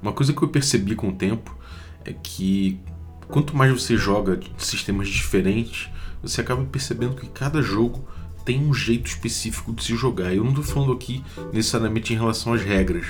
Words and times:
Uma 0.00 0.12
coisa 0.12 0.32
que 0.32 0.42
eu 0.42 0.48
percebi 0.48 0.94
com 0.94 1.08
o 1.08 1.14
tempo 1.14 1.56
é 2.04 2.12
que 2.12 2.80
quanto 3.28 3.56
mais 3.56 3.72
você 3.72 3.96
joga 3.96 4.38
sistemas 4.56 5.08
diferentes, 5.08 5.88
você 6.22 6.40
acaba 6.40 6.64
percebendo 6.64 7.16
que 7.16 7.28
cada 7.28 7.60
jogo 7.62 8.06
tem 8.44 8.60
um 8.60 8.72
jeito 8.72 9.06
específico 9.06 9.72
de 9.72 9.82
se 9.82 9.96
jogar. 9.96 10.32
Eu 10.32 10.44
não 10.44 10.50
estou 10.50 10.64
falando 10.64 10.92
aqui 10.92 11.22
necessariamente 11.52 12.12
em 12.12 12.16
relação 12.16 12.52
às 12.52 12.62
regras, 12.62 13.06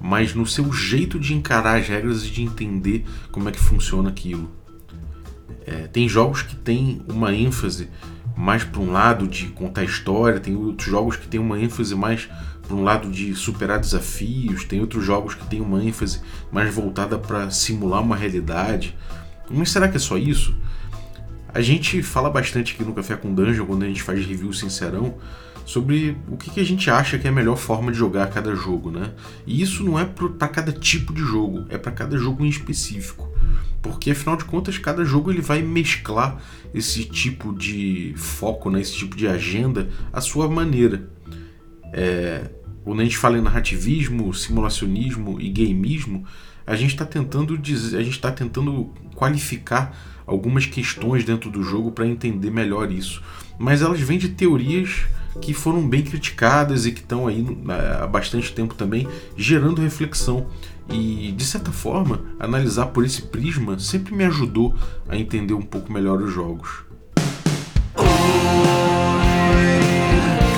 mas 0.00 0.34
no 0.34 0.46
seu 0.46 0.72
jeito 0.72 1.18
de 1.18 1.34
encarar 1.34 1.78
as 1.78 1.86
regras 1.86 2.24
e 2.24 2.30
de 2.30 2.42
entender 2.42 3.04
como 3.30 3.48
é 3.48 3.52
que 3.52 3.60
funciona 3.60 4.08
aquilo. 4.08 4.50
É, 5.66 5.86
tem 5.86 6.08
jogos 6.08 6.42
que 6.42 6.56
têm 6.56 7.02
uma 7.06 7.34
ênfase 7.34 7.88
mais 8.36 8.64
para 8.64 8.80
um 8.80 8.90
lado 8.90 9.28
de 9.28 9.46
contar 9.48 9.84
história, 9.84 10.40
tem 10.40 10.56
outros 10.56 10.88
jogos 10.88 11.16
que 11.16 11.28
têm 11.28 11.38
uma 11.38 11.60
ênfase 11.60 11.94
mais 11.94 12.28
um 12.74 12.82
lado 12.82 13.10
de 13.10 13.34
superar 13.34 13.78
desafios, 13.78 14.64
tem 14.64 14.80
outros 14.80 15.04
jogos 15.04 15.34
que 15.34 15.46
têm 15.46 15.60
uma 15.60 15.82
ênfase 15.82 16.20
mais 16.50 16.72
voltada 16.74 17.18
para 17.18 17.50
simular 17.50 18.02
uma 18.02 18.16
realidade. 18.16 18.96
Mas 19.50 19.70
será 19.70 19.88
que 19.88 19.96
é 19.96 20.00
só 20.00 20.16
isso? 20.16 20.54
A 21.54 21.60
gente 21.60 22.02
fala 22.02 22.30
bastante 22.30 22.74
aqui 22.74 22.82
no 22.82 22.94
Café 22.94 23.14
com 23.16 23.34
Dungeon, 23.34 23.66
quando 23.66 23.82
a 23.82 23.86
gente 23.86 24.02
faz 24.02 24.24
review 24.24 24.52
sincerão, 24.52 25.16
sobre 25.64 26.16
o 26.28 26.36
que, 26.36 26.60
a 26.60 26.64
gente 26.64 26.90
acha 26.90 27.18
que 27.18 27.26
é 27.26 27.30
a 27.30 27.32
melhor 27.32 27.56
forma 27.56 27.92
de 27.92 27.98
jogar 27.98 28.28
cada 28.30 28.54
jogo, 28.54 28.90
né? 28.90 29.12
E 29.46 29.60
isso 29.60 29.84
não 29.84 29.98
é 29.98 30.04
para 30.04 30.48
cada 30.48 30.72
tipo 30.72 31.12
de 31.12 31.20
jogo, 31.20 31.66
é 31.68 31.78
para 31.78 31.92
cada 31.92 32.16
jogo 32.16 32.44
em 32.44 32.48
específico. 32.48 33.30
Porque 33.80 34.12
afinal 34.12 34.36
de 34.36 34.44
contas, 34.44 34.78
cada 34.78 35.04
jogo 35.04 35.30
ele 35.30 35.40
vai 35.40 35.60
mesclar 35.60 36.40
esse 36.72 37.04
tipo 37.04 37.52
de 37.52 38.14
foco, 38.16 38.70
né, 38.70 38.80
esse 38.80 38.94
tipo 38.94 39.16
de 39.16 39.26
agenda 39.26 39.88
à 40.12 40.20
sua 40.20 40.48
maneira. 40.48 41.08
É, 41.92 42.48
quando 42.84 43.00
a 43.00 43.04
gente 43.04 43.16
fala 43.16 43.38
em 43.38 43.42
narrativismo, 43.42 44.32
simulacionismo 44.34 45.40
e 45.40 45.48
gameismo, 45.48 46.24
a 46.66 46.74
gente 46.76 46.90
está 46.90 47.04
tentando 47.04 47.54
a 47.54 48.02
gente 48.02 48.10
está 48.10 48.30
tentando 48.30 48.92
qualificar 49.14 49.96
algumas 50.26 50.66
questões 50.66 51.24
dentro 51.24 51.50
do 51.50 51.62
jogo 51.62 51.92
para 51.92 52.06
entender 52.06 52.50
melhor 52.50 52.90
isso. 52.90 53.22
Mas 53.58 53.82
elas 53.82 54.00
vêm 54.00 54.18
de 54.18 54.30
teorias 54.30 55.06
que 55.40 55.54
foram 55.54 55.88
bem 55.88 56.02
criticadas 56.02 56.86
e 56.86 56.92
que 56.92 57.00
estão 57.00 57.26
aí 57.26 57.44
há 58.00 58.06
bastante 58.06 58.52
tempo 58.52 58.74
também 58.74 59.08
gerando 59.36 59.80
reflexão. 59.80 60.46
E 60.88 61.32
de 61.32 61.44
certa 61.44 61.70
forma, 61.70 62.24
analisar 62.38 62.86
por 62.86 63.04
esse 63.04 63.22
prisma 63.22 63.78
sempre 63.78 64.14
me 64.14 64.24
ajudou 64.24 64.74
a 65.08 65.16
entender 65.16 65.54
um 65.54 65.62
pouco 65.62 65.92
melhor 65.92 66.20
os 66.20 66.32
jogos. 66.32 66.84
Oi, 67.96 68.04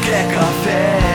quer? 0.04 0.34
Café 0.34 1.13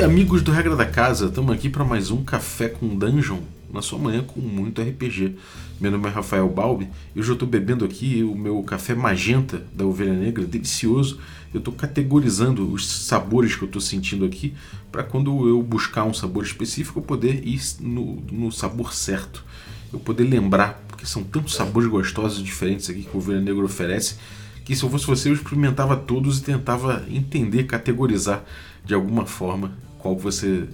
Dia, 0.00 0.06
amigos 0.06 0.40
do 0.40 0.50
Regra 0.50 0.74
da 0.74 0.86
Casa. 0.86 1.26
Estamos 1.26 1.54
aqui 1.54 1.68
para 1.68 1.84
mais 1.84 2.10
um 2.10 2.24
Café 2.24 2.70
com 2.70 2.96
Dungeon 2.96 3.40
na 3.70 3.82
sua 3.82 3.98
manhã 3.98 4.22
com 4.22 4.40
muito 4.40 4.80
RPG. 4.80 5.36
Meu 5.78 5.90
nome 5.90 6.08
é 6.08 6.10
Rafael 6.10 6.48
Balbi 6.48 6.88
e 7.14 7.20
hoje 7.20 7.28
eu 7.28 7.34
estou 7.34 7.46
bebendo 7.46 7.84
aqui 7.84 8.22
o 8.22 8.34
meu 8.34 8.62
café 8.62 8.94
magenta 8.94 9.62
da 9.74 9.84
Ovelha 9.84 10.14
Negra, 10.14 10.46
delicioso. 10.46 11.18
Eu 11.52 11.58
estou 11.58 11.74
categorizando 11.74 12.72
os 12.72 12.88
sabores 12.88 13.54
que 13.54 13.62
eu 13.62 13.66
estou 13.66 13.82
sentindo 13.82 14.24
aqui 14.24 14.54
para 14.90 15.02
quando 15.02 15.46
eu 15.46 15.62
buscar 15.62 16.04
um 16.04 16.14
sabor 16.14 16.44
específico 16.44 17.00
eu 17.00 17.02
poder 17.02 17.46
ir 17.46 17.60
no, 17.80 18.22
no 18.32 18.50
sabor 18.50 18.94
certo. 18.94 19.44
Eu 19.92 20.00
poder 20.00 20.24
lembrar, 20.24 20.82
porque 20.88 21.04
são 21.04 21.22
tantos 21.22 21.54
sabores 21.54 21.90
gostosos 21.90 22.40
e 22.40 22.42
diferentes 22.42 22.88
aqui 22.88 23.02
que 23.02 23.14
a 23.14 23.18
Ovelha 23.18 23.42
Negra 23.42 23.66
oferece, 23.66 24.16
que 24.64 24.74
se 24.74 24.82
eu 24.82 24.88
fosse 24.88 25.06
você 25.06 25.28
eu 25.28 25.34
experimentava 25.34 25.94
todos 25.94 26.38
e 26.38 26.42
tentava 26.42 27.04
entender, 27.10 27.64
categorizar 27.64 28.42
de 28.82 28.94
alguma 28.94 29.26
forma 29.26 29.89
qual 30.00 30.16
você 30.16 30.68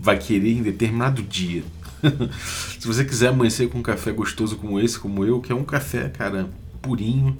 vai 0.00 0.18
querer 0.18 0.52
em 0.52 0.62
determinado 0.62 1.22
dia. 1.22 1.62
Se 2.78 2.86
você 2.86 3.04
quiser 3.04 3.28
amanhecer 3.28 3.68
com 3.68 3.78
um 3.78 3.82
café 3.82 4.10
gostoso 4.10 4.56
como 4.56 4.80
esse, 4.80 4.98
como 4.98 5.24
eu, 5.24 5.40
que 5.40 5.52
é 5.52 5.54
um 5.54 5.64
café, 5.64 6.08
cara, 6.08 6.50
purinho, 6.80 7.36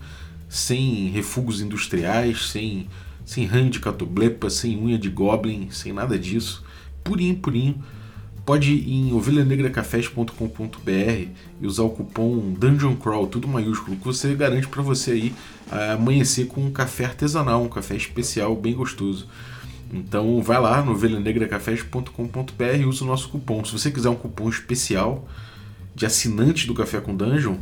sem 0.48 1.08
refugos 1.08 1.60
industriais, 1.60 2.50
sem, 2.50 2.86
sem 3.24 3.46
ranho 3.46 3.70
de 3.70 3.80
catoblepa, 3.80 4.48
sem 4.48 4.78
unha 4.78 4.98
de 4.98 5.08
goblin, 5.08 5.68
sem 5.70 5.92
nada 5.92 6.18
disso, 6.18 6.64
purinho, 7.02 7.36
purinho. 7.36 7.82
Pode 8.44 8.72
ir 8.72 8.92
em 8.92 9.12
ovelhanegracafés.com.br 9.12 11.28
e 11.60 11.66
usar 11.66 11.84
o 11.84 11.90
cupom 11.90 12.52
Dungeon 12.58 12.96
Crawl, 12.96 13.28
tudo 13.28 13.46
maiúsculo, 13.46 13.96
que 13.96 14.04
você 14.04 14.34
garante 14.34 14.66
para 14.66 14.82
você 14.82 15.12
aí 15.12 15.34
amanhecer 15.94 16.48
com 16.48 16.60
um 16.60 16.72
café 16.72 17.04
artesanal, 17.04 17.62
um 17.62 17.68
café 17.68 17.94
especial, 17.94 18.56
bem 18.56 18.74
gostoso. 18.74 19.28
Então 19.92 20.40
vai 20.40 20.58
lá 20.58 20.82
no 20.82 20.92
ovelhanegracafés.com.br 20.92 22.76
e 22.80 22.84
usa 22.86 23.04
o 23.04 23.06
nosso 23.06 23.28
cupom. 23.28 23.62
Se 23.64 23.72
você 23.72 23.90
quiser 23.90 24.08
um 24.08 24.14
cupom 24.14 24.48
especial 24.48 25.28
de 25.94 26.06
assinante 26.06 26.66
do 26.66 26.74
Café 26.74 27.00
com 27.00 27.14
Dungeon, 27.14 27.56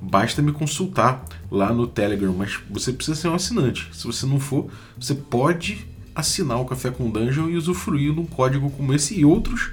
basta 0.00 0.42
me 0.42 0.52
consultar 0.52 1.24
lá 1.50 1.72
no 1.72 1.86
Telegram, 1.86 2.34
mas 2.34 2.58
você 2.70 2.92
precisa 2.92 3.16
ser 3.16 3.28
um 3.28 3.34
assinante. 3.34 3.88
Se 3.92 4.06
você 4.06 4.26
não 4.26 4.38
for, 4.38 4.70
você 4.98 5.14
pode 5.14 5.86
assinar 6.14 6.60
o 6.60 6.66
Café 6.66 6.90
com 6.90 7.10
Dungeon 7.10 7.48
e 7.48 7.56
usufruir 7.56 8.12
de 8.12 8.20
um 8.20 8.26
código 8.26 8.70
como 8.70 8.92
esse 8.92 9.18
e 9.18 9.24
outros 9.24 9.70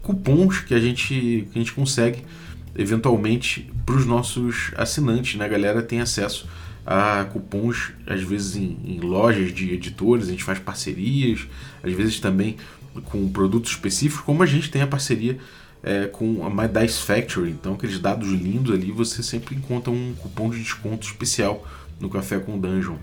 cupons 0.00 0.60
que 0.60 0.74
a 0.74 0.80
gente, 0.80 1.48
que 1.50 1.50
a 1.54 1.58
gente 1.58 1.72
consegue 1.72 2.22
eventualmente 2.76 3.70
para 3.84 3.96
os 3.96 4.06
nossos 4.06 4.70
assinantes, 4.76 5.34
né? 5.34 5.44
A 5.44 5.48
galera 5.48 5.82
tem 5.82 6.00
acesso 6.00 6.46
cupons, 7.32 7.92
às 8.06 8.22
vezes 8.22 8.56
em, 8.56 8.78
em, 8.84 9.00
lojas 9.00 9.52
de 9.52 9.72
editores, 9.72 10.28
a 10.28 10.30
gente 10.30 10.44
faz 10.44 10.58
parcerias, 10.58 11.46
às 11.82 11.92
vezes 11.92 12.18
também 12.18 12.56
com 13.04 13.28
produtos 13.28 13.72
específicos, 13.72 14.24
como 14.24 14.42
a 14.42 14.46
gente 14.46 14.70
tem 14.70 14.82
a 14.82 14.86
parceria 14.86 15.38
é, 15.82 16.06
com 16.06 16.44
a 16.44 16.50
My 16.50 16.68
Dice 16.68 17.00
Factory. 17.00 17.50
Então, 17.50 17.74
aqueles 17.74 17.98
dados 17.98 18.28
lindos 18.28 18.74
ali, 18.74 18.90
você 18.90 19.22
sempre 19.22 19.54
encontra 19.54 19.90
um 19.92 20.14
cupom 20.18 20.50
de 20.50 20.58
desconto 20.58 21.06
especial 21.06 21.66
no 22.00 22.08
Café 22.08 22.38
com 22.38 22.58
Dungeon. 22.58 22.96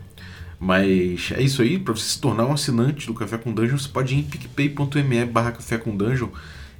Mas 0.59 1.31
é 1.31 1.41
isso 1.41 1.62
aí, 1.62 1.78
para 1.78 1.94
você 1.94 2.09
se 2.09 2.19
tornar 2.19 2.45
um 2.45 2.53
assinante 2.53 3.07
do 3.07 3.13
Café 3.13 3.38
com 3.38 3.53
Dungeon, 3.53 3.78
você 3.78 3.90
pode 3.90 4.16
ir 4.16 4.19
em 4.19 4.24
picpay.me 4.24 5.25
barra 5.25 5.51
Café 5.51 5.78
com 5.78 5.95
Dungeon 5.95 6.29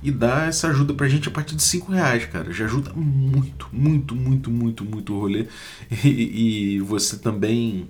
e 0.06 0.12
dar 0.12 0.48
essa 0.48 0.68
ajuda 0.68 0.94
pra 0.94 1.08
gente 1.08 1.28
a 1.28 1.32
partir 1.32 1.56
de 1.56 1.64
5 1.64 1.92
reais, 1.92 2.26
cara. 2.26 2.54
Já 2.54 2.66
ajuda 2.66 2.92
muito, 2.94 3.68
muito, 3.74 4.16
muito, 4.16 4.52
muito, 4.52 4.86
muito 4.86 5.14
o 5.14 5.20
rolê. 5.20 5.48
E, 6.04 6.76
e 6.76 6.80
você 6.80 7.18
também 7.18 7.88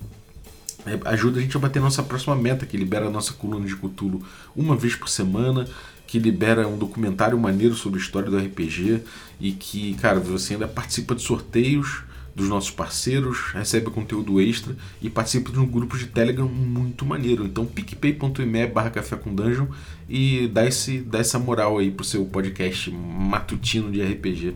é, 0.86 0.98
ajuda 1.10 1.40
a 1.40 1.42
gente 1.42 1.58
a 1.58 1.60
bater 1.60 1.82
nossa 1.82 2.02
próxima 2.02 2.36
meta, 2.36 2.66
que 2.66 2.78
libera 2.78 3.08
a 3.08 3.10
nossa 3.10 3.34
coluna 3.34 3.66
de 3.66 3.76
Cthulhu 3.76 4.24
uma 4.56 4.78
vez 4.78 4.96
por 4.96 5.10
semana, 5.10 5.68
que 6.08 6.18
libera 6.18 6.68
um 6.68 6.78
documentário 6.78 7.38
maneiro 7.38 7.76
sobre 7.76 8.00
a 8.00 8.02
história 8.02 8.30
do 8.30 8.38
RPG 8.38 9.02
e 9.42 9.52
que, 9.52 9.96
cara, 9.96 10.20
você 10.20 10.54
ainda 10.54 10.70
participa 10.70 11.16
de 11.16 11.22
sorteios 11.22 12.04
dos 12.36 12.50
nossos 12.50 12.70
parceiros, 12.70 13.52
recebe 13.54 13.90
conteúdo 13.90 14.42
extra 14.42 14.76
e 15.02 15.10
participa 15.10 15.52
de 15.52 15.60
um 15.60 15.66
grupo 15.66 15.98
de 15.98 16.08
Telegram 16.08 16.48
muito 16.48 17.06
maneiro. 17.06 17.46
Então 17.46 17.66
picpay.me 17.66 18.68
barra 18.68 18.90
café 18.90 19.16
com 19.16 19.34
dungeon 19.34 19.68
e 20.10 20.48
dá, 20.50 20.66
esse, 20.66 21.00
dá 21.00 21.20
essa 21.20 21.40
moral 21.40 21.78
aí 21.78 21.90
pro 21.90 22.04
seu 22.04 22.26
podcast 22.26 22.92
matutino 22.92 23.90
de 23.90 24.04
RPG. 24.04 24.56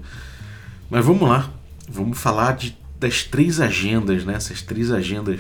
Mas 0.90 1.06
vamos 1.06 1.28
lá, 1.28 1.54
vamos 1.88 2.20
falar 2.20 2.58
de, 2.58 2.78
das 3.00 3.24
três 3.24 3.62
agendas, 3.62 4.26
né? 4.26 4.34
Essas 4.34 4.62
três 4.62 4.92
agendas 4.92 5.40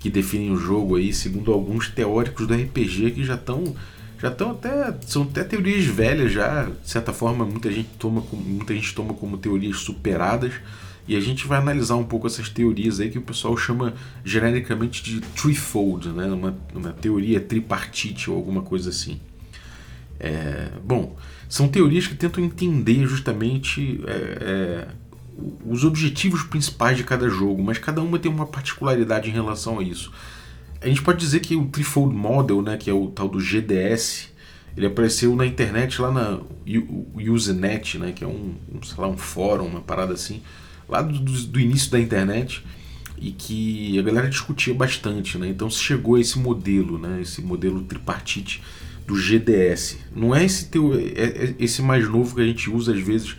que 0.00 0.08
definem 0.08 0.50
o 0.50 0.56
jogo 0.56 0.96
aí, 0.96 1.12
segundo 1.12 1.52
alguns 1.52 1.88
teóricos 1.88 2.46
do 2.46 2.54
RPG 2.54 3.10
que 3.10 3.24
já 3.24 3.34
estão 3.34 3.74
já 4.20 4.28
estão 4.28 4.50
até 4.50 4.96
são 5.06 5.22
até 5.22 5.44
teorias 5.44 5.84
velhas 5.84 6.32
já, 6.32 6.64
de 6.64 6.90
certa 6.90 7.12
forma 7.12 7.44
muita 7.44 7.70
gente 7.70 7.88
toma 7.98 8.20
muita 8.32 8.74
gente 8.74 8.92
toma 8.92 9.14
como 9.14 9.38
teorias 9.38 9.78
superadas 9.78 10.54
e 11.08 11.16
a 11.16 11.20
gente 11.20 11.46
vai 11.46 11.58
analisar 11.58 11.96
um 11.96 12.04
pouco 12.04 12.26
essas 12.26 12.50
teorias 12.50 13.00
aí 13.00 13.10
que 13.10 13.16
o 13.16 13.22
pessoal 13.22 13.56
chama 13.56 13.94
genericamente 14.22 15.02
de 15.02 15.20
threefold, 15.20 16.10
né? 16.10 16.26
uma, 16.26 16.54
uma 16.74 16.92
teoria 16.92 17.40
tripartite 17.40 18.30
ou 18.30 18.36
alguma 18.36 18.60
coisa 18.60 18.90
assim. 18.90 19.18
É, 20.20 20.68
bom, 20.84 21.16
são 21.48 21.66
teorias 21.66 22.06
que 22.06 22.14
tentam 22.14 22.44
entender 22.44 23.06
justamente 23.06 24.02
é, 24.06 24.12
é, 24.12 24.88
os 25.64 25.82
objetivos 25.82 26.42
principais 26.42 26.98
de 26.98 27.04
cada 27.04 27.26
jogo, 27.30 27.62
mas 27.62 27.78
cada 27.78 28.02
uma 28.02 28.18
tem 28.18 28.30
uma 28.30 28.46
particularidade 28.46 29.30
em 29.30 29.32
relação 29.32 29.78
a 29.78 29.82
isso. 29.82 30.12
A 30.82 30.88
gente 30.88 31.00
pode 31.00 31.18
dizer 31.18 31.40
que 31.40 31.56
o 31.56 31.66
Threefold 31.66 32.14
Model, 32.14 32.60
né, 32.60 32.76
que 32.76 32.90
é 32.90 32.92
o 32.92 33.06
tal 33.06 33.28
do 33.28 33.40
GDS, 33.40 34.28
ele 34.76 34.86
apareceu 34.86 35.34
na 35.34 35.46
internet 35.46 36.02
lá 36.02 36.12
na 36.12 36.38
Usenet, 37.14 37.98
né, 37.98 38.12
que 38.12 38.22
é 38.22 38.26
um, 38.26 38.54
um, 38.72 38.80
lá, 38.98 39.08
um 39.08 39.16
fórum, 39.16 39.66
uma 39.66 39.80
parada 39.80 40.12
assim, 40.12 40.42
lá 40.88 41.02
do, 41.02 41.18
do, 41.18 41.60
início 41.60 41.90
da 41.90 42.00
internet 42.00 42.64
e 43.20 43.32
que 43.32 43.98
a 43.98 44.02
galera 44.02 44.28
discutia 44.28 44.72
bastante, 44.72 45.36
né? 45.36 45.48
Então 45.48 45.68
se 45.68 45.82
chegou 45.82 46.14
a 46.14 46.20
esse 46.20 46.38
modelo, 46.38 46.98
né? 46.98 47.20
Esse 47.20 47.42
modelo 47.42 47.82
tripartite 47.82 48.62
do 49.06 49.14
GDS. 49.14 49.98
Não 50.14 50.34
é 50.34 50.44
esse 50.44 50.66
teu, 50.66 50.94
é, 50.94 51.22
é 51.22 51.54
esse 51.58 51.82
mais 51.82 52.08
novo 52.08 52.34
que 52.34 52.40
a 52.40 52.46
gente 52.46 52.70
usa 52.70 52.92
às 52.92 53.00
vezes 53.00 53.36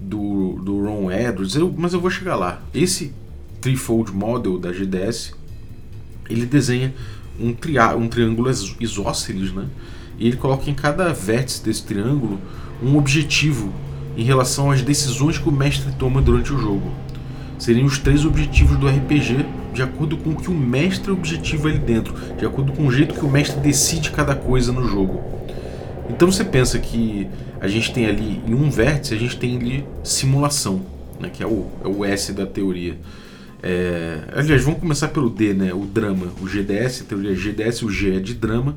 do, 0.00 0.60
do 0.62 0.84
Ron 0.84 1.10
Edwards, 1.10 1.54
eu, 1.56 1.74
mas 1.76 1.92
eu 1.92 2.00
vou 2.00 2.10
chegar 2.10 2.36
lá. 2.36 2.62
Esse 2.74 3.12
Threefold 3.60 4.12
Model 4.12 4.58
da 4.58 4.72
GDS, 4.72 5.32
ele 6.28 6.46
desenha 6.46 6.94
um, 7.40 7.52
triá 7.52 7.96
um 7.96 8.08
triângulo 8.08 8.50
isósceles, 8.80 9.52
né? 9.52 9.66
E 10.18 10.28
ele 10.28 10.36
coloca 10.36 10.70
em 10.70 10.74
cada 10.74 11.12
vértice 11.12 11.62
desse 11.64 11.82
triângulo 11.84 12.40
um 12.82 12.96
objetivo 12.96 13.72
em 14.16 14.24
relação 14.24 14.70
às 14.70 14.82
decisões 14.82 15.38
que 15.38 15.48
o 15.48 15.52
mestre 15.52 15.92
toma 15.98 16.22
durante 16.22 16.52
o 16.52 16.58
jogo. 16.58 16.90
Seriam 17.58 17.86
os 17.86 17.98
três 17.98 18.24
objetivos 18.24 18.76
do 18.78 18.88
RPG, 18.88 19.46
de 19.72 19.82
acordo 19.82 20.16
com 20.16 20.30
o 20.30 20.36
que 20.36 20.50
o 20.50 20.54
mestre 20.54 21.10
objetiva 21.10 21.68
ali 21.68 21.78
dentro, 21.78 22.14
de 22.36 22.44
acordo 22.44 22.72
com 22.72 22.86
o 22.86 22.90
jeito 22.90 23.14
que 23.14 23.24
o 23.24 23.30
mestre 23.30 23.60
decide 23.60 24.10
cada 24.10 24.34
coisa 24.34 24.72
no 24.72 24.86
jogo. 24.88 25.22
Então 26.08 26.30
você 26.30 26.44
pensa 26.44 26.78
que 26.78 27.26
a 27.60 27.68
gente 27.68 27.92
tem 27.92 28.06
ali 28.06 28.40
em 28.46 28.54
um 28.54 28.70
vértice, 28.70 29.14
a 29.14 29.18
gente 29.18 29.36
tem 29.36 29.56
ali 29.56 29.84
simulação, 30.02 30.84
né, 31.20 31.30
que 31.32 31.42
é 31.42 31.46
o, 31.46 31.66
é 31.84 31.88
o 31.88 32.04
S 32.04 32.32
da 32.32 32.46
teoria. 32.46 32.96
É, 33.62 34.20
aliás, 34.32 34.62
vamos 34.62 34.80
começar 34.80 35.08
pelo 35.08 35.28
D, 35.28 35.52
né, 35.52 35.74
o 35.74 35.84
drama, 35.84 36.26
o 36.40 36.46
GDS, 36.46 37.02
a 37.02 37.04
teoria 37.04 37.34
GDS, 37.34 37.82
o 37.82 37.90
G 37.90 38.16
é 38.16 38.20
de 38.20 38.34
drama, 38.34 38.76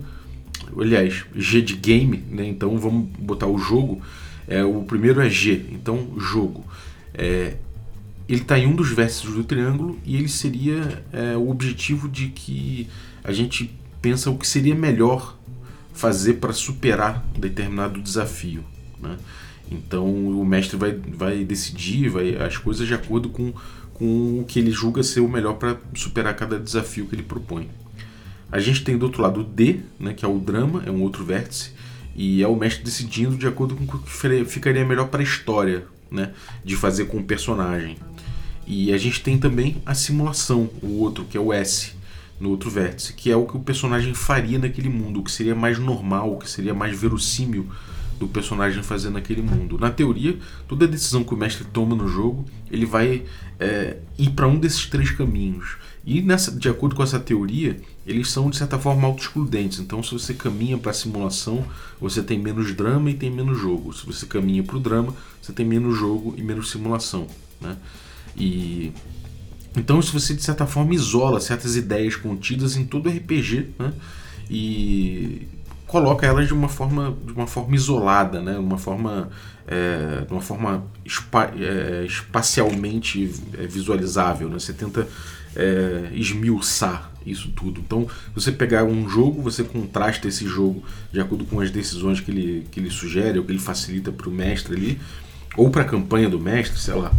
aliás, 0.78 1.26
G 1.36 1.62
de 1.62 1.76
game, 1.76 2.24
né, 2.32 2.48
então 2.48 2.78
vamos 2.78 3.08
botar 3.20 3.48
o 3.48 3.58
jogo, 3.58 4.02
é, 4.50 4.64
o 4.64 4.82
primeiro 4.82 5.22
é 5.22 5.30
G, 5.30 5.64
então 5.72 6.10
jogo. 6.18 6.66
É, 7.14 7.56
ele 8.28 8.42
está 8.42 8.58
em 8.58 8.66
um 8.66 8.76
dos 8.76 8.90
vértices 8.92 9.32
do 9.32 9.44
triângulo 9.44 10.00
e 10.04 10.16
ele 10.16 10.28
seria 10.28 11.04
é, 11.14 11.38
o 11.38 11.50
objetivo 11.50 12.10
de 12.10 12.30
que 12.30 12.88
a 13.24 13.32
gente 13.32 13.74
pensa 14.02 14.30
o 14.32 14.38
que 14.38 14.48
seria 14.48 14.74
melhor 14.74 15.38
fazer 15.94 16.36
para 16.36 16.52
superar 16.52 17.24
determinado 17.38 18.02
desafio. 18.02 18.64
Né? 19.00 19.18
Então 19.72 20.06
o 20.08 20.44
mestre 20.44 20.78
vai, 20.78 20.94
vai 20.94 21.44
decidir 21.44 22.10
vai, 22.10 22.36
as 22.36 22.58
coisas 22.58 22.88
de 22.88 22.94
acordo 22.94 23.30
com, 23.30 23.54
com 23.94 24.40
o 24.40 24.46
que 24.48 24.58
ele 24.58 24.72
julga 24.72 25.04
ser 25.04 25.20
o 25.20 25.30
melhor 25.30 25.54
para 25.54 25.78
superar 25.94 26.36
cada 26.36 26.60
desafio 26.60 27.06
que 27.06 27.14
ele 27.14 27.24
propõe. 27.24 27.70
A 28.52 28.60
gente 28.60 28.84
tem 28.84 28.98
do 28.98 29.06
outro 29.06 29.22
lado 29.22 29.42
o 29.42 29.44
D, 29.44 29.82
né, 30.00 30.14
que 30.14 30.26
é 30.26 30.28
o 30.28 30.40
drama, 30.40 30.82
é 30.86 30.90
um 30.90 31.04
outro 31.04 31.24
vértice, 31.24 31.72
e 32.20 32.44
é 32.44 32.48
o 32.50 32.56
mestre 32.58 32.84
decidindo 32.84 33.38
de 33.38 33.48
acordo 33.48 33.78
com 33.78 33.86
o 33.86 33.98
que 33.98 34.44
ficaria 34.44 34.84
melhor 34.84 35.08
para 35.08 35.22
a 35.22 35.24
história 35.24 35.86
né, 36.12 36.34
de 36.66 36.76
fazer 36.76 37.06
com 37.06 37.20
o 37.20 37.24
personagem. 37.24 37.96
E 38.68 38.92
a 38.92 38.98
gente 38.98 39.24
tem 39.24 39.38
também 39.38 39.82
a 39.86 39.96
simulação, 39.96 40.70
o 40.84 41.00
outro, 41.00 41.24
que 41.24 41.38
é 41.38 41.40
o 41.40 41.54
S, 41.54 41.94
no 42.38 42.50
outro 42.50 42.70
vértice, 42.70 43.14
que 43.14 43.32
é 43.32 43.38
o 43.38 43.46
que 43.46 43.56
o 43.56 43.62
personagem 43.62 44.14
faria 44.14 44.60
naquele 44.60 44.90
mundo, 44.90 45.22
o 45.22 45.24
que 45.24 45.32
seria 45.32 45.56
mais 45.56 45.80
normal, 45.80 46.34
o 46.34 46.40
que 46.40 46.50
seria 46.50 46.74
mais 46.74 47.00
verossímil 47.00 47.66
do 48.20 48.28
personagem 48.28 48.84
fazer 48.84 49.10
naquele 49.12 49.42
mundo. 49.42 49.78
Na 49.78 49.90
teoria, 49.90 50.38
toda 50.68 50.86
decisão 50.86 51.24
que 51.24 51.34
o 51.34 51.38
mestre 51.38 51.64
toma 51.72 51.96
no 51.96 52.10
jogo, 52.10 52.46
ele 52.70 52.86
vai 52.86 53.24
é, 53.58 53.96
ir 54.18 54.32
para 54.32 54.46
um 54.46 54.60
desses 54.60 54.86
três 54.88 55.10
caminhos. 55.10 55.78
E 56.10 56.24
nessa, 56.24 56.52
de 56.52 56.68
acordo 56.68 56.96
com 56.96 57.04
essa 57.04 57.20
teoria, 57.20 57.80
eles 58.04 58.32
são 58.32 58.50
de 58.50 58.58
certa 58.58 58.80
forma 58.80 59.08
auto-excludentes. 59.08 59.78
Então, 59.78 60.02
se 60.02 60.12
você 60.12 60.34
caminha 60.34 60.76
para 60.76 60.90
a 60.90 60.94
simulação, 60.94 61.64
você 62.02 62.24
tem 62.24 62.40
menos 62.40 62.74
drama 62.74 63.12
e 63.12 63.14
tem 63.14 63.30
menos 63.30 63.60
jogo. 63.60 63.94
Se 63.94 64.08
você 64.08 64.26
caminha 64.26 64.64
para 64.64 64.76
o 64.76 64.80
drama, 64.80 65.14
você 65.40 65.54
tem 65.54 65.64
menos 65.64 65.96
jogo 65.96 66.34
e 66.36 66.42
menos 66.42 66.72
simulação. 66.72 67.28
Né? 67.62 67.78
E 68.36 68.92
então 69.78 70.00
isso 70.00 70.20
você 70.20 70.34
de 70.34 70.42
certa 70.42 70.66
forma 70.66 70.96
isola 70.96 71.40
certas 71.40 71.76
ideias 71.76 72.16
contidas 72.16 72.76
em 72.76 72.86
todo 72.86 73.08
RPG 73.08 73.68
né? 73.78 73.94
e 74.50 75.48
coloca 75.90 76.26
elas 76.26 76.48
de 76.48 76.54
uma 76.54 76.70
forma, 76.70 77.18
de 77.26 77.34
uma 77.34 77.48
forma 77.48 77.76
isolada, 77.76 78.40
né? 78.40 78.58
uma 78.60 78.78
forma, 78.78 79.28
é, 79.68 80.24
de 80.24 80.32
uma 80.32 80.40
forma 80.40 80.86
é, 81.60 82.06
espacialmente 82.06 83.34
é, 83.58 83.66
visualizável. 83.66 84.48
Né? 84.48 84.60
Você 84.60 84.72
tenta 84.72 85.08
é, 85.56 86.10
esmiuçar 86.14 87.12
isso 87.26 87.52
tudo. 87.52 87.82
Então, 87.82 88.08
você 88.36 88.52
pegar 88.52 88.84
um 88.84 89.10
jogo, 89.10 89.42
você 89.42 89.64
contrasta 89.64 90.28
esse 90.28 90.48
jogo 90.48 90.84
de 91.12 91.20
acordo 91.20 91.44
com 91.46 91.60
as 91.60 91.72
decisões 91.72 92.20
que 92.20 92.30
ele, 92.30 92.68
que 92.72 92.80
ele 92.80 92.92
sugere 92.92 93.40
ou 93.40 93.44
que 93.44 93.52
ele 93.52 93.60
facilita 93.60 94.12
para 94.12 94.30
o 94.30 94.32
mestre 94.32 94.76
ali, 94.76 95.02
ou 95.58 95.72
para 95.72 95.82
a 95.82 95.86
campanha 95.86 96.30
do 96.30 96.40
mestre, 96.40 96.80
sei 96.80 96.94
lá 96.94 97.12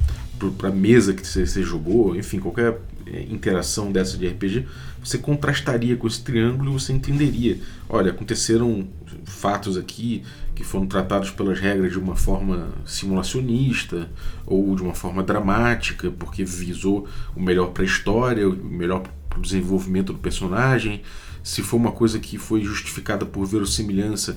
para 0.48 0.70
a 0.70 0.72
mesa 0.72 1.12
que 1.12 1.26
você, 1.26 1.46
você, 1.46 1.62
jogou, 1.62 2.16
enfim, 2.16 2.38
qualquer 2.38 2.80
interação 3.28 3.90
dessa 3.90 4.16
de 4.16 4.26
RPG, 4.26 4.66
você 5.02 5.18
contrastaria 5.18 5.96
com 5.96 6.06
esse 6.06 6.22
triângulo 6.22 6.70
e 6.70 6.72
você 6.74 6.92
entenderia. 6.92 7.58
Olha, 7.88 8.10
aconteceram 8.10 8.88
fatos 9.24 9.76
aqui 9.76 10.22
que 10.54 10.62
foram 10.62 10.86
tratados 10.86 11.30
pelas 11.30 11.58
regras 11.58 11.92
de 11.92 11.98
uma 11.98 12.14
forma 12.14 12.68
simulacionista 12.84 14.10
ou 14.46 14.74
de 14.76 14.82
uma 14.82 14.94
forma 14.94 15.22
dramática, 15.22 16.10
porque 16.10 16.44
visou 16.44 17.08
o 17.34 17.42
melhor 17.42 17.68
para 17.68 17.82
a 17.82 17.86
história, 17.86 18.48
o 18.48 18.54
melhor 18.54 19.02
para 19.28 19.38
o 19.38 19.42
desenvolvimento 19.42 20.12
do 20.12 20.18
personagem. 20.18 21.02
Se 21.42 21.62
for 21.62 21.78
uma 21.78 21.92
coisa 21.92 22.18
que 22.18 22.36
foi 22.36 22.62
justificada 22.62 23.24
por 23.24 23.46
verossimilhança, 23.46 24.36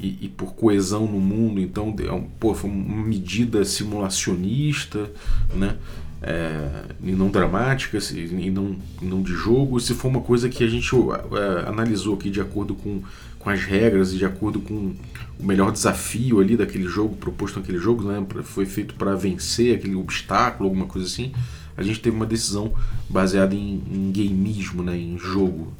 e, 0.00 0.18
e, 0.22 0.28
por 0.28 0.54
coesão 0.54 1.06
no 1.06 1.20
mundo, 1.20 1.60
então 1.60 1.94
é 2.00 2.24
pô, 2.40 2.54
foi 2.54 2.68
uma 2.68 3.04
medida 3.06 3.64
simulacionista, 3.64 5.10
né? 5.54 5.76
É, 6.22 6.84
e 7.02 7.10
não 7.12 7.30
dramática, 7.30 7.98
e 8.12 8.50
não, 8.50 8.76
não 9.00 9.22
de 9.22 9.32
jogo, 9.32 9.80
se 9.80 9.92
for 9.92 10.06
uma 10.06 10.20
coisa 10.20 10.48
que 10.48 10.62
a 10.62 10.68
gente 10.68 10.88
é, 10.94 11.68
analisou 11.68 12.14
aqui 12.14 12.30
de 12.30 12.40
acordo 12.40 12.76
com, 12.76 13.02
com 13.40 13.50
as 13.50 13.64
regras 13.64 14.12
e 14.12 14.18
de 14.18 14.24
acordo 14.24 14.60
com 14.60 14.94
o 15.38 15.44
melhor 15.44 15.72
desafio 15.72 16.40
ali 16.40 16.56
daquele 16.56 16.86
jogo, 16.86 17.16
proposto 17.16 17.58
naquele 17.58 17.78
jogo, 17.78 18.04
né? 18.04 18.24
foi 18.44 18.66
feito 18.66 18.94
para 18.94 19.16
vencer 19.16 19.74
aquele 19.74 19.96
obstáculo, 19.96 20.68
alguma 20.68 20.86
coisa 20.86 21.08
assim, 21.08 21.32
a 21.76 21.82
gente 21.82 21.98
teve 21.98 22.14
uma 22.14 22.26
decisão 22.26 22.72
baseada 23.10 23.56
em, 23.56 23.82
em 23.90 24.12
gameismo, 24.12 24.80
né? 24.84 24.96
em 24.96 25.18
jogo, 25.18 25.72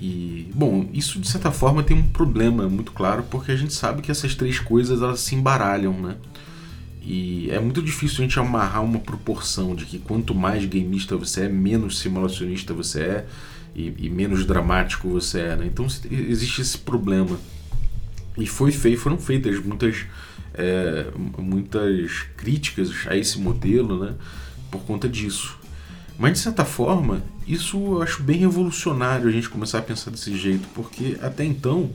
e, 0.00 0.50
bom, 0.54 0.88
isso 0.94 1.20
de 1.20 1.28
certa 1.28 1.50
forma 1.50 1.82
tem 1.82 1.98
um 1.98 2.08
problema 2.08 2.66
muito 2.66 2.90
claro, 2.90 3.22
porque 3.30 3.52
a 3.52 3.56
gente 3.56 3.74
sabe 3.74 4.00
que 4.00 4.10
essas 4.10 4.34
três 4.34 4.58
coisas 4.58 5.02
elas 5.02 5.20
se 5.20 5.34
embaralham, 5.34 5.92
né? 5.92 6.16
E 7.02 7.50
é 7.50 7.58
muito 7.58 7.80
difícil 7.82 8.18
a 8.18 8.22
gente 8.22 8.38
amarrar 8.38 8.84
uma 8.84 8.98
proporção 8.98 9.74
de 9.74 9.86
que 9.86 9.98
quanto 9.98 10.34
mais 10.34 10.64
gameista 10.66 11.16
você 11.16 11.44
é, 11.44 11.48
menos 11.48 11.98
simulacionista 11.98 12.74
você 12.74 13.00
é 13.00 13.26
e, 13.74 13.94
e 13.98 14.10
menos 14.10 14.44
dramático 14.44 15.08
você 15.08 15.40
é, 15.40 15.56
né? 15.56 15.66
Então 15.66 15.86
existe 16.10 16.60
esse 16.60 16.78
problema. 16.78 17.38
E 18.36 18.46
foi 18.46 18.70
feito, 18.70 19.00
foram 19.00 19.18
feitas 19.18 19.58
muitas, 19.64 20.04
é, 20.54 21.06
muitas 21.38 22.22
críticas 22.36 22.90
a 23.06 23.16
esse 23.16 23.38
modelo, 23.38 24.04
né? 24.04 24.14
Por 24.70 24.82
conta 24.82 25.08
disso. 25.08 25.58
Mas 26.18 26.34
de 26.34 26.38
certa 26.40 26.66
forma, 26.66 27.22
isso 27.46 27.78
eu 27.78 28.02
acho 28.02 28.22
bem 28.22 28.40
revolucionário 28.40 29.26
a 29.26 29.32
gente 29.32 29.48
começar 29.48 29.78
a 29.78 29.82
pensar 29.82 30.10
desse 30.10 30.36
jeito, 30.36 30.68
porque 30.74 31.16
até 31.22 31.44
então 31.44 31.90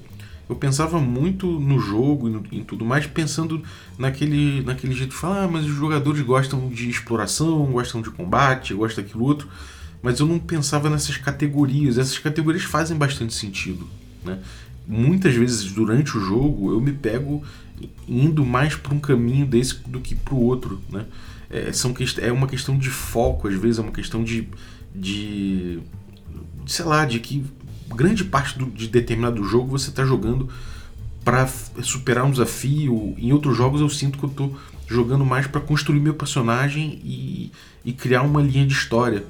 eu 0.47 0.55
pensava 0.55 0.99
muito 0.99 1.47
no 1.47 1.79
jogo 1.79 2.27
e 2.27 2.31
no, 2.31 2.43
em 2.51 2.63
tudo 2.63 2.85
mais, 2.85 3.07
pensando 3.07 3.61
naquele, 3.97 4.61
naquele 4.61 4.93
jeito 4.93 5.11
de 5.11 5.17
falar, 5.17 5.43
ah, 5.43 5.47
mas 5.47 5.65
os 5.65 5.75
jogadores 5.75 6.21
gostam 6.21 6.69
de 6.69 6.89
exploração, 6.89 7.65
gostam 7.71 8.01
de 8.01 8.11
combate, 8.11 8.73
gostam 8.73 9.03
daquilo 9.03 9.23
outro, 9.23 9.47
mas 10.01 10.19
eu 10.19 10.27
não 10.27 10.37
pensava 10.37 10.89
nessas 10.89 11.17
categorias. 11.17 11.97
Essas 11.97 12.17
categorias 12.19 12.63
fazem 12.63 12.95
bastante 12.95 13.33
sentido. 13.33 13.87
Né? 14.23 14.39
Muitas 14.87 15.33
vezes 15.33 15.71
durante 15.71 16.17
o 16.17 16.21
jogo 16.21 16.71
eu 16.71 16.79
me 16.79 16.91
pego 16.91 17.43
indo 18.07 18.45
mais 18.45 18.75
para 18.75 18.93
um 18.93 18.99
caminho 18.99 19.45
desse 19.45 19.75
do 19.87 19.99
que 19.99 20.13
para 20.15 20.35
o 20.35 20.41
outro. 20.41 20.79
Né? 20.91 21.05
é, 21.49 21.71
são, 21.71 21.93
é 22.21 22.31
uma 22.31 22.47
questão 22.47 22.77
de 22.77 22.89
foco, 22.89 23.47
às 23.47 23.55
vezes 23.55 23.79
é 23.79 23.81
uma 23.81 23.91
questão 23.91 24.23
de, 24.23 24.47
de 24.93 25.79
sei 26.65 26.85
lá, 26.85 27.05
de 27.05 27.19
que 27.19 27.45
grande 27.89 28.23
parte 28.23 28.57
do, 28.57 28.65
de 28.65 28.87
determinado 28.87 29.43
jogo 29.43 29.77
você 29.77 29.89
está 29.89 30.05
jogando 30.05 30.49
para 31.23 31.47
superar 31.81 32.25
um 32.25 32.31
desafio. 32.31 33.15
Em 33.17 33.33
outros 33.33 33.57
jogos 33.57 33.81
eu 33.81 33.89
sinto 33.89 34.17
que 34.17 34.23
eu 34.23 34.29
estou 34.29 34.57
jogando 34.87 35.25
mais 35.25 35.47
para 35.47 35.61
construir 35.61 35.99
meu 35.99 36.13
personagem 36.13 36.99
e, 37.03 37.51
e 37.83 37.91
criar 37.93 38.21
uma 38.21 38.41
linha 38.41 38.65
de 38.65 38.73
história. 38.73 39.25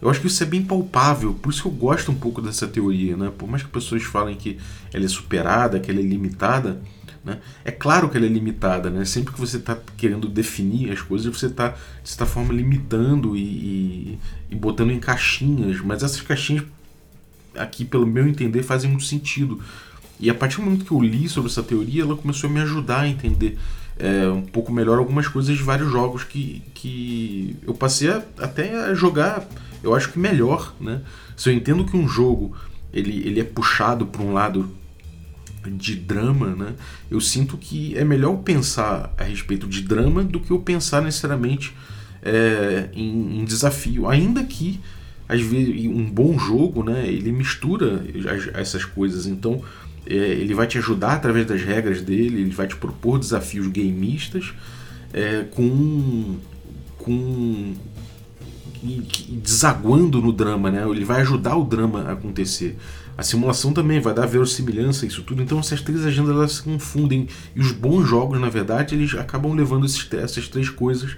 Eu 0.00 0.08
acho 0.08 0.20
que 0.20 0.28
isso 0.28 0.42
é 0.42 0.46
bem 0.46 0.62
palpável, 0.62 1.34
por 1.34 1.52
isso 1.52 1.62
que 1.62 1.68
eu 1.68 1.72
gosto 1.72 2.10
um 2.10 2.14
pouco 2.14 2.40
dessa 2.40 2.66
teoria, 2.66 3.16
né? 3.18 3.30
Por 3.36 3.46
mais 3.46 3.62
que 3.62 3.68
pessoas 3.68 4.02
falem 4.02 4.34
que 4.34 4.58
ela 4.94 5.04
é 5.04 5.08
superada, 5.08 5.78
que 5.78 5.90
ela 5.90 6.00
é 6.00 6.02
limitada, 6.02 6.80
né? 7.24 7.38
É 7.64 7.70
claro 7.70 8.08
que 8.08 8.16
ela 8.16 8.24
é 8.24 8.28
limitada, 8.28 8.88
né? 8.88 9.04
sempre 9.04 9.34
que 9.34 9.40
você 9.40 9.58
está 9.58 9.76
querendo 9.96 10.26
definir 10.28 10.90
as 10.90 11.02
coisas, 11.02 11.26
você 11.26 11.46
está, 11.46 11.68
de 12.02 12.08
certa 12.08 12.24
forma, 12.24 12.52
limitando 12.52 13.36
e, 13.36 13.42
e, 13.42 14.18
e, 14.50 14.56
botando 14.56 14.90
em 14.90 14.98
caixinhas, 14.98 15.80
mas 15.80 16.02
essas 16.02 16.22
caixinhas, 16.22 16.64
aqui, 17.54 17.84
pelo 17.84 18.06
meu 18.06 18.26
entender, 18.26 18.62
fazem 18.62 18.90
muito 18.90 19.04
sentido. 19.04 19.60
E 20.18 20.28
a 20.28 20.34
partir 20.34 20.56
do 20.56 20.62
momento 20.62 20.84
que 20.84 20.92
eu 20.92 21.00
li 21.00 21.28
sobre 21.28 21.50
essa 21.50 21.62
teoria, 21.62 22.02
ela 22.02 22.16
começou 22.16 22.48
a 22.48 22.52
me 22.52 22.60
ajudar 22.60 23.00
a 23.00 23.08
entender 23.08 23.58
é, 23.98 24.28
um 24.28 24.42
pouco 24.42 24.72
melhor 24.72 24.98
algumas 24.98 25.28
coisas 25.28 25.56
de 25.56 25.62
vários 25.62 25.90
jogos 25.90 26.24
que, 26.24 26.62
que 26.74 27.56
eu 27.66 27.74
passei 27.74 28.10
a, 28.10 28.22
até 28.38 28.74
a 28.84 28.94
jogar, 28.94 29.46
eu 29.82 29.94
acho 29.94 30.12
que 30.12 30.18
melhor. 30.18 30.74
Né? 30.80 31.00
Se 31.36 31.48
eu 31.48 31.54
entendo 31.54 31.84
que 31.84 31.96
um 31.96 32.08
jogo 32.08 32.54
ele, 32.92 33.26
ele 33.26 33.40
é 33.40 33.44
puxado 33.44 34.06
para 34.06 34.22
um 34.22 34.32
lado 34.32 34.70
de 35.66 35.94
drama, 35.94 36.48
né? 36.48 36.74
Eu 37.10 37.20
sinto 37.20 37.58
que 37.58 37.96
é 37.96 38.04
melhor 38.04 38.36
pensar 38.38 39.12
a 39.18 39.24
respeito 39.24 39.66
de 39.66 39.82
drama 39.82 40.24
do 40.24 40.40
que 40.40 40.50
eu 40.50 40.58
pensar 40.58 41.02
necessariamente 41.02 41.74
é, 42.22 42.88
em, 42.94 43.40
em, 43.40 43.44
desafio. 43.44 44.08
Ainda 44.08 44.42
que, 44.42 44.80
às 45.30 45.40
vezes, 45.40 45.86
um 45.86 46.04
bom 46.10 46.36
jogo, 46.38 46.82
né, 46.82 47.06
ele 47.06 47.30
mistura 47.30 48.04
as, 48.28 48.48
essas 48.54 48.84
coisas. 48.84 49.26
Então, 49.26 49.62
é, 50.06 50.14
ele 50.14 50.54
vai 50.54 50.66
te 50.66 50.76
ajudar 50.78 51.12
através 51.14 51.46
das 51.46 51.62
regras 51.62 52.02
dele, 52.02 52.40
ele 52.40 52.50
vai 52.50 52.66
te 52.66 52.74
propor 52.74 53.18
desafios 53.18 53.68
gameistas 53.68 54.52
é, 55.12 55.44
com, 55.52 56.36
com 56.98 57.74
desaguando 59.30 60.20
no 60.20 60.32
drama, 60.32 60.70
né? 60.70 60.84
Ele 60.88 61.04
vai 61.04 61.20
ajudar 61.20 61.56
o 61.56 61.64
drama 61.64 62.02
a 62.02 62.12
acontecer. 62.12 62.76
A 63.16 63.22
simulação 63.22 63.72
também 63.72 64.00
vai 64.00 64.14
dar 64.14 64.26
verossimilhança 64.26 65.06
isso 65.06 65.22
tudo. 65.22 65.42
Então 65.42 65.58
essas 65.58 65.82
três 65.82 66.04
agendas 66.04 66.34
elas 66.34 66.52
se 66.52 66.62
confundem 66.62 67.28
e 67.54 67.60
os 67.60 67.72
bons 67.72 68.08
jogos, 68.08 68.40
na 68.40 68.48
verdade, 68.48 68.94
eles 68.94 69.14
acabam 69.14 69.52
levando 69.52 69.84
esses, 69.84 70.08
essas 70.14 70.48
três 70.48 70.70
coisas 70.70 71.16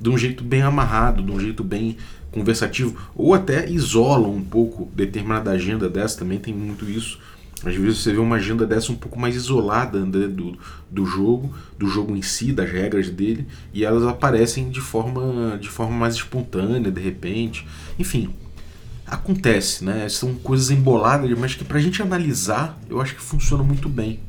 de 0.00 0.10
um 0.10 0.18
jeito 0.18 0.44
bem 0.44 0.62
amarrado, 0.62 1.22
de 1.22 1.30
um 1.30 1.40
jeito 1.40 1.62
bem 1.64 1.96
conversativo, 2.30 2.96
ou 3.14 3.32
até 3.32 3.68
isolam 3.70 4.34
um 4.34 4.42
pouco 4.42 4.90
determinada 4.94 5.50
agenda 5.50 5.88
dessa, 5.88 6.18
também 6.18 6.38
tem 6.38 6.52
muito 6.52 6.88
isso. 6.88 7.18
Às 7.64 7.76
vezes 7.76 7.98
você 7.98 8.12
vê 8.12 8.18
uma 8.18 8.36
agenda 8.36 8.66
dessa 8.66 8.92
um 8.92 8.96
pouco 8.96 9.18
mais 9.18 9.34
isolada 9.34 10.00
né, 10.00 10.26
do, 10.26 10.58
do 10.90 11.06
jogo, 11.06 11.54
do 11.78 11.86
jogo 11.86 12.14
em 12.14 12.20
si, 12.20 12.52
das 12.52 12.70
regras 12.70 13.08
dele, 13.08 13.46
e 13.72 13.84
elas 13.84 14.04
aparecem 14.04 14.68
de 14.68 14.80
forma, 14.80 15.56
de 15.58 15.68
forma 15.68 15.96
mais 15.96 16.14
espontânea, 16.14 16.90
de 16.90 17.00
repente. 17.00 17.66
Enfim, 17.98 18.34
acontece, 19.06 19.84
né? 19.84 20.08
São 20.08 20.34
coisas 20.34 20.70
emboladas, 20.70 21.30
mas 21.38 21.54
que 21.54 21.64
pra 21.64 21.78
gente 21.78 22.02
analisar, 22.02 22.78
eu 22.90 23.00
acho 23.00 23.14
que 23.14 23.22
funciona 23.22 23.62
muito 23.62 23.88
bem. 23.88 24.20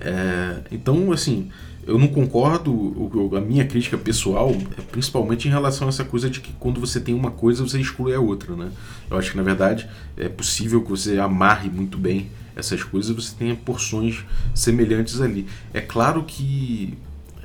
É, 0.00 0.62
então, 0.70 1.12
assim, 1.12 1.50
eu 1.86 1.98
não 1.98 2.08
concordo, 2.08 3.10
a 3.36 3.40
minha 3.40 3.66
crítica 3.66 3.98
pessoal 3.98 4.50
é 4.78 4.82
principalmente 4.82 5.46
em 5.46 5.50
relação 5.50 5.86
a 5.86 5.90
essa 5.90 6.04
coisa 6.04 6.30
de 6.30 6.40
que 6.40 6.52
quando 6.58 6.80
você 6.80 7.00
tem 7.00 7.14
uma 7.14 7.30
coisa 7.30 7.62
você 7.62 7.78
exclui 7.78 8.14
a 8.14 8.20
outra, 8.20 8.56
né? 8.56 8.70
Eu 9.10 9.18
acho 9.18 9.30
que 9.30 9.36
na 9.36 9.42
verdade 9.42 9.88
é 10.16 10.28
possível 10.28 10.82
que 10.82 10.90
você 10.90 11.18
amarre 11.18 11.68
muito 11.68 11.98
bem 11.98 12.30
essas 12.56 12.82
coisas 12.82 13.14
você 13.14 13.34
tenha 13.36 13.54
porções 13.54 14.24
semelhantes 14.54 15.20
ali. 15.20 15.46
É 15.72 15.80
claro 15.80 16.24
que 16.24 16.96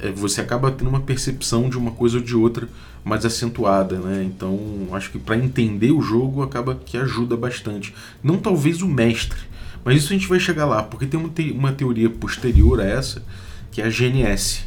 é, 0.02 0.12
você 0.12 0.42
acaba 0.42 0.72
tendo 0.72 0.90
uma 0.90 1.02
percepção 1.02 1.70
de 1.70 1.78
uma 1.78 1.92
coisa 1.92 2.18
ou 2.18 2.24
de 2.24 2.36
outra 2.36 2.70
mais 3.04 3.26
acentuada, 3.26 3.98
né? 4.00 4.24
Então 4.24 4.88
acho 4.94 5.12
que 5.12 5.20
para 5.20 5.38
entender 5.38 5.92
o 5.92 6.02
jogo 6.02 6.44
acaba 6.44 6.76
que 6.76 6.98
ajuda 6.98 7.36
bastante. 7.36 7.94
Não 8.24 8.38
talvez 8.38 8.82
o 8.82 8.88
mestre, 8.88 9.40
mas 9.84 9.98
isso 9.98 10.14
a 10.14 10.16
gente 10.16 10.28
vai 10.28 10.40
chegar 10.40 10.66
lá, 10.66 10.84
porque 10.84 11.06
tem 11.06 11.20
uma, 11.20 11.30
te 11.30 11.52
uma 11.52 11.72
teoria 11.72 12.10
posterior 12.10 12.80
a 12.80 12.86
essa 12.86 13.24
que 13.72 13.82
é 13.82 13.86
a 13.86 13.90
GNS, 13.90 14.66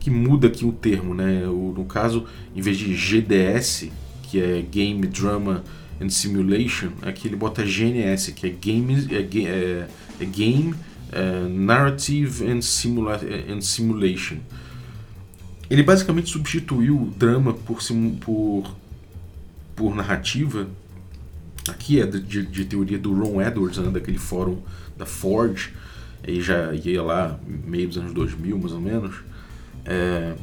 que 0.00 0.10
muda 0.10 0.46
aqui 0.46 0.64
o 0.64 0.72
termo, 0.72 1.14
né? 1.14 1.46
O, 1.46 1.74
no 1.76 1.84
caso, 1.84 2.26
em 2.54 2.60
vez 2.60 2.78
de 2.78 2.94
GDS, 2.94 3.90
que 4.22 4.40
é 4.40 4.62
Game 4.62 5.06
Drama 5.06 5.64
and 6.00 6.10
Simulation, 6.10 6.90
aqui 7.02 7.28
ele 7.28 7.36
bota 7.36 7.64
GNS, 7.64 8.32
que 8.32 8.46
é 8.46 8.50
Game, 8.50 9.08
é, 9.10 9.16
é, 9.16 9.88
é 10.20 10.24
Game 10.24 10.74
é, 11.12 11.48
Narrative 11.48 12.46
and, 12.50 12.62
Simula 12.62 13.20
and 13.48 13.60
Simulation. 13.60 14.38
Ele 15.68 15.82
basicamente 15.82 16.30
substituiu 16.30 17.02
o 17.02 17.10
drama 17.10 17.52
por, 17.52 17.78
por, 18.20 18.76
por 19.74 19.94
narrativa. 19.94 20.68
Aqui 21.68 22.00
é 22.00 22.06
de, 22.06 22.46
de 22.46 22.64
teoria 22.64 22.98
do 22.98 23.12
Ron 23.12 23.42
Edwards, 23.42 23.78
né, 23.78 23.90
daquele 23.90 24.18
fórum 24.18 24.58
da 24.96 25.04
Forge 25.04 25.72
aí 26.22 26.40
já 26.40 26.72
ia 26.72 27.02
lá 27.02 27.38
meio 27.46 27.88
dos 27.88 27.98
anos 27.98 28.12
2000 28.12 28.58
mais 28.58 28.72
ou 28.72 28.80
menos, 28.80 29.16
é, 29.84 30.34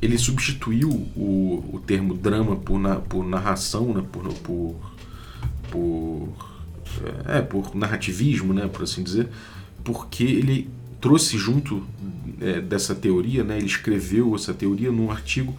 ele 0.00 0.18
substituiu 0.18 0.90
o, 1.16 1.70
o 1.72 1.82
termo 1.86 2.14
drama 2.14 2.56
por, 2.56 2.78
na, 2.78 2.96
por 2.96 3.24
narração, 3.24 3.94
né, 3.94 4.04
por, 4.12 4.32
por, 4.34 4.76
por, 5.70 6.28
é, 7.26 7.40
por 7.40 7.74
narrativismo, 7.74 8.52
né, 8.52 8.68
por 8.68 8.82
assim 8.82 9.02
dizer, 9.02 9.28
porque 9.82 10.24
ele 10.24 10.68
trouxe 11.00 11.38
junto 11.38 11.86
é, 12.40 12.60
dessa 12.60 12.94
teoria, 12.94 13.42
né, 13.42 13.56
ele 13.56 13.66
escreveu 13.66 14.34
essa 14.34 14.52
teoria 14.52 14.92
num 14.92 15.10
artigo 15.10 15.56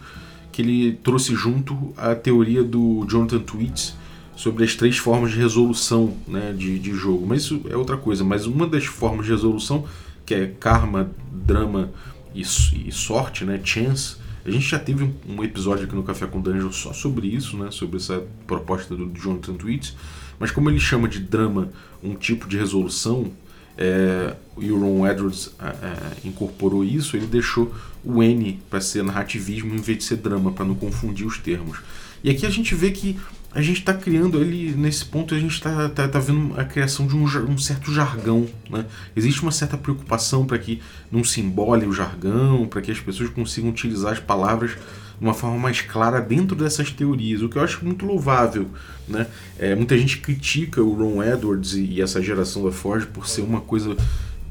que 0.52 0.62
ele 0.62 0.98
trouxe 1.02 1.34
junto 1.34 1.92
a 1.96 2.14
teoria 2.14 2.62
do 2.62 3.06
Jonathan 3.08 3.38
Tweets, 3.40 3.94
sobre 4.38 4.62
as 4.62 4.76
três 4.76 4.96
formas 4.96 5.32
de 5.32 5.36
resolução 5.36 6.16
né, 6.28 6.54
de, 6.56 6.78
de 6.78 6.92
jogo. 6.92 7.26
Mas 7.26 7.42
isso 7.42 7.60
é 7.68 7.76
outra 7.76 7.96
coisa. 7.96 8.22
Mas 8.22 8.46
uma 8.46 8.68
das 8.68 8.84
formas 8.84 9.26
de 9.26 9.32
resolução, 9.32 9.84
que 10.24 10.32
é 10.32 10.46
karma, 10.46 11.10
drama 11.32 11.90
e, 12.32 12.42
e 12.42 12.92
sorte, 12.92 13.44
né, 13.44 13.60
chance, 13.64 14.14
a 14.46 14.50
gente 14.50 14.64
já 14.64 14.78
teve 14.78 15.12
um, 15.28 15.42
episódio 15.42 15.86
aqui 15.86 15.94
no 15.96 16.04
Café 16.04 16.28
com 16.28 16.40
Dungeon 16.40 16.70
só 16.70 16.92
sobre 16.92 17.26
isso, 17.26 17.56
né, 17.56 17.72
sobre 17.72 17.96
essa 17.96 18.22
proposta 18.46 18.94
do 18.94 19.10
Jonathan 19.12 19.54
Tweets. 19.54 19.96
Mas 20.38 20.52
como 20.52 20.70
ele 20.70 20.78
chama 20.78 21.08
de 21.08 21.18
drama 21.18 21.72
um 22.00 22.14
tipo 22.14 22.46
de 22.46 22.56
resolução, 22.56 23.32
é, 23.76 24.36
e 24.56 24.70
o 24.70 24.78
Ron 24.78 25.04
Edwards 25.04 25.50
é, 25.58 25.66
é 25.66 26.28
incorporou 26.28 26.84
isso, 26.84 27.16
ele 27.16 27.26
deixou 27.26 27.74
o 28.04 28.22
N 28.22 28.60
para 28.70 28.80
ser 28.80 29.02
narrativismo 29.02 29.74
em 29.74 29.80
vez 29.80 29.98
de 29.98 30.04
ser 30.04 30.18
drama, 30.18 30.52
para 30.52 30.64
não 30.64 30.76
confundir 30.76 31.26
os 31.26 31.38
termos. 31.38 31.80
E 32.22 32.30
aqui 32.30 32.46
a 32.46 32.50
gente 32.50 32.74
vê 32.74 32.92
que 32.92 33.18
a 33.54 33.62
gente 33.62 33.78
está 33.78 33.94
criando 33.94 34.40
ele 34.40 34.72
nesse 34.76 35.04
ponto 35.04 35.34
a 35.34 35.38
gente 35.38 35.54
está 35.54 35.88
tá, 35.88 36.06
tá 36.06 36.18
vendo 36.18 36.58
a 36.58 36.64
criação 36.64 37.06
de 37.06 37.16
um, 37.16 37.24
um, 37.24 37.56
certo 37.56 37.92
jargão 37.92 38.46
né? 38.68 38.84
existe 39.16 39.42
uma 39.42 39.50
certa 39.50 39.76
preocupação 39.76 40.46
para 40.46 40.58
que 40.58 40.82
não 41.10 41.24
se 41.24 41.40
o 41.40 41.92
jargão 41.92 42.66
para 42.66 42.82
que 42.82 42.90
as 42.90 43.00
pessoas 43.00 43.30
consigam 43.30 43.70
utilizar 43.70 44.12
as 44.12 44.20
palavras 44.20 44.72
de 44.72 45.24
uma 45.24 45.34
forma 45.34 45.58
mais 45.58 45.80
clara 45.80 46.20
dentro 46.20 46.54
dessas 46.54 46.90
teorias 46.90 47.40
o 47.40 47.48
que 47.48 47.56
eu 47.56 47.62
acho 47.62 47.84
muito 47.84 48.04
louvável 48.04 48.68
né? 49.08 49.26
É, 49.58 49.74
muita 49.74 49.96
gente 49.96 50.18
critica 50.18 50.82
o 50.82 50.92
Ron 50.92 51.22
Edwards 51.22 51.72
e, 51.72 51.84
e 51.84 52.02
essa 52.02 52.20
geração 52.20 52.62
da 52.62 52.70
Forge 52.70 53.06
por 53.06 53.26
ser 53.26 53.40
uma 53.40 53.62
coisa 53.62 53.96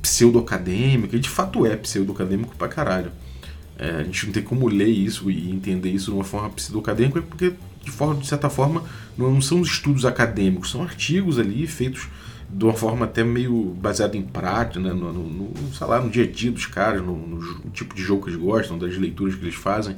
pseudo-acadêmica 0.02 1.16
e 1.16 1.20
de 1.20 1.30
fato 1.30 1.66
é 1.66 1.76
pseudo-acadêmico 1.76 2.56
pra 2.56 2.68
caralho 2.68 3.12
é, 3.78 3.92
a 3.92 4.04
gente 4.04 4.26
não 4.26 4.34
tem 4.34 4.42
como 4.42 4.68
ler 4.68 4.88
isso 4.88 5.30
e 5.30 5.52
entender 5.52 5.92
isso 5.92 6.10
de 6.10 6.18
uma 6.18 6.24
forma 6.24 6.50
pseudo-acadêmica 6.50 7.22
porque 7.22 7.54
de, 7.88 7.92
forma, 7.92 8.16
de 8.16 8.28
certa 8.28 8.50
forma, 8.50 8.84
não 9.18 9.42
são 9.42 9.62
estudos 9.62 10.06
acadêmicos, 10.06 10.72
são 10.72 10.84
artigos 10.84 11.40
ali 11.40 11.66
feitos 11.66 12.08
de 12.50 12.64
uma 12.64 12.74
forma 12.74 13.06
até 13.06 13.24
meio 13.24 13.76
baseada 13.80 14.18
em 14.18 14.22
prática, 14.22 14.80
né? 14.80 14.92
no, 14.92 15.12
no, 15.14 15.24
no, 15.24 15.74
sei 15.74 15.88
lá, 15.88 16.02
no 16.02 16.10
dia 16.10 16.24
a 16.24 16.28
dia 16.28 16.52
dos 16.52 16.66
caras, 16.66 17.02
no, 17.02 17.16
no, 17.16 17.70
tipo 17.72 17.96
de 17.96 18.02
jogo 18.02 18.24
que 18.24 18.30
eles 18.30 18.40
gostam, 18.40 18.78
das 18.78 18.98
leituras 18.98 19.36
que 19.36 19.44
eles 19.44 19.56
fazem, 19.56 19.96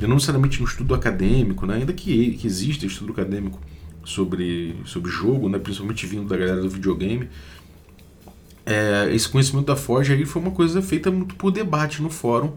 e 0.00 0.02
não 0.02 0.14
necessariamente 0.14 0.60
no 0.60 0.66
estudo 0.66 0.94
acadêmico, 0.94 1.66
né? 1.66 1.76
ainda 1.76 1.92
que, 1.92 2.32
que 2.32 2.46
exista 2.46 2.84
estudo 2.84 3.12
acadêmico 3.12 3.60
sobre, 4.04 4.76
sobre 4.84 5.10
jogo, 5.10 5.48
né? 5.48 5.58
principalmente 5.58 6.06
vindo 6.06 6.28
da 6.28 6.36
galera 6.36 6.60
do 6.60 6.68
videogame, 6.68 7.28
é, 8.66 9.08
esse 9.12 9.28
conhecimento 9.28 9.66
da 9.66 9.76
Forge 9.76 10.12
aí 10.12 10.24
foi 10.24 10.42
uma 10.42 10.52
coisa 10.52 10.82
feita 10.82 11.10
muito 11.10 11.34
por 11.36 11.50
debate 11.50 12.02
no 12.02 12.10
fórum, 12.10 12.52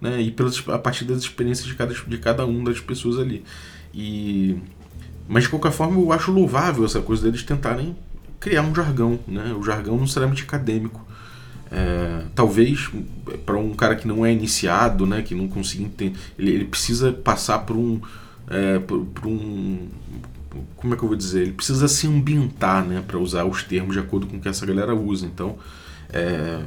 né? 0.00 0.20
e 0.20 0.30
pelas, 0.30 0.62
a 0.68 0.78
partir 0.78 1.04
das 1.04 1.18
experiências 1.18 1.66
de 1.66 1.74
cada, 1.74 1.92
de 1.92 2.18
cada 2.18 2.46
uma 2.46 2.70
das 2.70 2.80
pessoas 2.80 3.18
ali. 3.18 3.44
E 3.94 4.58
mas 5.26 5.44
de 5.44 5.48
qualquer 5.48 5.72
forma 5.72 5.98
eu 5.98 6.12
acho 6.12 6.30
louvável 6.30 6.84
essa 6.84 7.00
coisa 7.00 7.22
deles 7.22 7.42
tentarem 7.42 7.96
criar 8.38 8.62
um 8.62 8.74
jargão, 8.74 9.18
né? 9.26 9.54
O 9.58 9.62
jargão 9.62 9.94
não 9.94 10.02
necessariamente 10.02 10.42
acadêmico. 10.42 11.04
É, 11.70 12.24
talvez 12.34 12.90
para 13.44 13.56
um 13.56 13.74
cara 13.74 13.96
que 13.96 14.06
não 14.06 14.24
é 14.24 14.32
iniciado, 14.32 15.06
né, 15.06 15.22
que 15.22 15.34
não 15.34 15.48
consegue 15.48 15.84
entender, 15.84 16.16
ele, 16.38 16.50
ele 16.52 16.64
precisa 16.66 17.12
passar 17.12 17.60
por 17.60 17.74
um, 17.74 18.00
é, 18.48 18.78
por, 18.78 19.04
por, 19.06 19.26
um, 19.26 19.88
como 20.76 20.94
é 20.94 20.96
que 20.96 21.02
eu 21.02 21.08
vou 21.08 21.16
dizer, 21.16 21.42
ele 21.42 21.52
precisa 21.52 21.88
se 21.88 22.06
ambientar, 22.06 22.84
né, 22.84 23.02
para 23.04 23.18
usar 23.18 23.44
os 23.44 23.64
termos 23.64 23.94
de 23.94 23.98
acordo 23.98 24.26
com 24.26 24.36
o 24.36 24.40
que 24.40 24.48
essa 24.48 24.64
galera 24.64 24.94
usa. 24.94 25.26
Então, 25.26 25.56
é, 26.12 26.60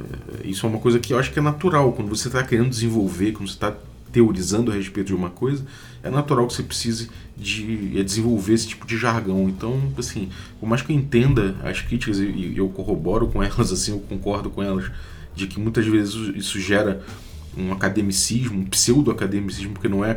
isso 0.44 0.66
é 0.66 0.68
uma 0.68 0.78
coisa 0.78 0.98
que 0.98 1.14
eu 1.14 1.18
acho 1.18 1.32
que 1.32 1.38
é 1.38 1.42
natural 1.42 1.92
quando 1.92 2.08
você 2.08 2.28
está 2.28 2.42
querendo 2.42 2.68
desenvolver, 2.68 3.32
quando 3.32 3.48
você 3.48 3.54
está 3.54 3.74
teorizando 4.12 4.70
a 4.70 4.74
respeito 4.74 5.06
de 5.06 5.14
uma 5.14 5.30
coisa, 5.30 5.64
é 6.02 6.10
natural 6.10 6.46
que 6.46 6.54
você 6.54 6.62
precise 6.62 7.10
de 7.36 7.98
é 7.98 8.02
desenvolver 8.02 8.54
esse 8.54 8.68
tipo 8.68 8.86
de 8.86 8.96
jargão. 8.96 9.48
Então, 9.48 9.92
assim, 9.96 10.28
por 10.58 10.68
mais 10.68 10.82
que 10.82 10.92
eu 10.92 10.96
entenda 10.96 11.56
as 11.62 11.80
críticas 11.80 12.18
e 12.18 12.54
eu 12.56 12.68
corroboro 12.68 13.28
com 13.28 13.42
elas, 13.42 13.70
assim, 13.72 13.92
eu 13.92 14.00
concordo 14.00 14.50
com 14.50 14.62
elas, 14.62 14.90
de 15.34 15.46
que 15.46 15.60
muitas 15.60 15.86
vezes 15.86 16.14
isso 16.36 16.60
gera 16.60 17.02
um 17.56 17.72
academicismo, 17.72 18.60
um 18.60 18.64
pseudo-academicismo, 18.64 19.72
porque 19.72 19.88
não 19.88 20.04
é 20.04 20.10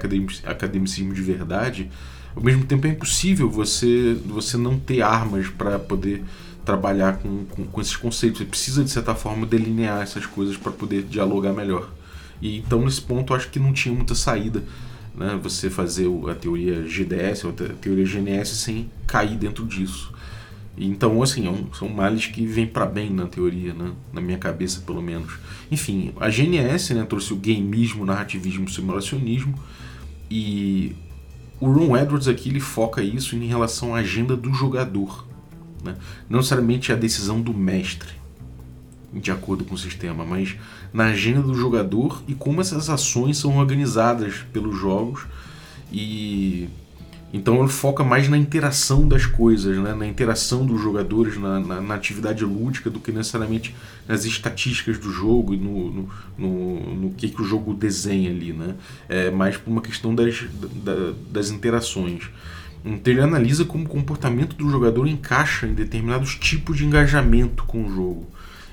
academicismo 0.45 1.13
de 1.13 1.21
verdade, 1.21 1.89
ao 2.35 2.43
mesmo 2.43 2.63
tempo 2.65 2.87
é 2.87 2.89
impossível 2.89 3.49
você, 3.49 4.17
você 4.25 4.57
não 4.57 4.79
ter 4.79 5.01
armas 5.01 5.47
para 5.47 5.77
poder 5.77 6.23
trabalhar 6.63 7.17
com, 7.17 7.45
com, 7.45 7.65
com, 7.65 7.81
esses 7.81 7.95
conceitos. 7.95 8.39
Você 8.39 8.45
precisa, 8.45 8.83
de 8.83 8.89
certa 8.89 9.15
forma, 9.15 9.45
delinear 9.45 10.01
essas 10.01 10.25
coisas 10.25 10.55
para 10.55 10.71
poder 10.71 11.03
dialogar 11.03 11.51
melhor. 11.51 11.89
E 12.41 12.57
então 12.57 12.83
nesse 12.83 13.01
ponto 13.01 13.33
acho 13.33 13.49
que 13.49 13.59
não 13.59 13.73
tinha 13.73 13.93
muita 13.93 14.15
saída, 14.15 14.63
né? 15.15 15.39
Você 15.43 15.69
fazer 15.69 16.07
a 16.29 16.35
teoria 16.35 16.83
GDS 16.83 17.45
ou 17.45 17.51
a 17.51 17.73
teoria 17.73 18.05
GNS 18.05 18.55
sem 18.55 18.89
cair 19.07 19.37
dentro 19.37 19.65
disso. 19.65 20.13
Então 20.77 21.21
assim 21.21 21.47
é 21.47 21.75
são 21.77 21.89
males 21.89 22.27
que 22.27 22.45
vêm 22.45 22.65
para 22.65 22.85
bem 22.85 23.09
na 23.09 23.27
teoria, 23.27 23.73
né? 23.73 23.91
Na 24.13 24.21
minha 24.21 24.37
cabeça 24.37 24.81
pelo 24.81 25.01
menos. 25.01 25.33
Enfim, 25.69 26.13
a 26.19 26.29
GNS 26.29 26.93
né, 26.93 27.05
trouxe 27.05 27.33
o 27.33 27.35
gameismo, 27.35 28.05
narrativismo, 28.05 28.69
simulacionismo. 28.69 29.53
E 30.29 30.95
o 31.59 31.69
Ron 31.69 31.95
Edwards 31.95 32.27
aqui 32.27 32.49
ele 32.49 32.59
foca 32.59 33.03
isso 33.03 33.35
em 33.35 33.45
relação 33.45 33.93
à 33.93 33.99
agenda 33.99 34.35
do 34.35 34.53
jogador, 34.53 35.27
né? 35.83 35.95
não 36.29 36.39
necessariamente 36.39 36.91
a 36.91 36.95
decisão 36.95 37.39
do 37.39 37.53
mestre, 37.53 38.13
de 39.13 39.31
acordo 39.31 39.65
com 39.65 39.75
o 39.75 39.77
sistema, 39.77 40.25
mas 40.25 40.55
na 40.93 41.05
agenda 41.05 41.41
do 41.41 41.53
jogador 41.53 42.23
e 42.27 42.33
como 42.33 42.61
essas 42.61 42.89
ações 42.89 43.37
são 43.37 43.57
organizadas 43.57 44.45
pelos 44.53 44.77
jogos 44.77 45.25
e 45.91 46.69
então 47.33 47.59
ele 47.59 47.69
foca 47.69 48.03
mais 48.03 48.27
na 48.27 48.37
interação 48.37 49.07
das 49.07 49.25
coisas, 49.25 49.77
né? 49.77 49.93
na 49.93 50.05
interação 50.05 50.65
dos 50.65 50.81
jogadores, 50.81 51.37
na, 51.37 51.59
na, 51.61 51.81
na, 51.81 51.95
atividade 51.95 52.43
lúdica, 52.43 52.89
do 52.89 52.99
que 52.99 53.11
necessariamente 53.11 53.73
nas 54.05 54.25
estatísticas 54.25 54.97
do 54.97 55.09
jogo 55.09 55.53
e 55.53 55.57
no, 55.57 55.91
no, 55.91 56.09
no, 56.37 56.95
no 56.95 57.09
que, 57.11 57.29
que 57.29 57.41
o 57.41 57.45
jogo 57.45 57.73
desenha 57.73 58.29
ali. 58.29 58.51
Né? 58.51 58.75
É 59.07 59.31
mais 59.31 59.55
por 59.55 59.71
uma 59.71 59.81
questão 59.81 60.13
das, 60.13 60.43
da, 60.83 61.13
das 61.31 61.51
interações. 61.51 62.29
Então 62.83 63.13
ele 63.13 63.21
analisa 63.21 63.63
como 63.63 63.85
o 63.85 63.87
comportamento 63.87 64.55
do 64.55 64.69
jogador 64.69 65.07
encaixa 65.07 65.67
em 65.67 65.73
determinados 65.73 66.35
tipos 66.35 66.77
de 66.77 66.85
engajamento 66.85 67.63
com 67.63 67.85
o 67.85 67.89
jogo. 67.89 68.27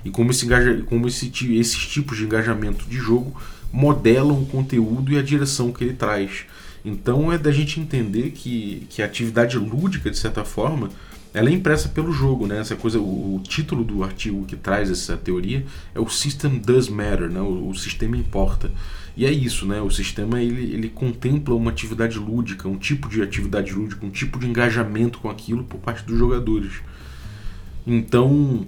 E 0.08 0.10
como, 0.10 0.30
esse 0.30 0.46
engaja, 0.46 0.82
como 0.86 1.06
esse, 1.06 1.30
esses 1.54 1.86
tipos 1.86 2.16
de 2.16 2.24
engajamento 2.24 2.86
de 2.86 2.96
jogo 2.96 3.38
modelam 3.70 4.40
o 4.40 4.46
conteúdo 4.46 5.12
e 5.12 5.18
a 5.18 5.22
direção 5.22 5.70
que 5.70 5.84
ele 5.84 5.92
traz. 5.92 6.46
Então 6.82 7.30
é 7.30 7.36
da 7.36 7.52
gente 7.52 7.78
entender 7.78 8.30
que, 8.30 8.86
que 8.88 9.02
a 9.02 9.04
atividade 9.04 9.58
lúdica, 9.58 10.10
de 10.10 10.16
certa 10.16 10.46
forma, 10.46 10.88
ela 11.34 11.50
é 11.50 11.52
impressa 11.52 11.90
pelo 11.90 12.10
jogo, 12.10 12.46
né? 12.46 12.58
Essa 12.58 12.74
coisa, 12.74 12.98
o, 12.98 13.36
o 13.36 13.40
título 13.40 13.84
do 13.84 14.02
artigo 14.02 14.46
que 14.46 14.56
traz 14.56 14.90
essa 14.90 15.14
teoria 15.14 15.66
é 15.94 16.00
o 16.00 16.08
System 16.08 16.56
Does 16.56 16.88
Matter, 16.88 17.28
né? 17.28 17.42
O, 17.42 17.68
o, 17.68 17.74
sistema 17.74 18.16
importa. 18.16 18.70
E 19.14 19.26
é 19.26 19.30
isso, 19.30 19.66
né? 19.66 19.78
O 19.82 19.90
sistema 19.90 20.40
ele, 20.40 20.72
ele 20.72 20.88
contempla 20.88 21.54
uma 21.54 21.70
atividade 21.70 22.18
lúdica, 22.18 22.66
um 22.66 22.78
tipo 22.78 23.10
de 23.10 23.20
atividade 23.20 23.74
lúdica, 23.74 24.06
um 24.06 24.10
tipo 24.10 24.38
de 24.38 24.46
engajamento 24.46 25.18
com 25.18 25.28
aquilo 25.28 25.64
por 25.64 25.78
parte 25.78 26.02
dos 26.06 26.18
jogadores. 26.18 26.72
Então, 27.86 28.66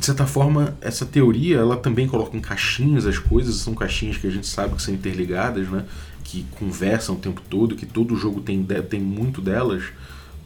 de 0.00 0.06
certa 0.06 0.26
forma, 0.26 0.76
essa 0.80 1.04
teoria 1.04 1.58
ela 1.58 1.76
também 1.76 2.08
coloca 2.08 2.36
em 2.36 2.40
caixinhas 2.40 3.06
as 3.06 3.18
coisas, 3.18 3.56
são 3.56 3.74
caixinhas 3.74 4.16
que 4.16 4.26
a 4.26 4.30
gente 4.30 4.46
sabe 4.46 4.74
que 4.74 4.82
são 4.82 4.94
interligadas, 4.94 5.68
né? 5.68 5.84
que 6.24 6.46
conversam 6.52 7.16
o 7.16 7.18
tempo 7.18 7.42
todo, 7.50 7.76
que 7.76 7.84
todo 7.84 8.16
jogo 8.16 8.40
tem, 8.40 8.64
tem 8.88 9.00
muito 9.00 9.40
delas, 9.40 9.84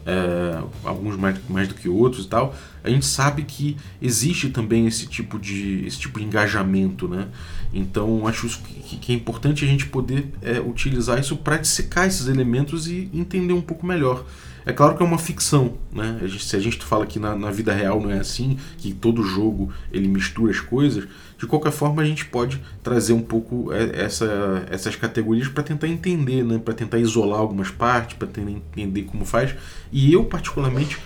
é, 0.05 0.61
alguns 0.83 1.15
mais, 1.15 1.37
mais 1.47 1.67
do 1.67 1.73
que 1.73 1.87
outros 1.87 2.25
e 2.25 2.27
tal, 2.27 2.55
a 2.83 2.89
gente 2.89 3.05
sabe 3.05 3.43
que 3.43 3.77
existe 4.01 4.49
também 4.49 4.87
esse 4.87 5.07
tipo 5.07 5.39
de, 5.39 5.85
esse 5.85 5.99
tipo 5.99 6.19
de 6.19 6.25
engajamento, 6.25 7.07
né? 7.07 7.27
Então 7.73 8.27
acho 8.27 8.47
que, 8.59 8.97
que 8.97 9.11
é 9.11 9.15
importante 9.15 9.63
a 9.63 9.67
gente 9.67 9.85
poder 9.85 10.27
é, 10.41 10.59
utilizar 10.59 11.19
isso 11.19 11.37
para 11.37 11.57
dissecar 11.57 12.07
esses 12.07 12.27
elementos 12.27 12.87
e 12.87 13.09
entender 13.13 13.53
um 13.53 13.61
pouco 13.61 13.85
melhor. 13.85 14.25
É 14.65 14.73
claro 14.73 14.97
que 14.97 15.03
é 15.03 15.05
uma 15.05 15.19
ficção, 15.19 15.75
né? 15.91 16.17
A 16.21 16.27
gente, 16.27 16.43
se 16.43 16.55
a 16.55 16.59
gente 16.59 16.83
fala 16.83 17.05
que 17.05 17.19
na, 17.19 17.35
na, 17.35 17.51
vida 17.51 17.71
real 17.71 18.01
não 18.01 18.09
é 18.09 18.17
assim, 18.17 18.57
que 18.77 18.93
todo 18.93 19.21
jogo 19.21 19.71
ele 19.91 20.07
mistura 20.07 20.51
as 20.51 20.59
coisas, 20.59 21.07
de 21.37 21.45
qualquer 21.45 21.71
forma 21.71 22.01
a 22.01 22.05
gente 22.05 22.25
pode 22.25 22.59
trazer 22.81 23.13
um 23.13 23.21
pouco 23.21 23.71
é, 23.71 24.03
essa, 24.03 24.65
essas 24.71 24.95
categorias 24.95 25.47
para 25.47 25.61
tentar 25.61 25.87
entender, 25.87 26.43
né? 26.43 26.57
Para 26.57 26.73
tentar 26.73 26.97
isolar 26.97 27.39
algumas 27.39 27.69
partes, 27.69 28.17
para 28.17 28.27
tentar 28.27 28.51
entender 28.51 29.03
como 29.03 29.23
faz. 29.23 29.55
E 29.91 30.11
eu 30.11 30.25
particularmente 30.25 30.97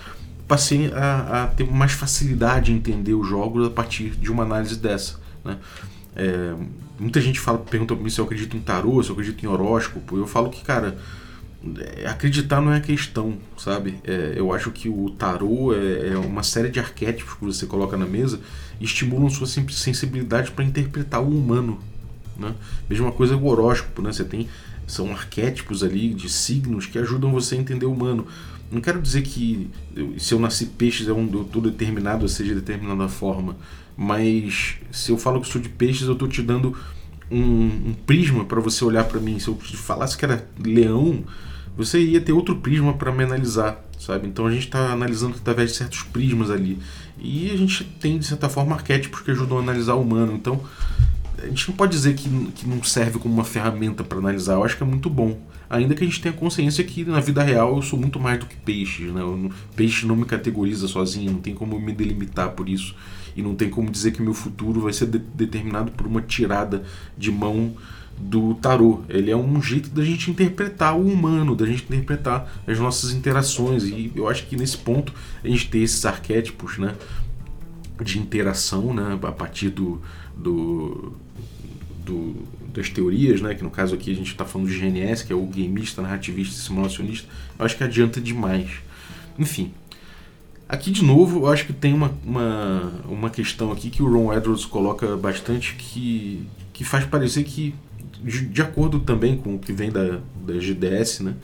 passei 0.47 0.91
a, 0.93 1.43
a, 1.43 1.47
ter 1.47 1.69
mais 1.69 1.91
facilidade 1.91 2.71
em 2.71 2.75
entender 2.77 3.13
os 3.13 3.27
jogos 3.27 3.67
a 3.67 3.69
partir 3.69 4.11
de 4.11 4.31
uma 4.31 4.43
análise 4.43 4.77
dessa, 4.77 5.19
né? 5.43 5.57
É, 6.15 6.53
muita 6.97 7.21
gente 7.21 7.39
fala, 7.39 7.57
pergunta 7.57 7.93
para 7.93 8.03
mim 8.03 8.09
se 8.09 8.19
eu 8.19 8.25
acredito 8.25 8.55
em 8.55 8.59
tarô, 8.59 9.01
se 9.03 9.09
eu 9.09 9.13
acredito 9.13 9.43
em 9.43 9.47
horóscopo. 9.47 10.17
Eu 10.17 10.27
falo 10.27 10.49
que, 10.49 10.63
cara, 10.63 10.97
acreditar 12.05 12.61
não 12.61 12.73
é 12.73 12.79
questão, 12.79 13.37
sabe? 13.57 13.99
É, 14.03 14.33
eu 14.37 14.53
acho 14.53 14.71
que 14.71 14.87
o 14.87 15.09
tarô 15.09 15.73
é, 15.73 16.09
é, 16.09 16.17
uma 16.17 16.41
série 16.41 16.69
de 16.69 16.79
arquétipos 16.79 17.33
que 17.33 17.45
você 17.45 17.65
coloca 17.65 17.97
na 17.97 18.05
mesa 18.05 18.39
e 18.79 18.85
estimulam 18.85 19.29
sua 19.29 19.45
sensibilidade 19.45 20.51
para 20.51 20.63
interpretar 20.63 21.21
o 21.21 21.27
humano. 21.27 21.79
Né? 22.37 22.55
Mesma 22.89 23.11
coisa 23.11 23.35
o 23.35 23.45
horóscopo, 23.45 24.01
né? 24.01 24.13
Você 24.13 24.23
tem 24.23 24.47
são 24.87 25.11
arquétipos 25.11 25.83
ali 25.83 26.13
de 26.13 26.27
signos 26.27 26.87
que 26.87 26.97
ajudam 26.97 27.31
você 27.31 27.55
a 27.55 27.59
entender 27.59 27.85
o 27.85 27.91
humano. 27.91 28.25
Não 28.71 28.81
quero 28.81 29.01
dizer 29.01 29.21
que 29.21 29.69
se 30.17 30.33
eu 30.33 30.39
nasci 30.39 30.65
peixes 30.65 31.07
eu 31.07 31.23
estou 31.41 31.61
determinado 31.61 32.25
a 32.25 32.29
ser 32.29 32.43
de 32.43 32.55
determinada 32.55 33.07
forma, 33.07 33.55
mas 33.95 34.77
se 34.91 35.11
eu 35.11 35.17
falo 35.17 35.41
que 35.41 35.47
sou 35.47 35.61
de 35.61 35.69
peixes 35.69 36.07
eu 36.07 36.13
estou 36.13 36.27
te 36.27 36.41
dando 36.41 36.75
um, 37.29 37.89
um 37.89 37.95
prisma 38.05 38.45
para 38.45 38.59
você 38.59 38.83
olhar 38.83 39.03
para 39.03 39.19
mim. 39.19 39.37
Se 39.37 39.47
eu 39.47 39.55
falasse 39.55 40.17
que 40.17 40.25
era 40.25 40.47
leão, 40.63 41.23
você 41.79 41.97
ia 42.03 42.19
ter 42.19 42.33
outro 42.33 42.57
prisma 42.57 42.93
para 42.93 43.09
me 43.09 43.23
analisar, 43.23 43.81
sabe? 43.97 44.27
Então 44.27 44.45
a 44.45 44.51
gente 44.51 44.65
está 44.65 44.91
analisando 44.91 45.37
através 45.37 45.71
de 45.71 45.77
certos 45.77 46.03
prismas 46.03 46.51
ali. 46.51 46.77
E 47.17 47.49
a 47.49 47.55
gente 47.55 47.85
tem, 47.85 48.19
de 48.19 48.25
certa 48.25 48.49
forma, 48.49 48.75
arquétipos 48.75 49.21
que 49.21 49.31
ajudam 49.31 49.57
a 49.57 49.61
analisar 49.61 49.93
o 49.93 50.01
humano. 50.01 50.33
Então 50.33 50.61
a 51.41 51.45
gente 51.45 51.69
não 51.69 51.77
pode 51.77 51.93
dizer 51.93 52.15
que, 52.15 52.27
que 52.53 52.67
não 52.67 52.83
serve 52.83 53.17
como 53.17 53.33
uma 53.33 53.45
ferramenta 53.45 54.03
para 54.03 54.17
analisar. 54.17 54.55
Eu 54.55 54.65
acho 54.65 54.75
que 54.75 54.83
é 54.83 54.85
muito 54.85 55.09
bom. 55.09 55.39
Ainda 55.69 55.95
que 55.95 56.03
a 56.03 56.05
gente 56.05 56.21
tenha 56.21 56.33
consciência 56.33 56.83
que 56.83 57.05
na 57.05 57.21
vida 57.21 57.41
real 57.41 57.77
eu 57.77 57.81
sou 57.81 57.97
muito 57.97 58.19
mais 58.19 58.37
do 58.39 58.45
que 58.45 58.57
peixes. 58.57 59.13
Né? 59.13 59.21
Eu, 59.21 59.49
peixe 59.73 60.05
não 60.05 60.17
me 60.17 60.25
categoriza 60.25 60.85
sozinho, 60.85 61.31
não 61.31 61.39
tem 61.39 61.55
como 61.55 61.79
me 61.79 61.93
delimitar 61.93 62.49
por 62.49 62.67
isso. 62.67 62.93
E 63.37 63.41
não 63.41 63.55
tem 63.55 63.69
como 63.69 63.89
dizer 63.89 64.11
que 64.11 64.21
meu 64.21 64.33
futuro 64.33 64.81
vai 64.81 64.91
ser 64.91 65.05
de, 65.05 65.17
determinado 65.17 65.91
por 65.91 66.05
uma 66.05 66.21
tirada 66.21 66.83
de 67.17 67.31
mão 67.31 67.73
do 68.19 68.53
tarô. 68.55 69.01
Ele 69.07 69.31
é 69.31 69.35
um 69.35 69.61
jeito 69.61 69.89
da 69.89 70.03
gente 70.03 70.29
interpretar 70.29 70.95
o 70.97 71.07
humano, 71.07 71.55
da 71.55 71.65
gente 71.65 71.83
interpretar 71.83 72.61
as 72.67 72.77
nossas 72.77 73.13
interações. 73.13 73.83
E 73.83 74.11
eu 74.15 74.27
acho 74.27 74.45
que 74.45 74.55
nesse 74.55 74.77
ponto 74.77 75.13
a 75.43 75.47
gente 75.47 75.69
tem 75.69 75.81
esses 75.83 76.05
arquétipos 76.05 76.77
né, 76.77 76.95
de 78.03 78.19
interação 78.19 78.93
né, 78.93 79.17
a 79.21 79.31
partir 79.31 79.69
do, 79.69 80.01
do, 80.35 81.13
do, 82.05 82.35
das 82.73 82.89
teorias, 82.89 83.41
né, 83.41 83.55
que 83.55 83.63
no 83.63 83.71
caso 83.71 83.95
aqui 83.95 84.11
a 84.11 84.15
gente 84.15 84.31
está 84.31 84.43
falando 84.43 84.69
de 84.69 84.77
GNS, 84.77 85.25
que 85.25 85.31
é 85.31 85.35
o 85.35 85.45
gameista, 85.45 86.01
narrativista 86.01 86.55
e 86.55 86.59
simulacionista. 86.59 87.27
Eu 87.57 87.65
acho 87.65 87.77
que 87.77 87.83
adianta 87.83 88.19
demais. 88.19 88.69
Enfim, 89.37 89.71
Aqui 90.67 90.91
de 90.91 91.03
novo, 91.03 91.39
eu 91.39 91.47
acho 91.47 91.65
que 91.65 91.73
tem 91.73 91.95
uma, 91.95 92.15
uma, 92.23 92.93
uma 93.09 93.29
questão 93.31 93.71
aqui 93.71 93.89
que 93.89 94.03
o 94.03 94.07
Ron 94.07 94.31
Edwards 94.31 94.65
coloca 94.65 95.17
bastante 95.17 95.73
que, 95.73 96.45
que 96.71 96.83
faz 96.83 97.05
parecer 97.05 97.43
que 97.43 97.73
de, 98.23 98.61
acordo 98.61 98.99
também 98.99 99.37
com 99.37 99.55
o 99.55 99.59
que 99.59 99.71
vem 99.71 99.91
da, 99.91 100.19
da 100.45 100.53
GDS, 100.59 101.21
né, 101.21 101.35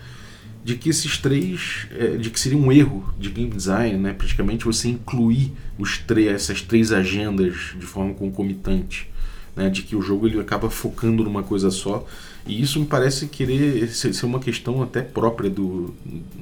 de 0.63 0.75
que 0.75 0.89
esses 0.89 1.17
três, 1.17 1.87
é, 1.91 2.17
de 2.17 2.29
que 2.29 2.39
seria 2.39 2.57
um 2.57 2.71
erro 2.71 3.13
de 3.19 3.29
game 3.29 3.49
design, 3.49 3.97
né, 3.97 4.13
praticamente 4.13 4.65
você 4.65 4.89
incluir 4.89 5.53
os 5.77 5.97
três, 5.99 6.27
essas 6.27 6.61
três 6.61 6.91
agendas 6.91 7.75
de 7.77 7.85
forma 7.85 8.13
concomitante, 8.13 9.09
né, 9.55 9.69
de 9.69 9.83
que 9.83 9.95
o 9.95 10.01
jogo 10.01 10.27
ele 10.27 10.39
acaba 10.39 10.69
focando 10.69 11.23
numa 11.23 11.43
coisa 11.43 11.71
só, 11.71 12.05
e 12.47 12.61
isso 12.61 12.79
me 12.79 12.85
parece 12.85 13.27
querer 13.27 13.87
ser 13.89 14.25
uma 14.25 14.39
questão 14.39 14.83
até 14.83 15.01
própria 15.01 15.49
do 15.49 15.93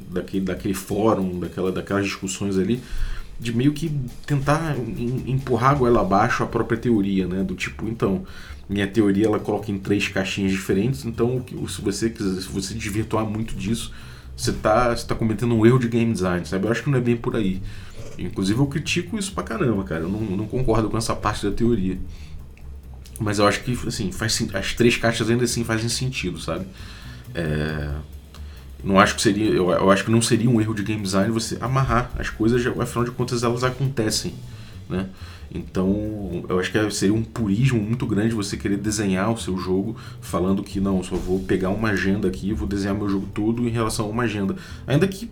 daquele, 0.09 0.45
daquele 0.45 0.73
fórum, 0.73 1.39
daquela, 1.39 1.71
daquelas 1.71 2.05
discussões 2.05 2.57
ali, 2.57 2.81
de 3.39 3.55
meio 3.55 3.73
que 3.73 3.91
tentar 4.25 4.75
empurrar 5.25 5.71
a 5.71 5.73
goela 5.73 6.01
abaixo 6.01 6.43
a 6.43 6.47
própria 6.47 6.77
teoria, 6.77 7.27
né, 7.27 7.43
do 7.43 7.55
tipo, 7.55 7.87
então 7.87 8.23
minha 8.67 8.87
teoria 8.87 9.25
ela 9.25 9.39
coloca 9.39 9.71
em 9.71 9.77
três 9.77 10.07
caixinhas 10.07 10.51
diferentes, 10.51 11.05
então 11.05 11.43
se 11.67 11.81
você 11.81 12.09
quiser, 12.09 12.41
se 12.41 12.47
você 12.47 12.73
desvirtuar 12.73 13.25
muito 13.25 13.55
disso, 13.55 13.91
você 14.35 14.51
está 14.51 14.95
tá 14.95 15.15
cometendo 15.15 15.53
um 15.55 15.65
erro 15.65 15.79
de 15.79 15.87
game 15.87 16.11
design, 16.11 16.45
sabe? 16.45 16.65
Eu 16.65 16.71
acho 16.71 16.83
que 16.83 16.89
não 16.89 16.97
é 16.97 17.01
bem 17.01 17.15
por 17.15 17.35
aí. 17.35 17.61
Inclusive 18.17 18.59
eu 18.59 18.67
critico 18.67 19.17
isso 19.17 19.31
pra 19.33 19.43
caramba, 19.43 19.83
cara. 19.83 20.01
Eu 20.01 20.09
não, 20.09 20.19
não 20.19 20.47
concordo 20.47 20.89
com 20.89 20.97
essa 20.97 21.15
parte 21.15 21.45
da 21.45 21.51
teoria. 21.51 21.97
Mas 23.19 23.39
eu 23.39 23.47
acho 23.47 23.61
que 23.63 23.77
assim, 23.87 24.11
faz, 24.11 24.41
as 24.53 24.73
três 24.73 24.97
caixas 24.97 25.29
ainda 25.29 25.43
assim 25.43 25.63
fazem 25.63 25.89
sentido, 25.89 26.39
sabe? 26.39 26.65
É, 27.33 27.91
não 28.83 28.99
acho 28.99 29.15
que 29.15 29.21
seria. 29.21 29.49
Eu, 29.49 29.69
eu, 29.71 29.91
acho 29.91 30.03
que 30.03 30.11
não 30.11 30.21
seria 30.21 30.49
um 30.49 30.59
erro 30.59 30.73
de 30.73 30.83
game 30.83 31.01
design 31.01 31.31
você 31.31 31.57
amarrar 31.61 32.11
as 32.17 32.29
coisas, 32.29 32.65
afinal 32.79 33.05
de 33.05 33.11
contas 33.11 33.43
elas 33.43 33.63
acontecem. 33.63 34.33
Né? 34.89 35.07
Então, 35.51 36.43
eu 36.49 36.59
acho 36.59 36.71
que 36.71 36.91
seria 36.91 37.13
um 37.13 37.23
purismo 37.23 37.79
muito 37.79 38.05
grande 38.05 38.33
você 38.33 38.57
querer 38.57 38.77
desenhar 38.77 39.31
o 39.31 39.37
seu 39.37 39.57
jogo 39.57 39.95
falando 40.21 40.63
que 40.63 40.79
não, 40.79 41.03
só 41.03 41.15
vou 41.15 41.39
pegar 41.39 41.69
uma 41.69 41.89
agenda 41.89 42.27
aqui, 42.27 42.53
vou 42.53 42.67
desenhar 42.67 42.95
meu 42.95 43.07
jogo 43.07 43.27
todo 43.33 43.67
em 43.67 43.71
relação 43.71 44.05
a 44.05 44.09
uma 44.09 44.23
agenda. 44.23 44.55
Ainda 44.87 45.07
que 45.07 45.29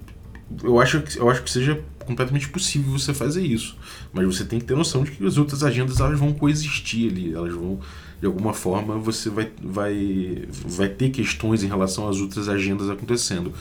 eu 0.63 0.79
acho 0.79 1.01
que, 1.01 1.17
eu 1.17 1.29
acho 1.29 1.43
que 1.43 1.49
seja 1.49 1.81
completamente 2.05 2.49
possível 2.49 2.91
você 2.91 3.13
fazer 3.13 3.41
isso, 3.41 3.75
mas 4.11 4.25
você 4.25 4.43
tem 4.43 4.59
que 4.59 4.65
ter 4.65 4.75
noção 4.75 5.03
de 5.03 5.11
que 5.11 5.25
as 5.25 5.37
outras 5.37 5.63
agendas 5.63 5.99
elas 5.99 6.19
vão 6.19 6.33
coexistir 6.33 7.09
ali, 7.09 7.33
elas 7.33 7.53
vão 7.53 7.79
de 8.19 8.27
alguma 8.27 8.53
forma 8.53 8.97
você 8.97 9.29
vai, 9.29 9.51
vai, 9.61 10.45
vai 10.49 10.89
ter 10.89 11.09
questões 11.09 11.63
em 11.63 11.67
relação 11.67 12.07
às 12.07 12.17
outras 12.17 12.47
agendas 12.47 12.89
acontecendo. 12.89 13.51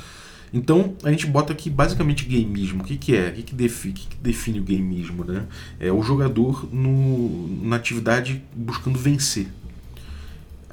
Então 0.52 0.94
a 1.04 1.10
gente 1.10 1.26
bota 1.26 1.52
aqui 1.52 1.70
basicamente 1.70 2.24
gameismo. 2.24 2.82
O 2.82 2.86
que, 2.86 2.96
que 2.96 3.14
é? 3.14 3.28
O 3.28 3.32
que, 3.32 3.42
que, 3.42 3.54
define, 3.54 3.94
que, 3.94 4.06
que 4.08 4.16
define 4.16 4.60
o 4.60 4.64
gameismo? 4.64 5.24
Né? 5.24 5.46
É 5.78 5.92
o 5.92 6.02
jogador 6.02 6.68
no, 6.72 7.64
na 7.64 7.76
atividade 7.76 8.42
buscando 8.54 8.98
vencer. 8.98 9.46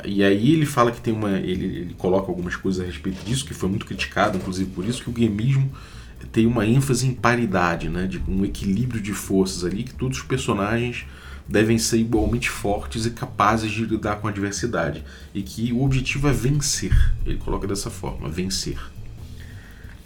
E 0.05 0.23
aí 0.23 0.53
ele 0.53 0.65
fala 0.65 0.91
que 0.91 1.01
tem 1.01 1.13
uma. 1.13 1.31
Ele, 1.31 1.65
ele 1.65 1.95
coloca 1.97 2.29
algumas 2.29 2.55
coisas 2.55 2.83
a 2.83 2.85
respeito 2.85 3.23
disso, 3.25 3.45
que 3.45 3.53
foi 3.53 3.69
muito 3.69 3.85
criticado, 3.85 4.37
inclusive 4.37 4.69
por 4.71 4.85
isso, 4.85 5.03
que 5.03 5.09
o 5.09 5.13
gameismo 5.13 5.71
tem 6.31 6.45
uma 6.45 6.65
ênfase 6.65 7.07
em 7.07 7.13
paridade, 7.13 7.89
né? 7.89 8.05
De 8.05 8.21
um 8.27 8.45
equilíbrio 8.45 9.01
de 9.01 9.13
forças 9.13 9.63
ali, 9.63 9.83
que 9.83 9.93
todos 9.93 10.19
os 10.19 10.23
personagens 10.23 11.05
devem 11.47 11.77
ser 11.77 11.97
igualmente 11.97 12.49
fortes 12.49 13.05
e 13.05 13.11
capazes 13.11 13.71
de 13.71 13.85
lidar 13.85 14.17
com 14.17 14.27
a 14.27 14.29
adversidade. 14.29 15.03
E 15.33 15.41
que 15.41 15.71
o 15.73 15.83
objetivo 15.83 16.27
é 16.27 16.33
vencer. 16.33 17.15
Ele 17.25 17.37
coloca 17.37 17.65
dessa 17.65 17.89
forma, 17.89 18.29
vencer. 18.29 18.77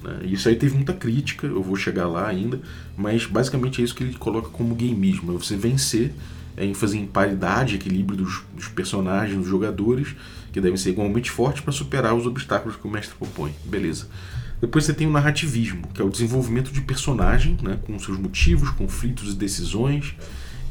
Né? 0.03 0.21
Isso 0.23 0.49
aí 0.49 0.55
teve 0.55 0.75
muita 0.75 0.93
crítica, 0.93 1.47
eu 1.47 1.61
vou 1.61 1.75
chegar 1.75 2.07
lá 2.07 2.27
ainda, 2.27 2.59
mas 2.97 3.25
basicamente 3.25 3.81
é 3.81 3.83
isso 3.83 3.95
que 3.95 4.03
ele 4.03 4.13
coloca 4.15 4.49
como 4.49 4.75
gameismo: 4.75 5.33
é 5.33 5.37
você 5.37 5.55
vencer, 5.55 6.13
é 6.57 6.65
ênfase 6.65 6.97
em 6.97 7.05
paridade, 7.05 7.75
equilíbrio 7.75 8.17
dos, 8.17 8.41
dos 8.55 8.67
personagens, 8.67 9.37
dos 9.37 9.47
jogadores, 9.47 10.15
que 10.51 10.59
devem 10.59 10.77
ser 10.77 10.91
igualmente 10.91 11.29
fortes 11.29 11.61
para 11.61 11.71
superar 11.71 12.13
os 12.15 12.25
obstáculos 12.25 12.75
que 12.75 12.87
o 12.87 12.91
mestre 12.91 13.15
propõe. 13.17 13.53
Beleza. 13.65 14.07
Depois 14.59 14.85
você 14.85 14.93
tem 14.93 15.07
o 15.07 15.11
narrativismo, 15.11 15.87
que 15.91 16.01
é 16.01 16.05
o 16.05 16.09
desenvolvimento 16.09 16.71
de 16.71 16.81
personagem, 16.81 17.57
né, 17.63 17.79
com 17.83 17.97
seus 17.97 18.17
motivos, 18.19 18.69
conflitos 18.69 19.33
e 19.33 19.35
decisões, 19.35 20.13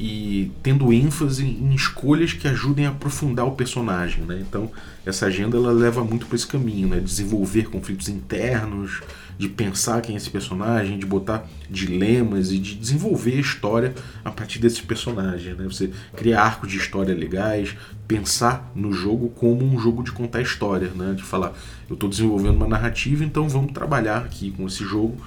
e 0.03 0.51
tendo 0.63 0.95
ênfase 0.95 1.45
em 1.45 1.75
escolhas 1.75 2.33
que 2.33 2.49
ajudem 2.49 2.87
a 2.87 2.89
aprofundar 2.89 3.47
o 3.47 3.51
personagem. 3.51 4.25
Né? 4.25 4.39
Então, 4.41 4.71
essa 5.05 5.27
agenda 5.27 5.59
ela 5.59 5.73
leva 5.73 6.03
muito 6.03 6.25
para 6.25 6.37
esse 6.37 6.47
caminho, 6.47 6.89
né? 6.89 7.01
desenvolver 7.01 7.69
conflitos 7.69 8.09
internos, 8.09 9.03
de 9.39 9.47
pensar 9.47 10.01
quem 10.01 10.15
é 10.15 10.17
esse 10.17 10.31
personagem, 10.31 10.99
de 10.99 11.05
botar 11.05 11.47
dilemas 11.69 12.51
e 12.51 12.57
de 12.57 12.77
desenvolver 12.77 13.37
a 13.37 13.41
história 13.41 13.95
a 14.25 14.31
partir 14.31 14.59
desses 14.59 14.81
personagens. 14.81 15.55
Né? 15.55 15.65
Você 15.65 15.91
criar 16.17 16.45
arcos 16.45 16.71
de 16.71 16.79
história 16.79 17.15
legais, 17.15 17.77
pensar 18.09 18.73
no 18.75 18.95
jogo 18.95 19.29
como 19.29 19.63
um 19.63 19.79
jogo 19.79 20.03
de 20.03 20.13
contar 20.13 20.41
história, 20.41 20.89
né? 20.89 21.13
de 21.13 21.23
falar, 21.23 21.53
eu 21.91 21.93
estou 21.93 22.09
desenvolvendo 22.09 22.57
uma 22.57 22.67
narrativa, 22.67 23.23
então 23.23 23.47
vamos 23.51 23.73
trabalhar 23.73 24.25
aqui 24.25 24.51
com 24.51 24.67
esse 24.67 24.83
jogo 24.83 25.19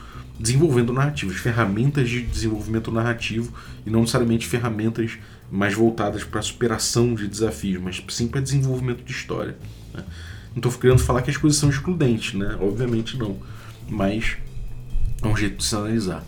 desenvolvendo 0.43 0.91
narrativas, 0.91 1.37
ferramentas 1.37 2.09
de 2.09 2.21
desenvolvimento 2.21 2.91
narrativo 2.91 3.53
e 3.85 3.89
não 3.89 4.01
necessariamente 4.01 4.45
ferramentas 4.45 5.17
mais 5.49 5.73
voltadas 5.73 6.25
para 6.25 6.41
a 6.41 6.43
superação 6.43 7.15
de 7.15 7.29
desafios, 7.29 7.81
mas 7.81 8.03
sim 8.09 8.27
para 8.27 8.41
desenvolvimento 8.41 9.05
de 9.05 9.11
história. 9.13 9.55
Né? 9.93 10.03
Não 10.53 10.57
estou 10.57 10.71
querendo 10.73 10.99
falar 10.99 11.21
que 11.21 11.29
as 11.29 11.37
coisas 11.37 11.57
são 11.57 11.69
excludentes, 11.69 12.33
né? 12.33 12.57
obviamente 12.59 13.17
não, 13.17 13.37
mas 13.89 14.35
é 15.21 15.27
um 15.27 15.37
jeito 15.37 15.55
de 15.59 15.63
se 15.63 15.73
analisar. 15.77 16.25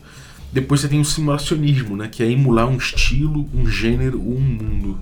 Depois 0.50 0.80
você 0.80 0.88
tem 0.88 1.02
o 1.02 1.06
simulacionismo, 1.06 1.98
né? 1.98 2.08
que 2.08 2.24
é 2.24 2.32
emular 2.32 2.70
um 2.70 2.78
estilo, 2.78 3.50
um 3.54 3.68
gênero 3.68 4.22
ou 4.22 4.38
um 4.38 4.40
mundo. 4.40 4.98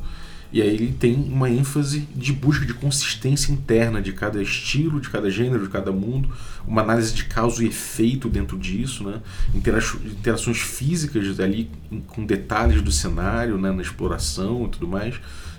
E 0.53 0.61
aí 0.61 0.69
ele 0.69 0.95
tem 0.97 1.15
uma 1.15 1.49
ênfase 1.49 2.07
de 2.15 2.31
busca 2.31 2.63
de 2.63 2.75
consistência 2.75 3.51
interna 3.51 3.99
de 3.99 4.13
cada 4.13 4.39
estilo, 4.39 5.01
de 5.01 5.09
cada 5.09 5.27
gênero, 5.31 5.63
de 5.63 5.69
cada 5.69 5.91
mundo, 5.91 6.29
uma 6.67 6.83
análise 6.83 7.11
de 7.11 7.25
causa 7.25 7.63
e 7.63 7.67
efeito 7.67 8.29
dentro 8.29 8.55
disso, 8.59 9.03
né? 9.03 9.19
interações 9.55 10.59
físicas 10.59 11.39
ali 11.39 11.71
com 12.05 12.23
detalhes 12.23 12.83
do 12.83 12.91
cenário, 12.91 13.57
né? 13.57 13.71
na 13.71 13.81
exploração 13.81 14.65
e 14.65 14.69
tudo 14.69 14.87
mais. 14.87 15.15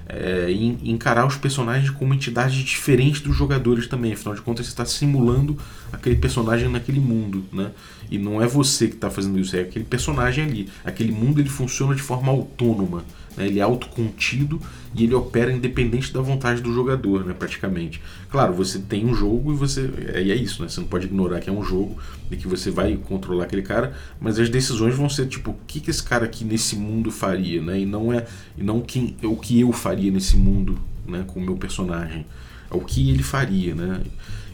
É, 0.06 0.50
e 0.50 0.90
encarar 0.90 1.26
os 1.26 1.36
personagens 1.36 1.88
como 1.90 2.12
entidades 2.12 2.56
diferentes 2.58 3.20
dos 3.20 3.34
jogadores 3.34 3.88
também. 3.88 4.12
Afinal 4.12 4.34
de 4.34 4.42
contas, 4.42 4.66
você 4.66 4.72
está 4.72 4.84
simulando 4.84 5.58
aquele 5.90 6.16
personagem 6.16 6.68
naquele 6.68 7.00
mundo, 7.00 7.42
né? 7.50 7.70
E 8.10 8.18
não 8.18 8.40
é 8.40 8.46
você 8.46 8.86
que 8.86 8.96
está 8.96 9.10
fazendo 9.10 9.40
isso, 9.40 9.56
é 9.56 9.60
aquele 9.60 9.86
personagem 9.86 10.44
ali. 10.44 10.68
Aquele 10.84 11.10
mundo 11.10 11.40
ele 11.40 11.48
funciona 11.48 11.94
de 11.94 12.02
forma 12.02 12.30
autônoma. 12.30 13.02
Né? 13.36 13.46
Ele 13.46 13.58
é 13.58 13.62
autocontido 13.62 14.60
e 14.94 15.04
ele 15.04 15.14
opera 15.14 15.52
independente 15.52 16.12
da 16.12 16.20
vontade 16.20 16.60
do 16.60 16.72
jogador, 16.72 17.24
né? 17.24 17.34
praticamente. 17.34 18.00
Claro, 18.30 18.52
você 18.54 18.78
tem 18.78 19.04
um 19.04 19.14
jogo 19.14 19.52
e 19.52 19.56
você. 19.56 19.90
E 20.24 20.30
é 20.30 20.34
isso, 20.34 20.62
né? 20.62 20.68
Você 20.68 20.80
não 20.80 20.88
pode 20.88 21.06
ignorar 21.06 21.40
que 21.40 21.50
é 21.50 21.52
um 21.52 21.62
jogo 21.62 21.98
e 22.30 22.36
que 22.36 22.46
você 22.46 22.70
vai 22.70 22.96
controlar 22.96 23.44
aquele 23.44 23.62
cara, 23.62 23.94
mas 24.20 24.38
as 24.38 24.48
decisões 24.48 24.94
vão 24.94 25.08
ser 25.08 25.26
tipo, 25.26 25.50
o 25.50 25.56
que, 25.66 25.80
que 25.80 25.90
esse 25.90 26.02
cara 26.02 26.24
aqui 26.24 26.44
nesse 26.44 26.76
mundo 26.76 27.10
faria, 27.10 27.60
né? 27.60 27.80
E 27.80 27.86
não 27.86 28.12
é 28.12 28.26
e 28.56 28.62
não 28.62 28.80
quem, 28.80 29.16
o 29.22 29.36
que 29.36 29.60
eu 29.60 29.72
faria 29.72 30.10
nesse 30.10 30.36
mundo 30.36 30.78
né? 31.06 31.24
com 31.26 31.40
o 31.40 31.42
meu 31.42 31.56
personagem. 31.56 32.26
É 32.70 32.74
o 32.74 32.80
que 32.80 33.10
ele 33.10 33.22
faria, 33.22 33.74
né? 33.74 34.00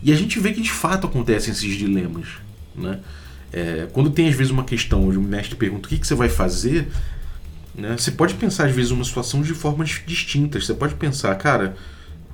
E 0.03 0.13
a 0.13 0.17
gente 0.17 0.41
vê 0.41 0.53
que 0.53 0.61
de 0.61 0.71
fato 0.71 1.07
acontecem 1.07 1.53
esses 1.53 1.77
dilemas, 1.77 2.27
né? 2.75 3.01
É, 3.53 3.89
quando 3.93 4.11
tem 4.11 4.29
às 4.29 4.35
vezes 4.35 4.53
uma 4.53 4.63
questão 4.63 5.09
onde 5.09 5.19
o 5.19 5.23
mestre 5.23 5.57
pergunta 5.57 5.87
o 5.87 5.89
que, 5.89 5.99
que 5.99 6.07
você 6.07 6.15
vai 6.15 6.29
fazer, 6.29 6.89
né? 7.75 7.97
Você 7.97 8.11
pode 8.11 8.35
pensar, 8.35 8.67
às 8.67 8.75
vezes, 8.75 8.91
uma 8.91 9.05
situação 9.05 9.43
de 9.43 9.55
formas 9.55 10.03
distintas. 10.07 10.67
Você 10.67 10.75
pode 10.75 10.95
pensar, 10.95 11.35
cara, 11.37 11.77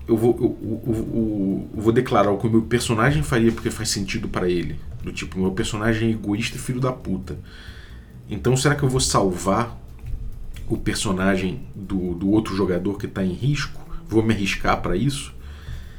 eu 0.08 0.16
vou, 0.16 0.36
eu, 0.40 0.82
eu, 0.86 1.68
eu, 1.74 1.82
vou 1.82 1.92
declarar 1.92 2.30
o 2.30 2.38
que 2.38 2.46
o 2.46 2.50
meu 2.50 2.62
personagem 2.62 3.22
faria 3.22 3.52
porque 3.52 3.70
faz 3.70 3.88
sentido 3.88 4.28
para 4.28 4.48
ele. 4.48 4.76
Do 5.02 5.12
tipo, 5.12 5.38
meu 5.38 5.52
personagem 5.52 6.08
é 6.08 6.12
egoísta 6.12 6.56
e 6.56 6.60
filho 6.60 6.80
da 6.80 6.92
puta. 6.92 7.38
Então, 8.28 8.56
será 8.56 8.74
que 8.74 8.82
eu 8.82 8.88
vou 8.88 9.00
salvar 9.00 9.78
o 10.68 10.76
personagem 10.76 11.62
do, 11.74 12.14
do 12.14 12.30
outro 12.30 12.54
jogador 12.56 12.98
que 12.98 13.06
está 13.06 13.24
em 13.24 13.32
risco? 13.32 13.80
Vou 14.08 14.22
me 14.22 14.34
arriscar 14.34 14.80
para 14.80 14.96
isso? 14.96 15.34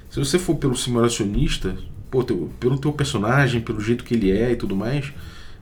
Se 0.09 0.19
você 0.19 0.39
for 0.39 0.55
pelo 0.55 0.75
simulacionista, 0.75 1.77
pô, 2.09 2.23
teu, 2.23 2.49
pelo 2.59 2.77
teu 2.77 2.91
personagem, 2.91 3.61
pelo 3.61 3.79
jeito 3.79 4.03
que 4.03 4.13
ele 4.13 4.31
é 4.31 4.51
e 4.51 4.55
tudo 4.55 4.75
mais, 4.75 5.13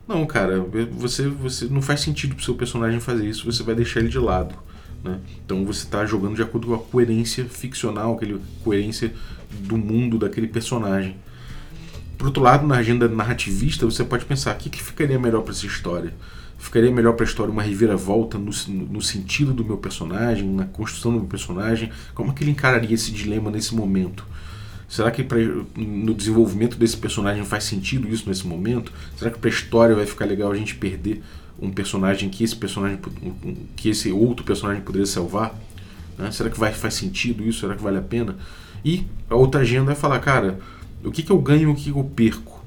não, 0.07 0.25
cara, 0.25 0.59
você, 0.91 1.27
você 1.27 1.65
não 1.65 1.81
faz 1.81 2.01
sentido 2.01 2.35
pro 2.35 2.43
seu 2.43 2.55
personagem 2.55 2.99
fazer 2.99 3.27
isso, 3.27 3.51
você 3.51 3.63
vai 3.63 3.73
deixar 3.73 3.99
ele 3.99 4.09
de 4.09 4.19
lado. 4.19 4.55
Né? 5.03 5.19
Então 5.45 5.65
você 5.65 5.83
está 5.83 6.05
jogando 6.05 6.35
de 6.35 6.41
acordo 6.41 6.67
com 6.67 6.73
a 6.73 6.79
coerência 6.79 7.45
ficcional, 7.45 8.15
aquele 8.15 8.41
coerência 8.63 9.13
do 9.51 9.77
mundo 9.77 10.17
daquele 10.17 10.47
personagem. 10.47 11.15
Por 12.17 12.27
outro 12.27 12.41
lado, 12.41 12.65
na 12.65 12.77
agenda 12.77 13.07
narrativista, 13.07 13.85
você 13.85 14.03
pode 14.03 14.25
pensar: 14.25 14.55
o 14.55 14.57
que, 14.57 14.69
que 14.69 14.81
ficaria 14.81 15.19
melhor 15.19 15.41
para 15.41 15.51
essa 15.51 15.65
história? 15.65 16.13
Ficaria 16.57 16.91
melhor 16.91 17.13
para 17.13 17.25
a 17.25 17.27
história 17.27 17.51
uma 17.51 17.61
reviravolta 17.61 18.37
no, 18.37 18.51
no 18.67 19.01
sentido 19.01 19.53
do 19.53 19.63
meu 19.63 19.77
personagem, 19.77 20.49
na 20.49 20.65
construção 20.65 21.11
do 21.11 21.19
meu 21.19 21.27
personagem? 21.27 21.91
Como 22.13 22.31
é 22.31 22.33
que 22.33 22.43
ele 22.43 22.51
encararia 22.51 22.95
esse 22.95 23.11
dilema 23.11 23.51
nesse 23.51 23.75
momento? 23.75 24.25
Será 24.87 25.11
que 25.11 25.23
pra, 25.23 25.37
no 25.75 26.13
desenvolvimento 26.13 26.77
desse 26.77 26.97
personagem 26.97 27.43
faz 27.43 27.63
sentido 27.63 28.07
isso 28.07 28.27
nesse 28.27 28.45
momento? 28.45 28.91
Será 29.17 29.31
que 29.31 29.39
para 29.39 29.49
a 29.49 29.53
história 29.53 29.95
vai 29.95 30.05
ficar 30.05 30.25
legal 30.25 30.51
a 30.51 30.55
gente 30.55 30.75
perder 30.75 31.23
um 31.59 31.71
personagem 31.71 32.29
que 32.29 32.43
esse 32.43 32.55
personagem 32.55 32.99
que 33.75 33.89
esse 33.89 34.11
outro 34.11 34.45
personagem 34.45 34.81
poderia 34.83 35.07
salvar? 35.07 35.55
Né? 36.17 36.31
Será 36.31 36.49
que 36.49 36.59
vai, 36.59 36.73
faz 36.73 36.93
sentido 36.93 37.43
isso? 37.43 37.61
Será 37.61 37.75
que 37.75 37.81
vale 37.81 37.97
a 37.97 38.01
pena? 38.01 38.35
E 38.83 39.05
a 39.29 39.35
outra 39.35 39.61
agenda 39.61 39.91
é 39.91 39.95
falar, 39.95 40.19
cara, 40.19 40.59
o 41.03 41.11
que, 41.11 41.23
que 41.23 41.31
eu 41.31 41.39
ganho 41.39 41.69
e 41.69 41.71
o 41.71 41.75
que, 41.75 41.91
que 41.91 41.97
eu 41.97 42.03
perco 42.03 42.63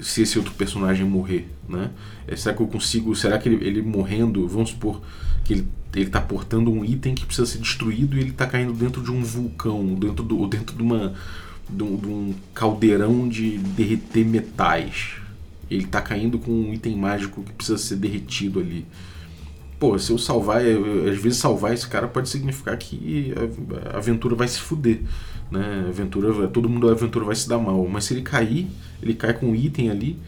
se 0.00 0.22
esse 0.22 0.38
outro 0.38 0.52
personagem 0.54 1.06
morrer, 1.06 1.48
né? 1.66 1.90
É, 2.26 2.36
será 2.36 2.54
que 2.54 2.60
eu 2.60 2.66
consigo? 2.66 3.14
Será 3.16 3.38
que 3.38 3.48
ele, 3.48 3.66
ele 3.66 3.82
morrendo, 3.82 4.46
vamos 4.46 4.70
supor 4.70 5.00
que 5.44 5.54
ele 5.54 5.68
ele 5.96 6.06
está 6.06 6.20
portando 6.20 6.70
um 6.70 6.84
item 6.84 7.14
que 7.14 7.24
precisa 7.24 7.46
ser 7.46 7.58
destruído 7.58 8.16
e 8.16 8.20
ele 8.20 8.30
está 8.30 8.46
caindo 8.46 8.72
dentro 8.74 9.02
de 9.02 9.10
um 9.10 9.22
vulcão, 9.22 9.94
dentro, 9.94 10.22
do, 10.22 10.46
dentro 10.46 10.76
de 10.76 10.82
uma 10.82 11.14
de 11.68 11.82
um, 11.82 11.96
de 11.96 12.36
caldeirão 12.54 13.28
de 13.28 13.58
derreter 13.58 14.24
metais. 14.24 15.14
Ele 15.70 15.86
tá 15.86 16.00
caindo 16.00 16.38
com 16.38 16.52
um 16.52 16.72
item 16.72 16.96
mágico 16.96 17.42
que 17.42 17.52
precisa 17.52 17.78
ser 17.78 17.96
derretido 17.96 18.60
ali. 18.60 18.86
Pô, 19.80 19.98
se 19.98 20.12
eu 20.12 20.18
salvar, 20.18 20.60
às 20.62 21.18
vezes 21.18 21.38
salvar 21.38 21.74
esse 21.74 21.88
cara 21.88 22.06
pode 22.06 22.28
significar 22.28 22.76
que 22.76 23.34
a 23.92 23.96
aventura 23.96 24.36
vai 24.36 24.46
se 24.46 24.60
fuder. 24.60 25.00
Né? 25.50 25.84
A 25.86 25.88
aventura, 25.88 26.46
todo 26.48 26.68
mundo 26.68 26.86
da 26.86 26.92
aventura 26.92 27.24
vai 27.24 27.34
se 27.34 27.48
dar 27.48 27.58
mal. 27.58 27.86
Mas 27.88 28.04
se 28.04 28.14
ele 28.14 28.22
cair, 28.22 28.68
ele 29.02 29.14
cai 29.14 29.34
com 29.34 29.46
um 29.46 29.54
item 29.54 29.90
ali 29.90 30.18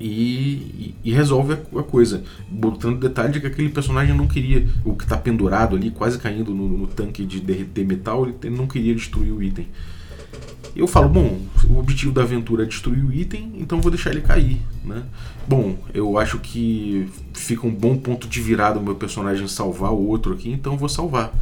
e, 0.00 0.94
e, 1.04 1.12
resolve 1.12 1.52
a, 1.52 1.80
a, 1.80 1.82
coisa. 1.82 2.24
Botando 2.48 2.98
detalhe 2.98 3.32
de 3.32 3.40
que 3.40 3.46
aquele 3.46 3.68
personagem 3.68 4.16
não 4.16 4.26
queria, 4.26 4.66
o 4.84 4.94
que 4.94 5.04
está 5.04 5.16
pendurado 5.16 5.76
ali, 5.76 5.90
quase 5.90 6.18
caindo 6.18 6.54
no, 6.54 6.66
no, 6.66 6.86
tanque 6.86 7.24
de 7.24 7.40
derreter 7.40 7.86
metal, 7.86 8.26
ele 8.26 8.56
não 8.56 8.66
queria 8.66 8.94
destruir 8.94 9.32
o 9.32 9.42
item 9.42 9.66
eu 10.74 10.86
falo, 10.86 11.08
bom, 11.08 11.40
o 11.68 11.78
objetivo 11.78 12.12
da 12.12 12.22
aventura 12.22 12.62
é 12.62 12.66
destruir 12.66 13.04
o 13.04 13.12
item, 13.12 13.52
então 13.58 13.80
vou 13.80 13.90
deixar 13.90 14.10
ele 14.10 14.20
cair, 14.20 14.60
né? 14.84 15.02
Bom, 15.46 15.76
eu 15.92 16.18
acho 16.18 16.38
que 16.38 17.08
fica 17.34 17.66
um 17.66 17.74
bom 17.74 17.96
ponto 17.96 18.28
de 18.28 18.40
virada 18.40 18.78
o 18.78 18.82
meu 18.82 18.94
personagem 18.94 19.46
salvar 19.48 19.92
o 19.92 20.06
outro 20.06 20.32
aqui, 20.32 20.50
então 20.50 20.76
vou 20.76 20.88
salvar. 20.88 21.32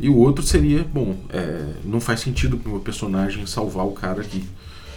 E 0.00 0.08
o 0.08 0.16
outro 0.16 0.44
seria, 0.44 0.84
bom, 0.84 1.16
é, 1.28 1.74
não 1.84 2.00
faz 2.00 2.20
sentido 2.20 2.56
para 2.56 2.68
o 2.68 2.72
meu 2.72 2.80
personagem 2.80 3.46
salvar 3.46 3.86
o 3.86 3.92
cara 3.92 4.22
aqui. 4.22 4.42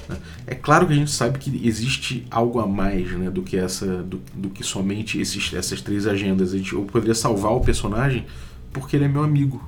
Né? 0.07 0.17
É 0.45 0.55
claro 0.55 0.87
que 0.87 0.93
a 0.93 0.95
gente 0.95 1.11
sabe 1.11 1.39
que 1.39 1.67
existe 1.67 2.25
algo 2.29 2.59
a 2.59 2.67
mais 2.67 3.11
né, 3.11 3.29
do 3.29 3.41
que 3.41 3.57
essa, 3.57 4.03
do, 4.03 4.21
do 4.33 4.49
que 4.49 4.63
somente 4.63 5.19
esses, 5.19 5.53
essas 5.53 5.81
três 5.81 6.07
agendas. 6.07 6.53
A 6.53 6.57
gente, 6.57 6.73
eu 6.73 6.83
poderia 6.83 7.15
salvar 7.15 7.51
o 7.53 7.61
personagem 7.61 8.25
porque 8.71 8.95
ele 8.95 9.05
é 9.05 9.07
meu 9.07 9.23
amigo. 9.23 9.63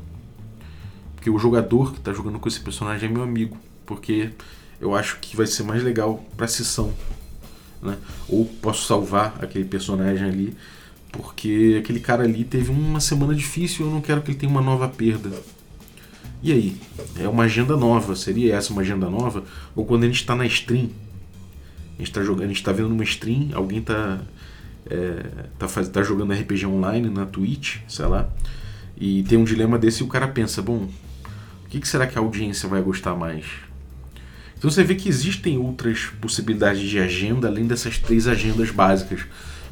Porque 1.15 1.29
o 1.29 1.37
jogador 1.37 1.91
que 1.91 1.99
está 1.99 2.13
jogando 2.13 2.39
com 2.39 2.47
esse 2.47 2.59
personagem 2.59 3.09
é 3.09 3.11
meu 3.11 3.23
amigo 3.23 3.57
porque 3.87 4.29
eu 4.79 4.93
acho 4.93 5.17
que 5.19 5.35
vai 5.35 5.47
ser 5.47 5.63
mais 5.63 5.81
legal 5.81 6.23
para 6.35 6.45
a 6.45 6.49
sessão. 6.49 6.93
Né? 7.81 7.97
Ou 8.29 8.45
posso 8.45 8.85
salvar 8.85 9.35
aquele 9.41 9.65
personagem 9.65 10.27
ali, 10.27 10.55
porque 11.11 11.77
aquele 11.79 11.99
cara 11.99 12.23
ali 12.23 12.43
teve 12.43 12.69
uma 12.69 12.99
semana 12.99 13.33
difícil 13.33 13.85
e 13.85 13.89
eu 13.89 13.93
não 13.93 14.01
quero 14.01 14.21
que 14.21 14.31
ele 14.31 14.37
tenha 14.37 14.51
uma 14.51 14.61
nova 14.61 14.87
perda. 14.87 15.31
E 16.41 16.51
aí? 16.51 16.77
É 17.19 17.27
uma 17.27 17.43
agenda 17.43 17.75
nova? 17.75 18.15
Seria 18.15 18.55
essa 18.55 18.71
uma 18.71 18.81
agenda 18.81 19.09
nova? 19.09 19.43
Ou 19.75 19.85
quando 19.85 20.03
a 20.03 20.07
gente 20.07 20.17
está 20.17 20.35
na 20.35 20.45
stream? 20.45 20.89
A 21.95 21.99
gente 21.99 22.09
está 22.09 22.23
jogando, 22.23 22.45
a 22.45 22.47
gente 22.47 22.57
está 22.57 22.71
vendo 22.71 22.91
uma 22.91 23.03
stream, 23.03 23.49
alguém 23.53 23.79
está 23.79 24.19
é, 24.89 25.23
tá, 25.57 25.67
tá 25.67 26.03
jogando 26.03 26.33
RPG 26.33 26.65
online 26.65 27.09
na 27.09 27.25
Twitch, 27.25 27.77
sei 27.87 28.05
lá, 28.05 28.29
e 28.95 29.23
tem 29.23 29.37
um 29.37 29.43
dilema 29.43 29.77
desse 29.77 30.01
e 30.01 30.05
o 30.05 30.07
cara 30.07 30.27
pensa, 30.27 30.61
bom, 30.61 30.87
o 31.65 31.69
que, 31.69 31.79
que 31.79 31.87
será 31.87 32.07
que 32.07 32.17
a 32.17 32.21
audiência 32.21 32.69
vai 32.69 32.81
gostar 32.81 33.15
mais? 33.15 33.45
Então 34.57 34.71
você 34.71 34.83
vê 34.83 34.95
que 34.95 35.07
existem 35.09 35.57
outras 35.57 36.05
possibilidades 36.21 36.87
de 36.87 36.99
agenda 36.99 37.47
além 37.47 37.67
dessas 37.67 37.99
três 37.99 38.27
agendas 38.27 38.71
básicas. 38.71 39.21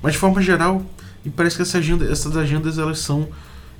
Mas 0.01 0.13
de 0.13 0.19
forma 0.19 0.41
geral, 0.41 0.85
me 1.23 1.31
parece 1.31 1.55
que 1.55 1.63
essa 1.63 1.79
agenda, 1.79 2.05
essas 2.05 2.37
agendas 2.37 2.77
elas 2.77 2.99
são 2.99 3.27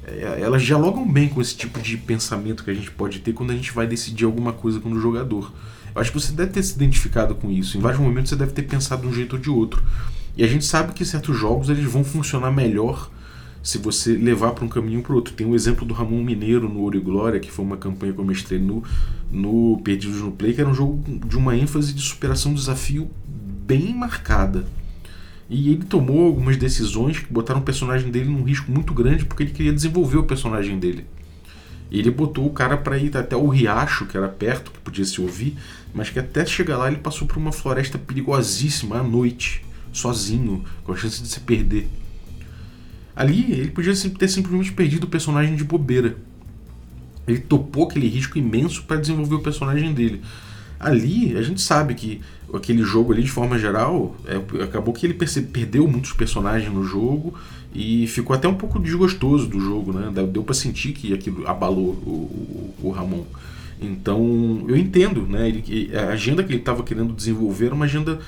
é, 0.07 0.41
elas 0.41 0.63
dialogam 0.63 1.07
bem 1.07 1.27
com 1.29 1.41
esse 1.41 1.55
tipo 1.55 1.79
de 1.79 1.97
pensamento 1.97 2.63
que 2.63 2.71
a 2.71 2.73
gente 2.73 2.91
pode 2.91 3.19
ter 3.19 3.33
quando 3.33 3.51
a 3.51 3.55
gente 3.55 3.71
vai 3.71 3.87
decidir 3.87 4.25
alguma 4.25 4.53
coisa 4.53 4.79
com 4.79 4.91
o 4.91 4.99
jogador. 4.99 5.51
Eu 5.93 6.01
acho 6.01 6.11
que 6.11 6.19
você 6.19 6.31
deve 6.31 6.51
ter 6.51 6.63
se 6.63 6.75
identificado 6.75 7.35
com 7.35 7.49
isso. 7.49 7.77
Em 7.77 7.81
vários 7.81 8.01
momentos 8.01 8.29
você 8.29 8.35
deve 8.35 8.51
ter 8.51 8.63
pensado 8.63 9.03
de 9.03 9.07
um 9.07 9.13
jeito 9.13 9.35
ou 9.35 9.41
de 9.41 9.49
outro. 9.49 9.83
E 10.37 10.43
a 10.43 10.47
gente 10.47 10.65
sabe 10.65 10.93
que 10.93 11.05
certos 11.05 11.37
jogos 11.37 11.69
eles 11.69 11.85
vão 11.85 12.03
funcionar 12.03 12.51
melhor 12.51 13.09
se 13.63 13.79
você 13.79 14.13
levar 14.15 14.51
para 14.51 14.63
um 14.63 14.67
caminho 14.67 15.01
para 15.01 15.15
outro. 15.15 15.33
Tem 15.33 15.47
o 15.47 15.55
exemplo 15.55 15.85
do 15.85 15.93
Ramon 15.93 16.23
Mineiro 16.23 16.69
no 16.69 16.81
Ouro 16.81 16.97
e 16.97 16.99
Glória, 16.99 17.39
que 17.39 17.51
foi 17.51 17.65
uma 17.65 17.77
campanha 17.77 18.13
que 18.13 18.19
eu 18.19 18.25
mestrei 18.25 18.59
no, 18.59 18.83
no 19.31 19.81
Perdidos 19.83 20.21
no 20.21 20.31
Play, 20.31 20.53
que 20.53 20.61
era 20.61 20.69
um 20.69 20.73
jogo 20.73 21.03
de 21.25 21.37
uma 21.37 21.55
ênfase 21.57 21.93
de 21.93 22.01
superação 22.01 22.53
do 22.53 22.59
desafio 22.59 23.09
bem 23.65 23.95
marcada. 23.95 24.65
E 25.49 25.71
ele 25.71 25.83
tomou 25.83 26.25
algumas 26.25 26.57
decisões 26.57 27.19
que 27.19 27.31
botaram 27.31 27.59
o 27.59 27.63
personagem 27.63 28.09
dele 28.09 28.29
num 28.29 28.43
risco 28.43 28.71
muito 28.71 28.93
grande 28.93 29.25
porque 29.25 29.43
ele 29.43 29.51
queria 29.51 29.73
desenvolver 29.73 30.17
o 30.17 30.23
personagem 30.23 30.79
dele. 30.79 31.05
Ele 31.91 32.09
botou 32.09 32.45
o 32.47 32.49
cara 32.49 32.75
para 32.77 32.97
ir 32.97 33.15
até 33.15 33.35
o 33.35 33.47
riacho, 33.47 34.07
que 34.07 34.17
era 34.17 34.27
perto, 34.27 34.71
que 34.71 34.79
podia 34.79 35.05
se 35.05 35.21
ouvir, 35.21 35.55
mas 35.93 36.09
que 36.09 36.17
até 36.17 36.45
chegar 36.45 36.77
lá 36.77 36.87
ele 36.87 36.97
passou 36.97 37.27
por 37.27 37.37
uma 37.37 37.51
floresta 37.51 37.97
perigosíssima 37.97 38.99
à 38.99 39.03
noite 39.03 39.63
sozinho, 39.93 40.63
com 40.83 40.91
a 40.91 40.97
chance 40.97 41.21
de 41.21 41.27
se 41.27 41.39
perder. 41.39 41.87
Ali 43.15 43.51
ele 43.53 43.69
podia 43.69 43.93
ter 43.93 44.27
simplesmente 44.27 44.73
perdido 44.73 45.05
o 45.05 45.09
personagem 45.09 45.55
de 45.55 45.63
bobeira. 45.63 46.17
Ele 47.27 47.39
topou 47.39 47.85
aquele 47.85 48.07
risco 48.07 48.37
imenso 48.37 48.83
para 48.83 48.97
desenvolver 48.97 49.35
o 49.35 49.41
personagem 49.41 49.93
dele. 49.93 50.21
Ali 50.79 51.37
a 51.37 51.41
gente 51.41 51.61
sabe 51.61 51.93
que 51.93 52.21
aquele 52.53 52.83
jogo 52.83 53.11
ali, 53.11 53.23
de 53.23 53.31
forma 53.31 53.57
geral, 53.57 54.15
é, 54.25 54.63
acabou 54.63 54.93
que 54.93 55.05
ele 55.05 55.13
perdeu 55.13 55.87
muitos 55.87 56.13
personagens 56.13 56.71
no 56.71 56.83
jogo 56.83 57.33
e 57.73 58.07
ficou 58.07 58.35
até 58.35 58.47
um 58.47 58.55
pouco 58.55 58.79
desgostoso 58.79 59.47
do 59.47 59.59
jogo, 59.59 59.91
né? 59.91 60.11
Deu 60.31 60.43
para 60.43 60.55
sentir 60.55 60.93
que 60.93 61.13
aquilo 61.13 61.47
abalou 61.47 61.89
o, 62.05 62.73
o, 62.81 62.87
o 62.87 62.91
Ramon. 62.91 63.25
Então 63.81 64.65
eu 64.67 64.77
entendo, 64.77 65.23
né? 65.27 65.49
Ele, 65.49 65.91
a 65.95 66.09
agenda 66.09 66.43
que 66.43 66.51
ele 66.51 66.59
estava 66.59 66.83
querendo 66.83 67.13
desenvolver 67.13 67.67
era 67.67 67.75
uma 67.75 67.85
agenda 67.85 68.19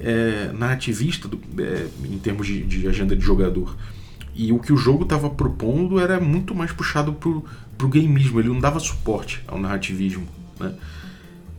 é, 0.00 0.50
narrativista 0.52 1.28
do, 1.28 1.40
é, 1.58 1.86
em 2.04 2.18
termos 2.18 2.46
de, 2.46 2.62
de, 2.62 2.86
agenda 2.86 3.16
de 3.16 3.22
jogador. 3.22 3.76
E 4.34 4.52
o 4.52 4.58
que 4.58 4.72
o 4.72 4.76
jogo 4.76 5.04
estava 5.04 5.28
propondo 5.28 5.98
era 5.98 6.20
muito 6.20 6.54
mais 6.54 6.72
puxado 6.72 7.12
pro, 7.12 7.44
pro 7.76 7.88
gameismo, 7.88 8.40
ele 8.40 8.48
não 8.48 8.60
dava 8.60 8.78
suporte 8.78 9.42
ao 9.46 9.58
narrativismo. 9.58 10.26
Né? 10.58 10.74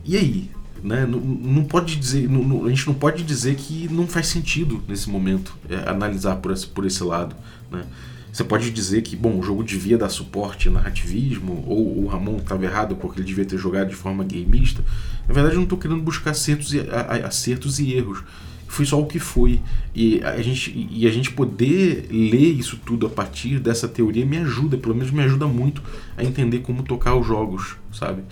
E 0.04 0.16
aí? 0.16 0.50
Né? 0.82 1.06
Não, 1.06 1.20
não 1.20 1.64
pode 1.64 1.96
dizer, 1.96 2.28
não, 2.28 2.66
a 2.66 2.68
gente 2.68 2.86
não 2.86 2.94
pode 2.94 3.22
dizer 3.22 3.54
que 3.54 3.88
não 3.92 4.06
faz 4.06 4.26
sentido 4.26 4.82
nesse 4.88 5.08
momento 5.08 5.56
é, 5.68 5.88
analisar 5.88 6.36
por 6.36 6.52
esse, 6.52 6.66
por 6.66 6.84
esse 6.84 7.02
lado. 7.04 7.36
Né? 7.70 7.84
Você 8.32 8.42
pode 8.42 8.70
dizer 8.70 9.02
que, 9.02 9.14
bom, 9.14 9.38
o 9.38 9.42
jogo 9.42 9.62
devia 9.62 9.98
dar 9.98 10.08
suporte 10.08 10.66
ao 10.66 10.74
narrativismo, 10.74 11.64
ou 11.66 12.02
o 12.02 12.06
Ramon 12.06 12.38
estava 12.38 12.64
errado 12.64 12.96
porque 12.96 13.20
ele 13.20 13.26
devia 13.26 13.44
ter 13.44 13.58
jogado 13.58 13.90
de 13.90 13.94
forma 13.94 14.24
gameista. 14.24 14.82
Na 15.28 15.34
verdade, 15.34 15.54
eu 15.54 15.58
não 15.58 15.64
estou 15.64 15.78
querendo 15.78 16.00
buscar 16.00 16.30
acertos 16.30 16.72
e, 16.72 16.80
acertos 17.24 17.78
e 17.78 17.92
erros. 17.92 18.24
Foi 18.66 18.86
só 18.86 18.98
o 18.98 19.04
que 19.04 19.18
foi. 19.18 19.60
E 19.94 20.22
a, 20.24 20.40
gente, 20.40 20.72
e 20.90 21.06
a 21.06 21.10
gente 21.10 21.30
poder 21.30 22.08
ler 22.10 22.58
isso 22.58 22.78
tudo 22.78 23.06
a 23.06 23.10
partir 23.10 23.60
dessa 23.60 23.86
teoria 23.86 24.24
me 24.24 24.38
ajuda, 24.38 24.78
pelo 24.78 24.94
menos 24.94 25.10
me 25.10 25.22
ajuda 25.22 25.46
muito 25.46 25.82
a 26.16 26.24
entender 26.24 26.60
como 26.60 26.82
tocar 26.82 27.14
os 27.14 27.26
jogos, 27.26 27.76
sabe? 27.92 28.22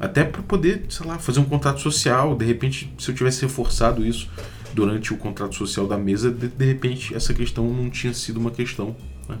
Até 0.00 0.24
para 0.24 0.42
poder, 0.42 0.86
sei 0.88 1.06
lá, 1.06 1.18
fazer 1.18 1.40
um 1.40 1.44
contrato 1.44 1.78
social. 1.80 2.34
De 2.34 2.44
repente, 2.46 2.90
se 2.98 3.10
eu 3.10 3.14
tivesse 3.14 3.42
reforçado 3.42 4.04
isso 4.04 4.30
durante 4.72 5.12
o 5.12 5.16
contrato 5.16 5.54
social 5.54 5.86
da 5.86 5.98
mesa, 5.98 6.30
de, 6.30 6.48
de 6.48 6.64
repente 6.64 7.14
essa 7.14 7.34
questão 7.34 7.68
não 7.68 7.90
tinha 7.90 8.14
sido 8.14 8.40
uma 8.40 8.50
questão. 8.50 8.96
Né? 9.28 9.36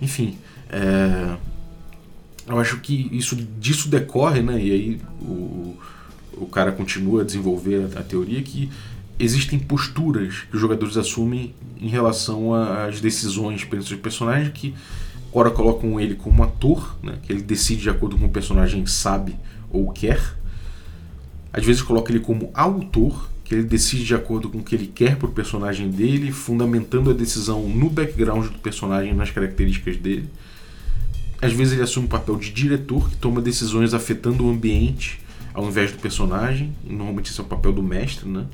Enfim, 0.00 0.36
é, 0.68 1.36
eu 2.48 2.58
acho 2.58 2.80
que 2.80 3.08
isso 3.12 3.36
disso 3.36 3.88
decorre, 3.88 4.42
né? 4.42 4.60
E 4.60 4.72
aí 4.72 5.00
o, 5.20 5.76
o 6.32 6.46
cara 6.46 6.72
continua 6.72 7.22
a 7.22 7.24
desenvolver 7.24 7.88
a, 7.94 8.00
a 8.00 8.02
teoria 8.02 8.42
que 8.42 8.70
existem 9.18 9.58
posturas 9.58 10.40
que 10.50 10.56
os 10.56 10.60
jogadores 10.60 10.96
assumem 10.96 11.54
em 11.80 11.88
relação 11.88 12.54
às 12.54 13.00
decisões 13.00 13.62
pelos 13.64 13.86
seus 13.86 14.00
personagens 14.00 14.50
que 14.52 14.74
ora 15.32 15.50
colocam 15.50 16.00
ele 16.00 16.14
como 16.14 16.42
ator, 16.42 16.96
né, 17.02 17.18
que 17.22 17.32
ele 17.32 17.42
decide 17.42 17.82
de 17.82 17.90
acordo 17.90 18.18
com 18.18 18.26
o 18.26 18.30
personagem 18.30 18.84
sabe 18.86 19.36
ou 19.72 19.90
quer. 19.90 20.36
Às 21.52 21.64
vezes 21.64 21.82
coloca 21.82 22.12
ele 22.12 22.20
como 22.20 22.50
autor, 22.54 23.30
que 23.44 23.54
ele 23.54 23.64
decide 23.64 24.04
de 24.04 24.14
acordo 24.14 24.48
com 24.48 24.58
o 24.58 24.62
que 24.62 24.74
ele 24.74 24.86
quer 24.86 25.16
para 25.16 25.28
o 25.28 25.32
personagem 25.32 25.90
dele, 25.90 26.32
fundamentando 26.32 27.10
a 27.10 27.14
decisão 27.14 27.68
no 27.68 27.90
background 27.90 28.46
do 28.46 28.58
personagem, 28.58 29.14
nas 29.14 29.30
características 29.30 29.96
dele. 29.96 30.28
Às 31.40 31.52
vezes 31.52 31.72
ele 31.72 31.82
assume 31.82 32.06
o 32.06 32.08
papel 32.08 32.36
de 32.36 32.50
diretor, 32.50 33.10
que 33.10 33.16
toma 33.16 33.40
decisões 33.40 33.92
afetando 33.92 34.46
o 34.46 34.50
ambiente 34.50 35.20
ao 35.52 35.66
invés 35.66 35.92
do 35.92 35.98
personagem. 35.98 36.74
Normalmente 36.84 37.30
esse 37.30 37.40
é 37.40 37.42
o 37.42 37.46
papel 37.46 37.72
do 37.72 37.82
mestre, 37.82 38.28
né? 38.28 38.46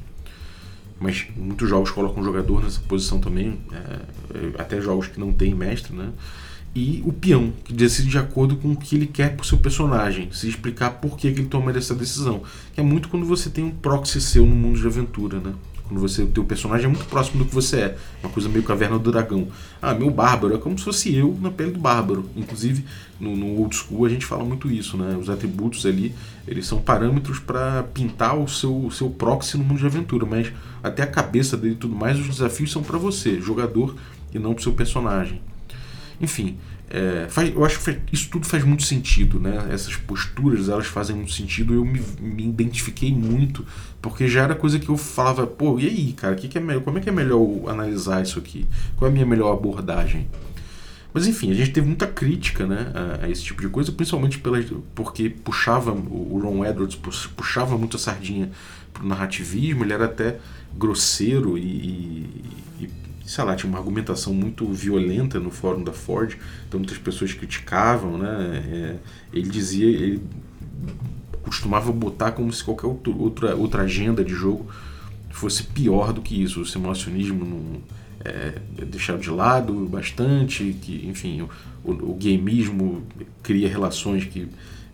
Mas 1.00 1.26
muitos 1.36 1.68
jogos 1.68 1.90
colocam 1.90 2.22
o 2.22 2.24
jogador 2.24 2.62
nessa 2.62 2.80
posição 2.80 3.20
também, 3.20 3.60
é, 3.72 3.76
é, 3.76 4.60
até 4.60 4.80
jogos 4.80 5.06
que 5.06 5.20
não 5.20 5.32
tem 5.32 5.54
mestre, 5.54 5.94
né? 5.94 6.10
E 6.74 7.02
o 7.04 7.12
peão, 7.12 7.52
que 7.64 7.72
decide 7.72 8.08
de 8.08 8.18
acordo 8.18 8.56
com 8.56 8.72
o 8.72 8.76
que 8.76 8.94
ele 8.94 9.06
quer 9.06 9.34
pro 9.34 9.46
seu 9.46 9.58
personagem, 9.58 10.28
se 10.30 10.48
explicar 10.48 10.90
por 10.92 11.16
que, 11.16 11.26
ele 11.26 11.46
toma 11.46 11.70
essa 11.72 11.94
decisão. 11.94 12.42
Que 12.74 12.80
é 12.80 12.84
muito 12.84 13.08
quando 13.08 13.26
você 13.26 13.50
tem 13.50 13.64
um 13.64 13.70
proxy 13.70 14.20
seu 14.20 14.46
no 14.46 14.54
mundo 14.54 14.78
de 14.78 14.86
aventura, 14.86 15.40
né? 15.40 15.54
Quando 15.88 16.00
você, 16.00 16.22
o 16.22 16.26
teu 16.26 16.44
personagem 16.44 16.84
é 16.84 16.88
muito 16.88 17.06
próximo 17.06 17.42
do 17.42 17.48
que 17.48 17.54
você 17.54 17.76
é. 17.80 17.96
Uma 18.22 18.30
coisa 18.30 18.46
meio 18.46 18.62
caverna 18.62 18.98
do 18.98 19.10
dragão. 19.10 19.48
Ah, 19.80 19.94
meu 19.94 20.10
bárbaro 20.10 20.54
é 20.54 20.58
como 20.58 20.78
se 20.78 20.84
fosse 20.84 21.14
eu 21.14 21.36
na 21.40 21.50
pele 21.50 21.70
do 21.70 21.80
bárbaro. 21.80 22.28
Inclusive, 22.36 22.84
no, 23.18 23.34
no 23.34 23.58
old 23.58 23.74
school 23.74 24.04
a 24.04 24.08
gente 24.08 24.26
fala 24.26 24.44
muito 24.44 24.70
isso, 24.70 24.98
né? 24.98 25.16
Os 25.16 25.30
atributos 25.30 25.86
ali, 25.86 26.14
eles 26.46 26.66
são 26.66 26.78
parâmetros 26.78 27.38
para 27.38 27.82
pintar 27.82 28.38
o 28.38 28.46
seu, 28.46 28.84
o 28.84 28.90
seu 28.92 29.08
proxy 29.08 29.56
no 29.56 29.64
mundo 29.64 29.78
de 29.78 29.86
aventura. 29.86 30.26
Mas 30.26 30.52
até 30.82 31.02
a 31.02 31.06
cabeça 31.06 31.56
dele 31.56 31.74
e 31.74 31.78
tudo 31.78 31.96
mais, 31.96 32.20
os 32.20 32.26
desafios 32.26 32.70
são 32.70 32.82
para 32.82 32.98
você, 32.98 33.40
jogador, 33.40 33.96
e 34.32 34.38
não 34.38 34.52
para 34.52 34.62
seu 34.62 34.74
personagem. 34.74 35.40
Enfim, 36.20 36.58
é, 36.90 37.26
faz, 37.28 37.54
eu 37.54 37.64
acho 37.64 37.78
que 37.80 37.98
isso 38.10 38.30
tudo 38.30 38.46
faz 38.46 38.64
muito 38.64 38.82
sentido, 38.82 39.38
né? 39.38 39.68
Essas 39.70 39.94
posturas 39.96 40.68
elas 40.68 40.86
fazem 40.86 41.14
muito 41.14 41.32
sentido. 41.32 41.74
Eu 41.74 41.84
me, 41.84 42.00
me, 42.20 42.48
identifiquei 42.48 43.12
muito 43.12 43.64
porque 44.00 44.26
já 44.26 44.42
era 44.44 44.54
coisa 44.54 44.78
que 44.78 44.88
eu 44.88 44.96
falava, 44.96 45.46
pô, 45.46 45.78
e 45.78 45.86
aí, 45.86 46.12
cara, 46.12 46.34
que 46.34 46.48
que 46.48 46.56
é 46.56 46.60
melhor, 46.60 46.82
como 46.82 46.98
é 46.98 47.00
que 47.00 47.08
é 47.08 47.12
melhor 47.12 47.40
analisar 47.68 48.22
isso 48.22 48.38
aqui? 48.38 48.66
Qual 48.96 49.08
é 49.08 49.10
a 49.10 49.12
minha 49.12 49.26
melhor 49.26 49.52
abordagem? 49.52 50.28
Mas 51.12 51.26
enfim, 51.26 51.50
a 51.50 51.54
gente 51.54 51.72
teve 51.72 51.86
muita 51.86 52.06
crítica 52.06 52.66
né, 52.66 52.92
a, 52.94 53.24
a 53.24 53.30
esse 53.30 53.42
tipo 53.42 53.60
de 53.60 53.68
coisa, 53.68 53.90
principalmente 53.90 54.38
pela, 54.38 54.62
porque 54.94 55.28
puxava 55.30 55.90
o 55.92 56.38
Ron 56.42 56.64
Edwards 56.64 56.96
puxava 57.36 57.76
muito 57.76 57.96
a 57.96 57.98
sardinha 57.98 58.50
pro 58.92 59.06
narrativismo, 59.06 59.84
ele 59.84 59.92
era 59.92 60.04
até 60.04 60.38
grosseiro 60.76 61.56
e, 61.56 61.62
e, 61.62 62.84
e 62.84 62.90
sei 63.28 63.44
lá, 63.44 63.54
tinha 63.54 63.68
uma 63.68 63.78
argumentação 63.78 64.32
muito 64.32 64.66
violenta 64.72 65.38
no 65.38 65.50
fórum 65.50 65.84
da 65.84 65.92
Ford, 65.92 66.34
então 66.66 66.80
muitas 66.80 66.96
pessoas 66.96 67.34
criticavam, 67.34 68.16
né? 68.16 68.64
É, 68.72 68.96
ele 69.36 69.50
dizia, 69.50 69.86
ele 69.86 70.22
costumava 71.42 71.92
botar 71.92 72.32
como 72.32 72.50
se 72.50 72.64
qualquer 72.64 72.86
outro, 72.86 73.20
outra, 73.20 73.54
outra 73.54 73.82
agenda 73.82 74.24
de 74.24 74.32
jogo 74.32 74.66
fosse 75.30 75.62
pior 75.62 76.10
do 76.14 76.22
que 76.22 76.42
isso, 76.42 76.62
o 76.62 76.66
simulacionismo 76.66 77.44
não 77.44 77.82
é, 78.24 78.54
é 78.78 78.84
deixado 78.86 79.20
de 79.20 79.28
lado 79.28 79.74
bastante, 79.86 80.74
que 80.80 81.06
enfim, 81.06 81.42
o, 81.42 81.50
o, 81.84 82.12
o 82.12 82.14
gameismo 82.14 83.02
cria 83.42 83.68
relações 83.68 84.24
que, 84.24 84.48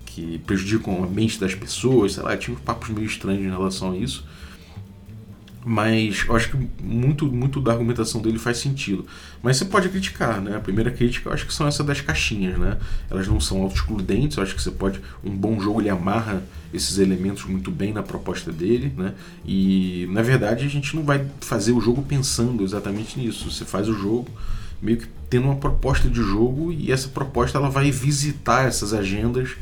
que 0.07 0.41
prejudicam 0.41 1.05
a 1.05 1.07
mente 1.07 1.39
das 1.39 1.55
pessoas, 1.55 2.15
sei 2.15 2.25
lá, 2.25 2.37
tinha 2.37 2.57
papos 2.57 2.89
meio 2.89 3.07
estranhos 3.07 3.45
em 3.45 3.51
relação 3.51 3.93
a 3.93 3.97
isso. 3.97 4.27
Mas 5.65 6.25
eu 6.29 6.37
acho 6.37 6.51
que 6.51 6.69
muito, 6.83 7.27
muito 7.27 7.61
da 7.61 7.73
argumentação 7.73 8.21
dele 8.21 8.39
faz 8.39 8.59
sentido. 8.59 9.07
Mas 9.43 9.57
você 9.57 9.65
pode 9.65 9.89
criticar, 9.89 10.41
né? 10.41 10.57
A 10.57 10.61
primeira 10.61 10.91
crítica 10.91 11.31
eu 11.31 11.33
acho 11.33 11.47
que 11.47 11.55
são 11.55 11.67
essa 11.67 11.83
das 11.83 12.03
caixinhas, 12.03 12.59
né? 12.59 12.77
Elas 13.11 13.27
não 13.27 13.41
são 13.41 13.63
auto-excludentes, 13.63 14.37
eu 14.37 14.43
acho 14.43 14.55
que 14.55 14.63
você 14.63 14.71
pode. 14.71 15.01
Um 15.25 15.35
bom 15.35 15.59
jogo 15.59 15.81
ele 15.81 15.89
amarra 15.89 16.43
esses 16.73 16.99
elementos 16.99 17.45
muito 17.45 17.71
bem 17.71 17.93
na 17.95 18.03
proposta 18.03 18.53
dele, 18.53 18.93
né? 18.95 19.15
E 19.45 20.07
na 20.11 20.21
verdade 20.21 20.67
a 20.67 20.69
gente 20.69 20.95
não 20.95 21.03
vai 21.03 21.25
fazer 21.41 21.73
o 21.73 21.81
jogo 21.81 22.03
pensando 22.03 22.63
exatamente 22.63 23.19
nisso. 23.19 23.51
Você 23.51 23.65
faz 23.65 23.89
o 23.89 23.95
jogo 23.95 24.29
meio 24.83 24.99
que 24.99 25.09
tendo 25.31 25.47
uma 25.47 25.57
proposta 25.57 26.09
de 26.09 26.23
jogo 26.23 26.71
e 26.73 26.93
essa 26.93 27.09
proposta 27.09 27.57
ela 27.57 27.71
vai 27.71 27.91
visitar 27.91 28.67
essas 28.67 28.93
agendas 28.93 29.57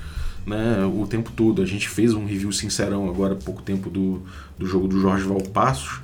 né, 0.47 0.85
o 0.85 1.07
tempo 1.07 1.31
todo. 1.33 1.63
A 1.63 1.67
gente 1.67 1.89
fez 1.89 2.15
um 2.15 2.25
review 2.25 2.53
sincerão 2.53 3.09
agora 3.09 3.35
há 3.35 3.37
pouco 3.37 3.63
tempo 3.63 3.89
do, 3.89 4.23
do 4.59 4.67
jogo 4.67 4.89
do 4.89 5.01
Jorge 5.01 5.25
Valpassos 5.25 6.01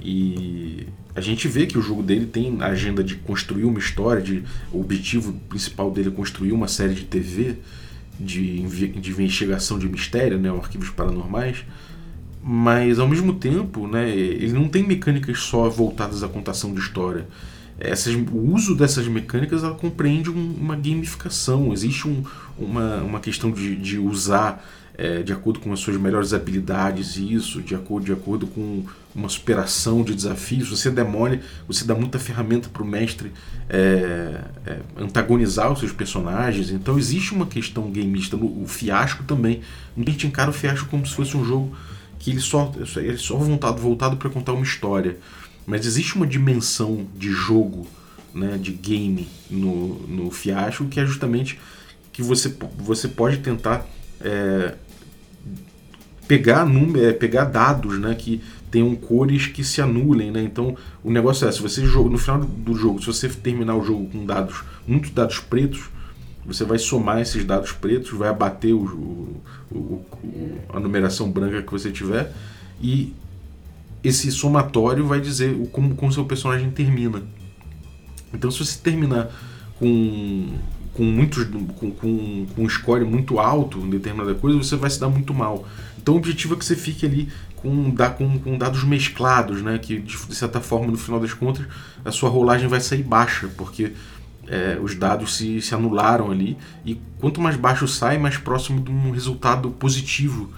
e 0.00 0.86
a 1.14 1.20
gente 1.20 1.46
vê 1.46 1.66
que 1.66 1.78
o 1.78 1.82
jogo 1.82 2.02
dele 2.02 2.26
tem 2.26 2.60
a 2.60 2.66
agenda 2.66 3.04
de 3.04 3.16
construir 3.16 3.64
uma 3.64 3.78
história, 3.78 4.22
de, 4.22 4.42
o 4.72 4.80
objetivo 4.80 5.32
principal 5.48 5.90
dele 5.90 6.08
é 6.08 6.12
construir 6.12 6.52
uma 6.52 6.66
série 6.66 6.94
de 6.94 7.04
TV 7.04 7.56
de, 8.18 8.62
de 8.62 9.10
investigação 9.10 9.78
de 9.78 9.88
mistério, 9.88 10.38
né, 10.38 10.50
arquivos 10.50 10.90
paranormais, 10.90 11.64
mas 12.42 12.98
ao 12.98 13.08
mesmo 13.08 13.34
tempo, 13.34 13.86
né, 13.86 14.10
ele 14.10 14.52
não 14.52 14.68
tem 14.68 14.82
mecânicas 14.82 15.38
só 15.40 15.68
voltadas 15.68 16.22
à 16.22 16.28
contação 16.28 16.72
de 16.72 16.80
história. 16.80 17.26
Essas, 17.84 18.14
o 18.14 18.54
uso 18.54 18.76
dessas 18.76 19.08
mecânicas 19.08 19.64
ela 19.64 19.74
compreende 19.74 20.30
um, 20.30 20.54
uma 20.60 20.76
gamificação, 20.76 21.72
existe 21.72 22.06
um, 22.06 22.22
uma, 22.56 22.98
uma 22.98 23.20
questão 23.20 23.50
de, 23.50 23.74
de 23.74 23.98
usar 23.98 24.64
é, 24.96 25.22
de 25.22 25.32
acordo 25.32 25.58
com 25.58 25.72
as 25.72 25.80
suas 25.80 25.96
melhores 25.96 26.32
habilidades 26.32 27.16
isso, 27.16 27.62
de 27.62 27.74
acordo, 27.74 28.06
de 28.06 28.12
acordo 28.12 28.46
com 28.46 28.84
uma 29.14 29.28
superação 29.28 30.02
de 30.02 30.14
desafios. 30.14 30.68
Você 30.68 30.90
demole, 30.90 31.40
você 31.66 31.84
dá 31.84 31.94
muita 31.94 32.18
ferramenta 32.18 32.68
para 32.68 32.82
o 32.82 32.86
mestre 32.86 33.32
é, 33.68 34.40
é, 34.66 34.78
antagonizar 34.96 35.72
os 35.72 35.80
seus 35.80 35.92
personagens. 35.92 36.70
Então 36.70 36.98
existe 36.98 37.34
uma 37.34 37.46
questão 37.46 37.90
gameista. 37.90 38.36
O 38.36 38.66
fiasco 38.66 39.24
também. 39.24 39.60
A 39.96 40.10
gente 40.10 40.26
encara 40.26 40.50
o 40.50 40.52
fiasco 40.52 40.88
como 40.88 41.06
se 41.06 41.14
fosse 41.14 41.36
um 41.36 41.44
jogo 41.44 41.74
que 42.18 42.30
ele 42.30 42.40
só, 42.40 42.72
ele 42.96 43.16
só 43.16 43.36
voltado, 43.36 43.80
voltado 43.80 44.16
para 44.16 44.30
contar 44.30 44.52
uma 44.52 44.62
história. 44.62 45.16
Mas 45.66 45.86
existe 45.86 46.16
uma 46.16 46.26
dimensão 46.26 47.06
de 47.16 47.30
jogo, 47.30 47.86
né, 48.34 48.58
de 48.60 48.72
game 48.72 49.28
no, 49.50 50.06
no 50.08 50.30
fiasco 50.30 50.86
que 50.86 50.98
é 50.98 51.06
justamente 51.06 51.58
que 52.12 52.22
você, 52.22 52.54
você 52.78 53.08
pode 53.08 53.38
tentar 53.38 53.86
é, 54.20 54.74
pegar, 56.26 56.64
número, 56.64 57.06
é, 57.06 57.12
pegar 57.12 57.44
dados 57.44 57.98
né, 57.98 58.14
que 58.14 58.42
tenham 58.70 58.94
cores 58.96 59.46
que 59.46 59.62
se 59.62 59.80
anulem. 59.80 60.30
Né? 60.30 60.42
Então 60.42 60.76
o 61.02 61.10
negócio 61.10 61.46
é, 61.46 61.52
se 61.52 61.60
você 61.60 61.84
joga, 61.84 62.10
no 62.10 62.18
final 62.18 62.40
do 62.40 62.74
jogo, 62.74 63.00
se 63.00 63.06
você 63.06 63.28
terminar 63.28 63.76
o 63.76 63.84
jogo 63.84 64.06
com 64.10 64.24
dados, 64.24 64.62
muitos 64.86 65.10
dados 65.10 65.38
pretos, 65.38 65.90
você 66.44 66.64
vai 66.64 66.78
somar 66.78 67.20
esses 67.20 67.44
dados 67.44 67.72
pretos, 67.72 68.10
vai 68.10 68.28
abater 68.28 68.74
o, 68.74 69.40
o, 69.70 70.04
o, 70.24 70.58
a 70.72 70.80
numeração 70.80 71.30
branca 71.30 71.62
que 71.62 71.70
você 71.70 71.90
tiver 71.90 72.32
e 72.80 73.14
esse 74.02 74.30
somatório 74.30 75.06
vai 75.06 75.20
dizer 75.20 75.56
como, 75.70 75.94
como 75.94 76.12
seu 76.12 76.24
personagem 76.24 76.70
termina. 76.70 77.22
Então 78.32 78.50
se 78.50 78.64
você 78.64 78.78
terminar 78.78 79.30
com 79.78 80.58
com 80.94 81.04
muitos 81.04 81.44
com, 81.44 81.90
com, 81.90 82.46
com 82.54 82.62
um 82.62 82.68
score 82.68 83.04
muito 83.04 83.38
alto 83.38 83.78
em 83.78 83.88
determinada 83.88 84.34
coisa, 84.34 84.58
você 84.58 84.76
vai 84.76 84.90
se 84.90 85.00
dar 85.00 85.08
muito 85.08 85.32
mal. 85.32 85.66
Então 86.00 86.14
o 86.14 86.18
objetivo 86.18 86.54
é 86.54 86.56
que 86.56 86.64
você 86.64 86.76
fique 86.76 87.06
ali 87.06 87.28
com, 87.56 87.94
com, 88.16 88.38
com 88.38 88.58
dados 88.58 88.84
mesclados, 88.84 89.62
né? 89.62 89.78
Que 89.78 90.00
de, 90.00 90.26
de, 90.26 90.34
certa 90.34 90.60
forma, 90.60 90.88
no 90.88 90.98
final 90.98 91.20
das 91.20 91.32
contas, 91.32 91.64
a 92.04 92.10
sua 92.10 92.28
rolagem 92.28 92.68
vai 92.68 92.80
sair 92.80 93.02
baixa, 93.02 93.48
porque 93.56 93.92
é, 94.48 94.78
os 94.82 94.94
dados 94.96 95.36
se, 95.36 95.62
se 95.62 95.74
anularam 95.74 96.30
ali. 96.30 96.58
E 96.84 97.00
quanto 97.18 97.40
mais 97.40 97.56
baixo 97.56 97.86
sai, 97.86 98.18
mais 98.18 98.36
próximo 98.36 98.80
de 98.80 98.90
um 98.90 99.12
resultado 99.12 99.70
positivo 99.70 100.52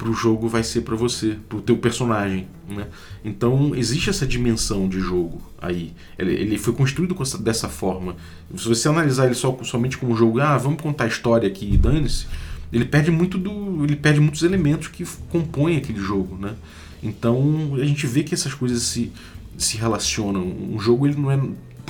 pro 0.00 0.14
jogo 0.14 0.48
vai 0.48 0.62
ser 0.62 0.80
para 0.80 0.96
você, 0.96 1.36
pro 1.46 1.60
teu 1.60 1.76
personagem, 1.76 2.48
né? 2.66 2.86
Então 3.22 3.74
existe 3.74 4.08
essa 4.08 4.26
dimensão 4.26 4.88
de 4.88 4.98
jogo 4.98 5.42
aí. 5.60 5.92
Ele, 6.18 6.32
ele 6.32 6.56
foi 6.56 6.72
construído 6.72 7.14
dessa 7.40 7.68
forma. 7.68 8.16
Se 8.56 8.66
você 8.66 8.88
analisar 8.88 9.26
ele 9.26 9.34
só 9.34 9.54
somente 9.62 9.98
como 9.98 10.16
jogo, 10.16 10.40
ah, 10.40 10.56
vamos 10.56 10.80
contar 10.80 11.04
a 11.04 11.06
história 11.06 11.46
aqui 11.46 11.74
e 11.74 11.76
dane-se, 11.76 12.26
ele 12.72 12.86
perde 12.86 13.10
muito 13.10 13.36
do, 13.36 13.84
ele 13.84 13.94
perde 13.94 14.20
muitos 14.20 14.42
elementos 14.42 14.88
que 14.88 15.04
compõem 15.28 15.76
aquele 15.76 16.00
jogo, 16.00 16.34
né? 16.34 16.54
Então 17.02 17.74
a 17.74 17.84
gente 17.84 18.06
vê 18.06 18.22
que 18.22 18.32
essas 18.32 18.54
coisas 18.54 18.82
se 18.82 19.12
se 19.58 19.76
relacionam. 19.76 20.42
Um 20.42 20.80
jogo 20.80 21.06
ele 21.06 21.20
não 21.20 21.30
é 21.30 21.38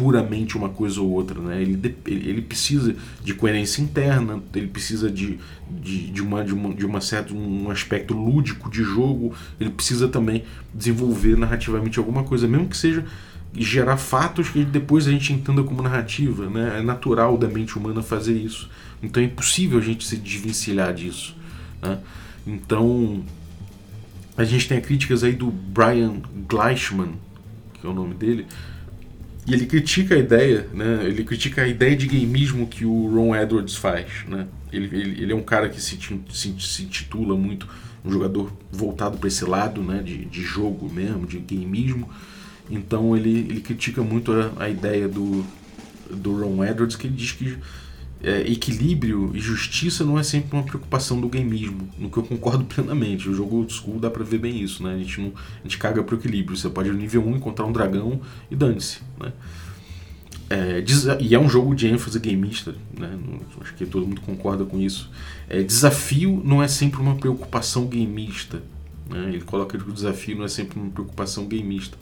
puramente 0.01 0.57
uma 0.57 0.71
coisa 0.71 0.99
ou 0.99 1.11
outra, 1.11 1.39
né? 1.39 1.61
Ele, 1.61 1.95
ele 2.07 2.41
precisa 2.41 2.97
de 3.23 3.35
coerência 3.35 3.83
interna, 3.83 4.43
ele 4.55 4.67
precisa 4.67 5.11
de, 5.11 5.39
de, 5.71 6.11
de, 6.11 6.23
uma, 6.23 6.43
de, 6.43 6.55
uma, 6.55 6.75
de 6.75 6.87
uma 6.87 7.03
certa, 7.03 7.35
um 7.35 7.71
aspecto 7.71 8.15
lúdico 8.15 8.71
de 8.71 8.83
jogo, 8.83 9.35
ele 9.61 9.69
precisa 9.69 10.09
também 10.09 10.45
desenvolver 10.73 11.37
narrativamente 11.37 11.99
alguma 11.99 12.25
coisa, 12.25 12.49
mesmo 12.49 12.67
que 12.67 12.79
seja 12.79 13.05
gerar 13.55 13.99
fatos 13.99 14.49
que 14.49 14.65
depois 14.65 15.07
a 15.07 15.11
gente 15.11 15.35
entenda 15.35 15.63
como 15.63 15.83
narrativa, 15.83 16.49
né? 16.49 16.79
É 16.79 16.83
natural 16.83 17.37
da 17.37 17.47
mente 17.47 17.77
humana 17.77 18.01
fazer 18.01 18.39
isso. 18.39 18.71
Então 19.03 19.23
é 19.23 19.27
impossível 19.27 19.79
a 19.79 19.83
gente 19.83 20.07
se 20.07 20.17
desvencilhar 20.17 20.95
disso, 20.95 21.37
né? 21.83 21.99
Então 22.47 23.23
a 24.35 24.45
gente 24.45 24.67
tem 24.67 24.81
críticas 24.81 25.23
aí 25.23 25.35
do 25.35 25.51
Brian 25.51 26.23
Gleichman, 26.49 27.17
que 27.75 27.87
é 27.87 27.91
o 27.91 27.93
nome 27.93 28.15
dele, 28.15 28.47
e 29.47 29.55
ele 29.55 29.67
critica 29.67 30.15
a 30.15 30.19
ideia, 30.19 30.67
né? 30.73 31.05
Ele 31.05 31.25
critica 31.25 31.63
a 31.63 31.67
ideia 31.67 31.97
de 31.97 32.07
gameismo 32.07 32.67
que 32.67 32.85
o 32.85 33.13
Ron 33.15 33.35
Edwards 33.35 33.75
faz, 33.75 34.07
né? 34.29 34.47
Ele, 34.73 34.87
ele, 34.97 35.23
ele 35.23 35.33
é 35.33 35.35
um 35.35 35.43
cara 35.43 35.69
que 35.69 35.81
se, 35.81 35.99
se, 36.31 36.55
se 36.59 36.83
intitula 36.83 37.37
muito 37.37 37.67
um 38.05 38.11
jogador 38.11 38.53
voltado 38.71 39.19
para 39.19 39.29
esse 39.29 39.45
lado, 39.45 39.83
né? 39.83 40.03
De, 40.03 40.25
de 40.27 40.43
jogo 40.43 40.93
mesmo, 40.93 41.27
de 41.27 41.39
gameismo. 41.39 42.09
Então 42.71 43.17
ele, 43.17 43.39
ele 43.39 43.61
critica 43.61 44.03
muito 44.03 44.33
a, 44.33 44.65
a 44.65 44.69
ideia 44.69 45.09
do, 45.09 45.45
do 46.11 46.39
Ron 46.39 46.65
Edwards, 46.65 46.97
que 46.97 47.07
ele 47.07 47.17
diz 47.17 47.33
que 47.33 47.57
é, 48.23 48.41
equilíbrio 48.51 49.31
e 49.35 49.41
justiça 49.41 50.05
não 50.05 50.19
é 50.19 50.23
sempre 50.23 50.55
uma 50.57 50.63
preocupação 50.63 51.21
do 51.21 51.29
gameismo, 51.29 51.89
no 51.99 52.11
que 52.11 52.19
eu 52.19 52.23
concordo 52.23 52.65
plenamente. 52.65 53.29
O 53.29 53.35
jogo 53.35 53.57
old 53.57 53.73
school 53.73 53.99
dá 53.99 54.11
pra 54.11 54.23
ver 54.23 54.39
bem 54.39 54.61
isso, 54.61 54.83
né? 54.83 54.95
A 54.95 54.99
gente, 54.99 55.21
não, 55.21 55.33
a 55.59 55.63
gente 55.63 55.79
caga 55.79 56.03
pro 56.03 56.17
equilíbrio. 56.17 56.57
Você 56.57 56.69
pode 56.69 56.91
no 56.91 56.99
nível 56.99 57.27
1 57.27 57.37
encontrar 57.37 57.65
um 57.65 57.73
dragão 57.73 58.21
e 58.51 58.57
dane-se, 58.57 59.01
né? 59.19 59.33
É, 60.51 60.83
e 61.21 61.33
é 61.33 61.39
um 61.39 61.49
jogo 61.49 61.77
de 61.77 61.87
ênfase 61.87 62.19
gameista, 62.19 62.75
né? 62.99 63.17
acho 63.61 63.73
que 63.75 63.87
todo 63.87 64.05
mundo 64.05 64.21
concorda 64.21 64.65
com 64.65 64.81
isso. 64.81 65.09
É, 65.49 65.63
desafio 65.63 66.43
não 66.45 66.61
é 66.61 66.67
sempre 66.67 67.01
uma 67.01 67.15
preocupação 67.15 67.87
gameista. 67.87 68.61
Né? 69.09 69.29
Ele 69.29 69.43
coloca 69.43 69.79
que 69.79 69.89
o 69.89 69.93
desafio 69.93 70.37
não 70.37 70.45
é 70.45 70.49
sempre 70.49 70.79
uma 70.81 70.91
preocupação 70.91 71.47
gameista. 71.47 71.97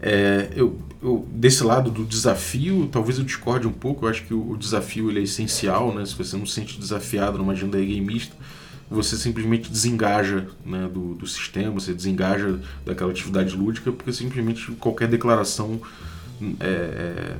É, 0.00 0.50
eu, 0.54 0.78
eu, 1.02 1.26
desse 1.30 1.64
lado 1.64 1.90
do 1.90 2.04
desafio, 2.04 2.88
talvez 2.90 3.18
eu 3.18 3.24
discorde 3.24 3.66
um 3.66 3.72
pouco. 3.72 4.04
Eu 4.04 4.10
acho 4.10 4.24
que 4.24 4.34
o, 4.34 4.52
o 4.52 4.56
desafio 4.56 5.10
ele 5.10 5.20
é 5.20 5.22
essencial, 5.22 5.94
né? 5.94 6.04
Se 6.04 6.14
você 6.14 6.36
não 6.36 6.46
se 6.46 6.54
sente 6.54 6.78
desafiado 6.78 7.38
numa 7.38 7.52
agenda 7.52 7.78
gameista, 7.78 8.34
você 8.90 9.16
simplesmente 9.16 9.70
desengaja 9.70 10.44
né, 10.64 10.88
do, 10.92 11.14
do 11.14 11.26
sistema, 11.26 11.72
você 11.72 11.92
desengaja 11.92 12.58
daquela 12.84 13.10
atividade 13.10 13.56
lúdica, 13.56 13.90
porque 13.90 14.12
simplesmente 14.12 14.70
qualquer 14.72 15.08
declaração 15.08 15.80
é, 16.60 16.66
é, 16.66 17.36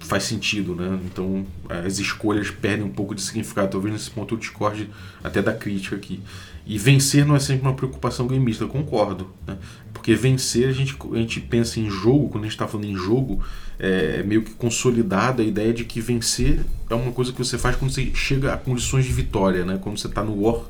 faz 0.00 0.24
sentido, 0.24 0.74
né? 0.74 0.98
Então 1.06 1.46
as 1.68 1.98
escolhas 1.98 2.50
perdem 2.50 2.84
um 2.84 2.90
pouco 2.90 3.14
de 3.14 3.22
significado. 3.22 3.70
Talvez 3.70 3.94
nesse 3.94 4.10
ponto 4.10 4.34
eu 4.34 4.38
discorde 4.38 4.90
até 5.22 5.40
da 5.40 5.52
crítica 5.52 5.96
aqui. 5.96 6.20
E 6.66 6.78
vencer 6.78 7.24
não 7.24 7.34
é 7.34 7.38
sempre 7.38 7.66
uma 7.66 7.74
preocupação 7.74 8.26
gameista, 8.26 8.66
concordo. 8.66 9.28
Né? 9.46 9.56
Porque 10.00 10.14
vencer, 10.14 10.66
a 10.66 10.72
gente, 10.72 10.96
a 11.12 11.16
gente 11.16 11.40
pensa 11.40 11.78
em 11.78 11.90
jogo, 11.90 12.30
quando 12.30 12.44
a 12.44 12.46
gente 12.46 12.54
está 12.54 12.66
falando 12.66 12.86
em 12.86 12.96
jogo, 12.96 13.44
é 13.78 14.22
meio 14.22 14.40
que 14.40 14.52
consolidada 14.52 15.42
a 15.42 15.44
ideia 15.44 15.74
de 15.74 15.84
que 15.84 16.00
vencer 16.00 16.60
é 16.88 16.94
uma 16.94 17.12
coisa 17.12 17.32
que 17.32 17.38
você 17.38 17.58
faz 17.58 17.76
quando 17.76 17.92
você 17.92 18.10
chega 18.14 18.54
a 18.54 18.56
condições 18.56 19.04
de 19.04 19.12
vitória, 19.12 19.62
né? 19.62 19.78
Quando 19.78 19.98
você 19.98 20.06
está 20.06 20.24
no 20.24 20.40
War, 20.40 20.62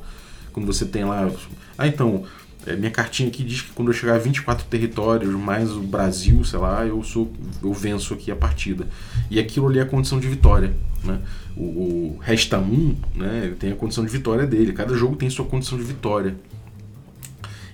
quando 0.51 0.65
você 0.65 0.85
tem 0.85 1.05
lá. 1.05 1.31
Ah, 1.77 1.87
então, 1.87 2.25
é, 2.67 2.75
minha 2.75 2.91
cartinha 2.91 3.29
aqui 3.29 3.41
diz 3.41 3.61
que 3.61 3.71
quando 3.71 3.87
eu 3.87 3.93
chegar 3.93 4.15
a 4.15 4.17
24 4.17 4.65
territórios, 4.65 5.33
mais 5.33 5.71
o 5.71 5.79
Brasil, 5.79 6.43
sei 6.43 6.59
lá, 6.59 6.85
eu 6.85 7.01
sou 7.01 7.31
eu 7.63 7.71
venço 7.71 8.13
aqui 8.13 8.31
a 8.31 8.35
partida. 8.35 8.85
E 9.29 9.39
aquilo 9.39 9.69
ali 9.69 9.79
é 9.79 9.83
a 9.83 9.85
condição 9.85 10.19
de 10.19 10.27
vitória. 10.27 10.73
Né? 11.05 11.21
O, 11.55 11.63
o 11.63 12.19
Resta 12.21 12.59
1 12.59 12.95
né, 13.15 13.55
tem 13.57 13.71
a 13.71 13.75
condição 13.75 14.03
de 14.03 14.11
vitória 14.11 14.45
dele. 14.45 14.73
Cada 14.73 14.93
jogo 14.93 15.15
tem 15.15 15.29
sua 15.29 15.45
condição 15.45 15.77
de 15.77 15.85
vitória. 15.85 16.35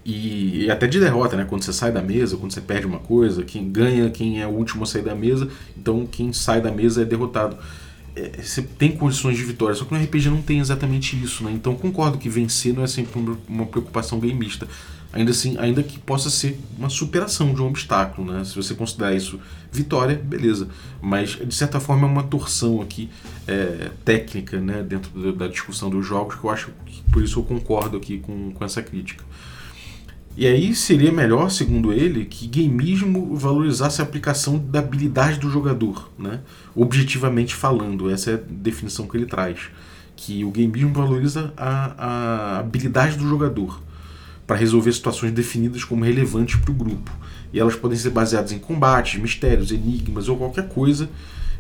E, 0.07 0.63
e, 0.63 0.71
até 0.71 0.87
de 0.87 1.01
derrota, 1.01 1.35
né? 1.35 1.43
Quando 1.43 1.63
você 1.63 1.73
sai 1.73 1.91
da 1.91 2.01
mesa, 2.01 2.37
quando 2.37 2.53
você 2.53 2.61
perde 2.61 2.87
uma 2.87 2.99
coisa, 2.99 3.43
quem 3.43 3.69
ganha, 3.69 4.09
quem 4.09 4.41
é 4.41 4.47
o 4.47 4.51
último 4.51 4.83
a 4.83 4.85
sair 4.85 5.01
da 5.01 5.13
mesa, 5.13 5.49
então 5.77 6.07
quem 6.09 6.31
sai 6.31 6.61
da 6.61 6.71
mesa 6.71 7.01
é 7.01 7.05
derrotado. 7.05 7.57
É, 8.15 8.41
você 8.41 8.61
tem 8.61 8.93
condições 8.93 9.35
de 9.35 9.43
vitória, 9.43 9.75
só 9.75 9.83
que 9.83 9.93
no 9.93 10.01
RPG 10.01 10.29
não 10.29 10.41
tem 10.41 10.59
exatamente 10.59 11.21
isso, 11.21 11.43
né? 11.43 11.51
Então 11.51 11.75
concordo 11.75 12.17
que 12.17 12.29
vencer 12.29 12.73
não 12.73 12.85
é 12.85 12.87
sempre 12.87 13.19
uma 13.49 13.65
preocupação 13.65 14.17
gameista. 14.17 14.65
Ainda 15.11 15.31
assim, 15.31 15.57
ainda 15.57 15.83
que 15.83 15.99
possa 15.99 16.29
ser 16.29 16.57
uma 16.77 16.89
superação 16.89 17.53
de 17.53 17.61
um 17.61 17.67
obstáculo, 17.67 18.31
né? 18.31 18.45
Se 18.45 18.55
você 18.55 18.73
considerar 18.73 19.13
isso 19.13 19.37
vitória, 19.73 20.15
beleza. 20.15 20.69
Mas 21.01 21.31
de 21.31 21.53
certa 21.53 21.81
forma 21.81 22.07
é 22.07 22.09
uma 22.09 22.23
torção 22.23 22.81
aqui 22.81 23.09
é, 23.45 23.91
técnica, 24.05 24.57
né? 24.57 24.83
Dentro 24.83 25.33
da 25.33 25.49
discussão 25.49 25.89
dos 25.89 26.05
jogos 26.05 26.35
que 26.35 26.45
eu 26.45 26.49
acho 26.49 26.71
que 26.85 27.03
por 27.11 27.21
isso 27.21 27.39
eu 27.39 27.43
concordo 27.43 27.97
aqui 27.97 28.19
com, 28.19 28.51
com 28.51 28.63
essa 28.63 28.81
crítica. 28.81 29.25
E 30.37 30.45
aí 30.45 30.75
seria 30.75 31.11
melhor, 31.11 31.49
segundo 31.49 31.91
ele, 31.91 32.23
que 32.25 32.45
gameismo 32.45 33.35
valorizasse 33.35 34.01
a 34.01 34.03
aplicação 34.03 34.59
da 34.59 34.77
habilidade 34.77 35.39
do 35.39 35.49
jogador, 35.49 36.11
né? 36.15 36.41
objetivamente 36.75 37.55
falando, 37.55 38.07
essa 38.07 38.29
é 38.29 38.33
a 38.35 38.39
definição 38.47 39.07
que 39.07 39.17
ele 39.17 39.25
traz. 39.25 39.71
que 40.15 40.45
o 40.45 40.51
gameismo 40.51 40.93
valoriza 40.93 41.51
a, 41.57 41.95
a 41.97 42.59
habilidade 42.59 43.17
do 43.17 43.27
jogador 43.27 43.81
para 44.45 44.55
resolver 44.55 44.91
situações 44.93 45.31
definidas 45.31 45.83
como 45.83 46.05
relevantes 46.05 46.57
para 46.57 46.69
o 46.69 46.75
grupo. 46.75 47.11
E 47.51 47.59
elas 47.59 47.75
podem 47.75 47.97
ser 47.97 48.11
baseadas 48.11 48.51
em 48.51 48.59
combates, 48.59 49.19
mistérios, 49.19 49.71
enigmas 49.71 50.29
ou 50.29 50.37
qualquer 50.37 50.69
coisa 50.69 51.09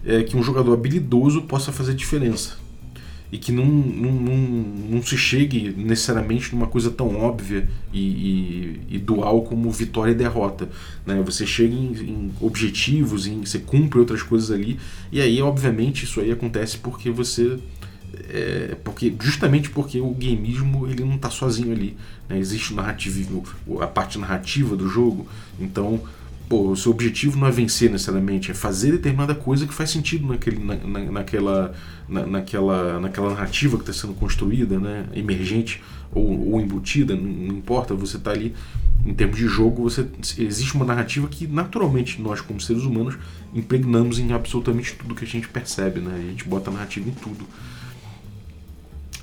é, 0.05 0.21
que 0.21 0.37
um 0.37 0.43
jogador 0.43 0.73
habilidoso 0.73 1.41
possa 1.41 1.71
fazer 1.71 1.95
diferença. 1.95 2.66
E 3.31 3.37
que 3.37 3.51
não, 3.51 3.65
não, 3.65 4.11
não, 4.11 4.37
não 4.37 5.03
se 5.03 5.17
chegue 5.17 5.73
necessariamente 5.77 6.55
numa 6.55 6.67
coisa 6.67 6.89
tão 6.89 7.17
óbvia 7.17 7.67
e, 7.91 7.99
e, 7.99 8.81
e 8.95 8.97
dual 8.97 9.41
como 9.41 9.69
vitória 9.69 10.11
e 10.11 10.15
derrota. 10.15 10.69
Né? 11.05 11.21
Você 11.25 11.45
chega 11.45 11.73
em, 11.73 11.91
em 11.93 12.31
objetivos, 12.39 13.27
em, 13.27 13.41
você 13.41 13.59
cumpre 13.59 13.99
outras 13.99 14.23
coisas 14.23 14.49
ali, 14.49 14.79
e 15.11 15.19
aí, 15.19 15.41
obviamente, 15.41 16.05
isso 16.05 16.21
aí 16.21 16.31
acontece 16.31 16.77
porque 16.77 17.09
você 17.11 17.59
é, 18.29 18.75
porque 18.83 19.13
justamente 19.21 19.69
porque 19.69 19.99
o 19.99 20.11
gameismo 20.11 20.87
ele 20.87 21.03
não 21.03 21.15
está 21.15 21.29
sozinho 21.29 21.71
ali 21.71 21.95
né? 22.27 22.37
existe 22.39 22.73
narrativo 22.73 23.43
a 23.81 23.87
parte 23.87 24.17
narrativa 24.17 24.75
do 24.75 24.87
jogo 24.87 25.27
então 25.59 26.01
pô, 26.47 26.71
o 26.71 26.75
seu 26.75 26.91
objetivo 26.91 27.37
não 27.37 27.47
é 27.47 27.51
vencer 27.51 27.89
necessariamente 27.91 28.51
é 28.51 28.53
fazer 28.53 28.91
determinada 28.91 29.35
coisa 29.35 29.67
que 29.67 29.73
faz 29.73 29.89
sentido 29.89 30.27
naquele, 30.27 30.63
na, 30.63 30.75
na, 30.75 31.11
naquela, 31.11 31.73
na, 32.07 32.25
naquela, 32.25 32.99
naquela 32.99 33.29
narrativa 33.29 33.77
que 33.77 33.89
está 33.89 33.93
sendo 33.93 34.13
construída 34.13 34.79
né? 34.79 35.05
emergente 35.13 35.81
ou, 36.13 36.53
ou 36.53 36.61
embutida 36.61 37.15
não, 37.15 37.23
não 37.23 37.57
importa 37.57 37.93
você 37.93 38.17
está 38.17 38.31
ali 38.31 38.53
em 39.05 39.13
termos 39.13 39.37
de 39.37 39.47
jogo 39.47 39.83
você 39.83 40.07
existe 40.37 40.73
uma 40.75 40.85
narrativa 40.85 41.27
que 41.27 41.45
naturalmente 41.47 42.21
nós 42.21 42.41
como 42.41 42.61
seres 42.61 42.83
humanos 42.83 43.17
impregnamos 43.53 44.19
em 44.19 44.31
absolutamente 44.31 44.95
tudo 44.95 45.15
que 45.15 45.25
a 45.25 45.27
gente 45.27 45.47
percebe 45.47 45.99
né? 45.99 46.15
a 46.15 46.29
gente 46.29 46.45
bota 46.45 46.71
narrativa 46.71 47.09
em 47.09 47.13
tudo 47.13 47.45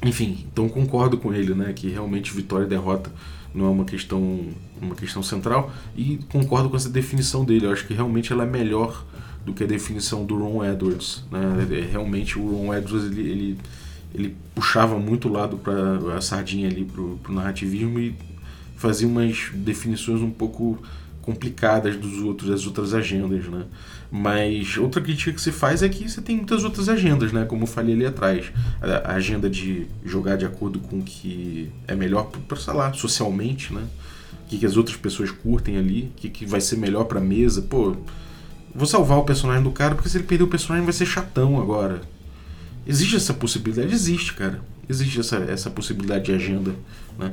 enfim, 0.05 0.47
então 0.53 0.69
concordo 0.69 1.17
com 1.17 1.33
ele, 1.33 1.55
né, 1.55 1.73
que 1.73 1.89
realmente 1.89 2.31
vitória 2.33 2.67
e 2.67 2.69
derrota 2.69 3.11
não 3.55 3.67
é 3.67 3.69
uma 3.69 3.85
questão, 3.85 4.41
uma 4.81 4.95
questão 4.95 5.23
central 5.23 5.73
e 5.97 6.19
concordo 6.31 6.69
com 6.69 6.77
essa 6.77 6.91
definição 6.91 7.45
dele. 7.45 7.67
Eu 7.67 7.73
acho 7.73 7.87
que 7.87 7.95
realmente 7.95 8.33
ela 8.33 8.43
é 8.43 8.47
melhor 8.47 9.05
do 9.45 9.53
que 9.53 9.63
a 9.63 9.67
definição 9.67 10.25
do 10.25 10.37
Ron 10.39 10.65
Edwards, 10.65 11.23
né? 11.31 11.67
É, 11.71 11.81
realmente 11.93 12.39
o 12.39 12.51
Ron 12.51 12.75
Edwards 12.75 13.13
ele, 13.13 13.31
ele, 13.31 13.59
ele 14.15 14.37
puxava 14.55 14.99
muito 14.99 15.29
o 15.29 15.33
lado 15.33 15.57
para 15.59 16.17
a 16.17 16.21
sardinha 16.21 16.69
ali 16.69 16.85
pro, 16.85 17.19
pro 17.23 17.33
narrativismo 17.33 17.99
e 18.01 18.17
fazia 18.77 19.07
umas 19.07 19.51
definições 19.55 20.21
um 20.21 20.31
pouco 20.31 20.83
complicadas 21.23 21.97
dos 21.97 22.23
outros, 22.23 22.51
das 22.51 22.67
outras 22.67 22.93
agendas, 22.93 23.47
né? 23.47 23.65
Mas 24.17 24.79
outra 24.79 25.03
crítica 25.03 25.33
que 25.33 25.41
se 25.41 25.51
faz 25.51 25.83
é 25.83 25.89
que 25.89 26.09
você 26.09 26.23
tem 26.23 26.37
muitas 26.37 26.63
outras 26.63 26.89
agendas, 26.89 27.33
né? 27.33 27.45
Como 27.47 27.65
eu 27.65 27.67
falei 27.67 27.97
ali 27.97 28.07
atrás. 28.07 28.47
A 28.81 29.15
agenda 29.15 29.51
de 29.51 29.89
jogar 30.05 30.37
de 30.37 30.47
acordo 30.47 30.79
com 30.79 31.01
o 31.01 31.03
que 31.03 31.69
é 31.89 31.97
melhor 31.97 32.31
para, 32.47 32.57
sei 32.57 32.75
lá, 32.75 32.93
socialmente, 32.93 33.75
né? 33.75 33.85
O 34.45 34.47
que, 34.47 34.59
que 34.59 34.67
as 34.67 34.77
outras 34.77 34.97
pessoas 34.97 35.33
curtem 35.33 35.79
ali, 35.79 36.13
o 36.15 36.21
que, 36.21 36.31
que 36.31 36.47
vai 36.47 36.61
ser 36.61 36.77
melhor 36.77 37.07
pra 37.07 37.21
mesa. 37.21 37.61
Pô, 37.63 37.97
vou 38.73 38.87
salvar 38.87 39.19
o 39.19 39.25
personagem 39.25 39.65
do 39.65 39.73
cara 39.73 39.97
porque 39.97 40.09
se 40.09 40.17
ele 40.17 40.25
perder 40.25 40.45
o 40.45 40.49
personagem 40.49 40.85
vai 40.85 40.93
ser 40.93 41.07
chatão 41.07 41.61
agora. 41.61 42.01
Existe 42.87 43.17
essa 43.17 43.35
possibilidade? 43.35 43.93
Existe, 43.93 44.33
cara. 44.35 44.61
Existe 44.89 45.19
essa, 45.19 45.39
essa 45.39 45.71
possibilidade 45.71 46.27
de 46.27 46.33
agenda, 46.33 46.73
né? 47.19 47.33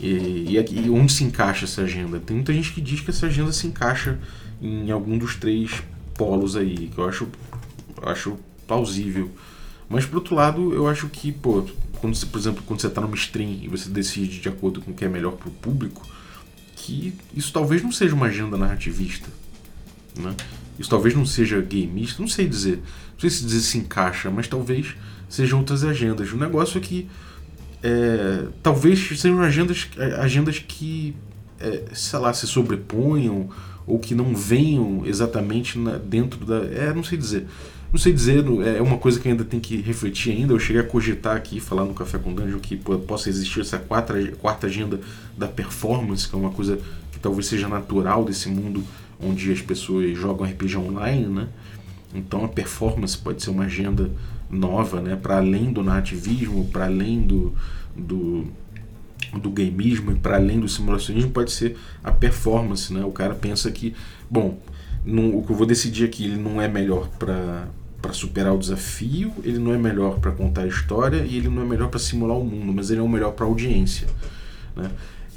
E, 0.00 0.08
e, 0.08 0.80
e 0.84 0.90
onde 0.90 1.12
se 1.12 1.22
encaixa 1.22 1.64
essa 1.64 1.82
agenda? 1.82 2.18
Tem 2.18 2.34
muita 2.34 2.52
gente 2.52 2.72
que 2.72 2.80
diz 2.80 2.98
que 2.98 3.10
essa 3.10 3.26
agenda 3.26 3.52
se 3.52 3.68
encaixa 3.68 4.18
em 4.60 4.90
algum 4.90 5.16
dos 5.16 5.36
três 5.36 5.80
polos 6.18 6.56
aí, 6.56 6.90
que 6.92 6.98
eu 6.98 7.08
acho, 7.08 7.28
acho 8.02 8.36
plausível. 8.66 9.30
Mas 9.88 10.04
por 10.04 10.16
outro 10.16 10.34
lado, 10.34 10.74
eu 10.74 10.86
acho 10.86 11.08
que, 11.08 11.32
pô, 11.32 11.64
quando 12.00 12.14
você, 12.14 12.26
por 12.26 12.38
exemplo, 12.38 12.62
quando 12.66 12.80
você 12.80 12.88
está 12.88 13.00
numa 13.00 13.14
stream 13.14 13.60
e 13.62 13.68
você 13.68 13.88
decide 13.88 14.40
de 14.40 14.48
acordo 14.48 14.82
com 14.82 14.90
o 14.90 14.94
que 14.94 15.04
é 15.04 15.08
melhor 15.08 15.32
para 15.32 15.48
o 15.48 15.52
público, 15.52 16.06
que 16.76 17.14
isso 17.34 17.52
talvez 17.52 17.82
não 17.82 17.90
seja 17.90 18.14
uma 18.14 18.26
agenda 18.26 18.58
narrativista, 18.58 19.28
né? 20.18 20.34
Isso 20.78 20.90
talvez 20.90 21.14
não 21.14 21.24
seja 21.24 21.60
gameista, 21.60 22.20
não 22.20 22.28
sei 22.28 22.46
dizer, 22.46 22.76
não 23.12 23.20
sei 23.20 23.30
se 23.30 23.44
dizer 23.44 23.60
se 23.60 23.78
encaixa, 23.78 24.30
mas 24.30 24.46
talvez 24.46 24.94
sejam 25.28 25.58
outras 25.58 25.82
agendas. 25.82 26.30
O 26.32 26.36
negócio 26.36 26.78
é 26.78 26.80
que 26.80 27.08
é, 27.82 28.46
talvez 28.62 29.20
sejam 29.20 29.40
agendas, 29.40 29.88
agendas 30.18 30.58
que, 30.58 31.16
é, 31.58 31.84
sei 31.92 32.18
lá, 32.18 32.32
se 32.32 32.46
sobreponham 32.46 33.50
ou 33.88 33.98
que 33.98 34.14
não 34.14 34.34
venham 34.34 35.02
exatamente 35.06 35.78
na, 35.78 35.96
dentro 35.96 36.44
da. 36.44 36.58
É, 36.66 36.92
não 36.92 37.02
sei 37.02 37.18
dizer. 37.18 37.46
Não 37.90 37.98
sei 37.98 38.12
dizer, 38.12 38.44
é 38.76 38.82
uma 38.82 38.98
coisa 38.98 39.18
que 39.18 39.26
ainda 39.26 39.44
tem 39.44 39.58
que 39.58 39.80
refletir 39.80 40.30
ainda. 40.30 40.52
Eu 40.52 40.58
cheguei 40.58 40.82
a 40.82 40.84
cogitar 40.84 41.34
aqui, 41.34 41.58
falar 41.58 41.86
no 41.86 41.94
Café 41.94 42.18
com 42.18 42.34
Dungeon, 42.34 42.58
que 42.58 42.76
possa 42.76 43.30
existir 43.30 43.62
essa 43.62 43.78
quarta, 43.78 44.14
quarta 44.38 44.66
agenda 44.66 45.00
da 45.34 45.48
performance, 45.48 46.28
que 46.28 46.34
é 46.34 46.38
uma 46.38 46.50
coisa 46.50 46.78
que 47.10 47.18
talvez 47.18 47.46
seja 47.46 47.66
natural 47.66 48.26
desse 48.26 48.50
mundo 48.50 48.84
onde 49.18 49.50
as 49.50 49.62
pessoas 49.62 50.16
jogam 50.18 50.46
RPG 50.46 50.76
online, 50.76 51.26
né? 51.26 51.48
Então 52.14 52.44
a 52.44 52.48
performance 52.48 53.16
pode 53.16 53.42
ser 53.42 53.50
uma 53.50 53.64
agenda 53.64 54.10
nova, 54.50 55.00
né? 55.00 55.16
Para 55.16 55.38
além 55.38 55.72
do 55.72 55.82
nativismo, 55.82 56.66
para 56.66 56.84
além 56.84 57.22
do, 57.22 57.54
do 57.96 58.46
do 59.34 59.50
gameismo 59.50 60.12
e 60.12 60.14
para 60.14 60.36
além 60.36 60.60
do 60.60 60.68
simulacionismo 60.68 61.30
pode 61.30 61.50
ser 61.50 61.76
a 62.02 62.10
performance, 62.10 62.92
né? 62.92 63.04
O 63.04 63.12
cara 63.12 63.34
pensa 63.34 63.70
que, 63.70 63.94
bom, 64.30 64.58
o 65.06 65.42
que 65.42 65.50
eu 65.52 65.56
vou 65.56 65.66
decidir 65.66 66.04
aqui, 66.04 66.24
ele 66.24 66.36
não 66.36 66.60
é 66.60 66.68
melhor 66.68 67.08
para 67.18 67.68
para 68.00 68.12
superar 68.12 68.54
o 68.54 68.58
desafio, 68.58 69.32
ele 69.42 69.58
não 69.58 69.74
é 69.74 69.76
melhor 69.76 70.20
para 70.20 70.30
contar 70.30 70.62
a 70.62 70.66
história 70.68 71.16
e 71.16 71.36
ele 71.36 71.48
não 71.48 71.62
é 71.62 71.64
melhor 71.64 71.88
para 71.88 71.98
simular 71.98 72.38
o 72.38 72.44
mundo, 72.44 72.72
mas 72.72 72.90
ele 72.90 73.00
é 73.00 73.02
o 73.02 73.08
melhor 73.08 73.32
para 73.32 73.44
audiência, 73.44 74.06
né? 74.76 74.88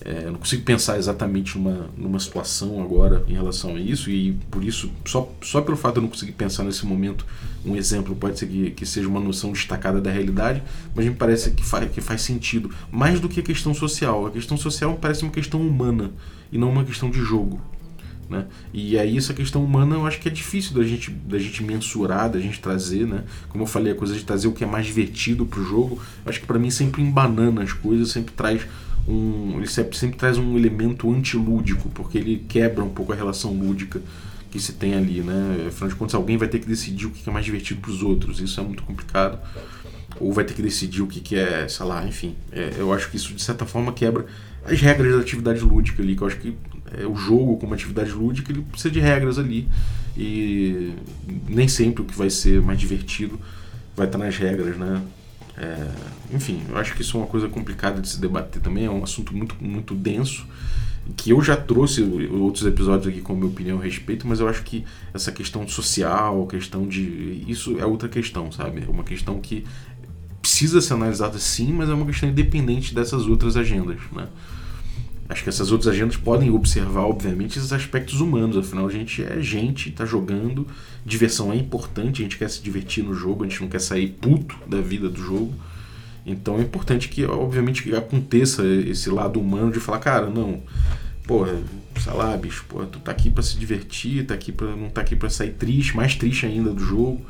É, 0.03 0.23
eu 0.25 0.31
não 0.31 0.39
consigo 0.39 0.63
pensar 0.63 0.97
exatamente 0.97 1.57
numa, 1.57 1.89
numa 1.95 2.19
situação 2.19 2.81
agora 2.81 3.23
em 3.27 3.33
relação 3.33 3.75
a 3.75 3.79
isso, 3.79 4.09
e 4.09 4.33
por 4.49 4.63
isso, 4.63 4.91
só, 5.05 5.31
só 5.41 5.61
pelo 5.61 5.77
fato 5.77 5.93
de 5.93 5.99
eu 5.99 6.03
não 6.03 6.09
conseguir 6.09 6.31
pensar 6.31 6.63
nesse 6.63 6.85
momento, 6.85 7.23
um 7.63 7.75
exemplo 7.75 8.15
pode 8.15 8.39
ser 8.39 8.47
que, 8.47 8.71
que 8.71 8.85
seja 8.85 9.07
uma 9.07 9.19
noção 9.19 9.51
destacada 9.51 10.01
da 10.01 10.09
realidade, 10.09 10.63
mas 10.95 11.05
me 11.05 11.13
parece 11.13 11.51
que 11.51 11.63
faz, 11.63 11.91
que 11.91 12.01
faz 12.01 12.21
sentido. 12.21 12.71
Mais 12.91 13.19
do 13.19 13.29
que 13.29 13.39
a 13.39 13.43
questão 13.43 13.73
social. 13.73 14.25
A 14.25 14.31
questão 14.31 14.57
social 14.57 14.97
parece 14.99 15.21
uma 15.21 15.31
questão 15.31 15.61
humana 15.61 16.11
e 16.51 16.57
não 16.57 16.71
uma 16.71 16.83
questão 16.83 17.11
de 17.11 17.19
jogo. 17.19 17.61
Né? 18.27 18.45
E 18.73 18.97
aí 18.97 19.17
essa 19.17 19.33
questão 19.33 19.63
humana 19.63 19.95
eu 19.95 20.07
acho 20.07 20.19
que 20.19 20.29
é 20.29 20.31
difícil 20.31 20.73
da 20.73 20.83
gente, 20.83 21.11
da 21.11 21.37
gente 21.37 21.61
mensurar, 21.61 22.29
da 22.29 22.39
gente 22.39 22.61
trazer, 22.61 23.05
né? 23.05 23.25
Como 23.49 23.65
eu 23.65 23.67
falei, 23.67 23.91
a 23.91 23.95
coisa 23.95 24.15
de 24.15 24.23
trazer 24.23 24.47
o 24.47 24.53
que 24.53 24.63
é 24.63 24.67
mais 24.67 24.85
divertido 24.85 25.45
pro 25.45 25.61
jogo, 25.61 26.01
acho 26.25 26.39
que 26.39 26.47
para 26.47 26.57
mim 26.57 26.71
sempre 26.71 27.01
embanana 27.01 27.61
as 27.61 27.73
coisas, 27.73 28.09
sempre 28.09 28.33
traz 28.33 28.61
um, 29.07 29.57
ele 29.57 29.67
sempre, 29.67 29.97
sempre 29.97 30.17
traz 30.17 30.37
um 30.37 30.57
elemento 30.57 31.11
antilúdico, 31.11 31.89
porque 31.89 32.17
ele 32.17 32.45
quebra 32.47 32.83
um 32.83 32.89
pouco 32.89 33.11
a 33.11 33.15
relação 33.15 33.53
lúdica 33.53 34.01
que 34.49 34.59
se 34.59 34.73
tem 34.73 34.93
ali, 34.95 35.21
né? 35.21 35.67
Afinal 35.67 35.89
de 35.89 35.95
contas, 35.95 36.13
alguém 36.13 36.37
vai 36.37 36.47
ter 36.47 36.59
que 36.59 36.67
decidir 36.67 37.05
o 37.05 37.11
que 37.11 37.27
é 37.27 37.31
mais 37.31 37.45
divertido 37.45 37.79
para 37.79 37.91
os 37.91 38.03
outros, 38.03 38.39
isso 38.39 38.59
é 38.59 38.63
muito 38.63 38.83
complicado. 38.83 39.39
Ou 40.19 40.31
vai 40.33 40.43
ter 40.43 40.53
que 40.53 40.61
decidir 40.61 41.01
o 41.01 41.07
que 41.07 41.35
é, 41.35 41.67
sei 41.67 41.85
lá, 41.85 42.05
enfim. 42.05 42.35
É, 42.51 42.73
eu 42.77 42.93
acho 42.93 43.09
que 43.09 43.15
isso 43.15 43.33
de 43.33 43.41
certa 43.41 43.65
forma 43.65 43.93
quebra 43.93 44.25
as 44.65 44.79
regras 44.79 45.15
da 45.15 45.21
atividade 45.21 45.61
lúdica 45.61 46.03
ali, 46.03 46.15
que 46.15 46.21
eu 46.21 46.27
acho 46.27 46.37
que 46.37 46.55
é, 46.97 47.05
o 47.05 47.15
jogo 47.15 47.57
como 47.57 47.73
atividade 47.73 48.11
lúdica 48.11 48.51
ele 48.51 48.61
precisa 48.61 48.91
de 48.91 48.99
regras 48.99 49.39
ali 49.39 49.67
e 50.17 50.93
nem 51.47 51.67
sempre 51.67 52.03
o 52.03 52.05
que 52.05 52.15
vai 52.15 52.29
ser 52.29 52.61
mais 52.61 52.77
divertido 52.77 53.39
vai 53.95 54.05
estar 54.05 54.17
nas 54.17 54.37
regras, 54.37 54.77
né? 54.77 55.01
É, 55.57 55.87
enfim, 56.33 56.61
eu 56.69 56.77
acho 56.77 56.95
que 56.95 57.01
isso 57.01 57.17
é 57.17 57.19
uma 57.19 57.27
coisa 57.27 57.47
complicada 57.47 58.01
de 58.01 58.07
se 58.07 58.19
debater 58.19 58.61
também, 58.61 58.85
é 58.85 58.89
um 58.89 59.03
assunto 59.03 59.35
muito, 59.35 59.55
muito 59.59 59.93
denso, 59.93 60.45
que 61.17 61.31
eu 61.31 61.41
já 61.41 61.57
trouxe 61.57 62.01
outros 62.31 62.65
episódios 62.65 63.07
aqui 63.07 63.21
com 63.21 63.33
a 63.33 63.35
minha 63.35 63.47
opinião 63.47 63.79
a 63.79 63.83
respeito, 63.83 64.27
mas 64.27 64.39
eu 64.39 64.47
acho 64.47 64.63
que 64.63 64.85
essa 65.13 65.31
questão 65.31 65.67
social, 65.67 66.45
questão 66.47 66.87
de. 66.87 67.43
Isso 67.47 67.77
é 67.79 67.85
outra 67.85 68.07
questão, 68.07 68.51
sabe? 68.51 68.83
É 68.87 68.89
uma 68.89 69.03
questão 69.03 69.39
que 69.39 69.65
precisa 70.41 70.79
ser 70.79 70.93
analisada 70.93 71.37
sim, 71.37 71.73
mas 71.73 71.89
é 71.89 71.93
uma 71.93 72.05
questão 72.05 72.29
independente 72.29 72.93
dessas 72.93 73.27
outras 73.27 73.57
agendas, 73.57 73.99
né? 74.11 74.27
Acho 75.31 75.43
que 75.43 75.49
essas 75.49 75.71
outras 75.71 75.93
agendas 75.93 76.17
podem 76.17 76.51
observar, 76.51 77.03
obviamente, 77.03 77.57
esses 77.57 77.71
aspectos 77.71 78.19
humanos. 78.19 78.57
Afinal, 78.57 78.85
a 78.85 78.91
gente 78.91 79.23
é 79.23 79.41
gente, 79.41 79.87
está 79.87 80.05
jogando. 80.05 80.67
Diversão 81.05 81.53
é 81.53 81.55
importante, 81.55 82.21
a 82.21 82.23
gente 82.23 82.37
quer 82.37 82.49
se 82.49 82.61
divertir 82.61 83.01
no 83.01 83.13
jogo, 83.13 83.45
a 83.45 83.47
gente 83.47 83.61
não 83.61 83.69
quer 83.69 83.79
sair 83.79 84.09
puto 84.09 84.57
da 84.67 84.81
vida 84.81 85.07
do 85.07 85.23
jogo. 85.23 85.53
Então 86.25 86.57
é 86.57 86.61
importante 86.61 87.07
que, 87.07 87.23
obviamente, 87.23 87.95
aconteça 87.95 88.65
esse 88.65 89.09
lado 89.09 89.39
humano 89.39 89.71
de 89.71 89.79
falar, 89.79 89.99
cara, 89.99 90.29
não, 90.29 90.61
porra, 91.25 91.57
sei 91.97 92.13
lá, 92.13 92.35
bicho, 92.35 92.65
porra, 92.67 92.87
tu 92.87 92.99
tá 92.99 93.11
aqui 93.11 93.29
para 93.29 93.41
se 93.41 93.57
divertir, 93.57 94.25
tá 94.25 94.33
aqui 94.33 94.51
pra, 94.51 94.75
não 94.75 94.89
tá 94.89 94.99
aqui 94.99 95.15
para 95.15 95.29
sair 95.29 95.51
triste, 95.53 95.95
mais 95.95 96.13
triste 96.13 96.45
ainda 96.45 96.73
do 96.73 96.83
jogo. 96.83 97.25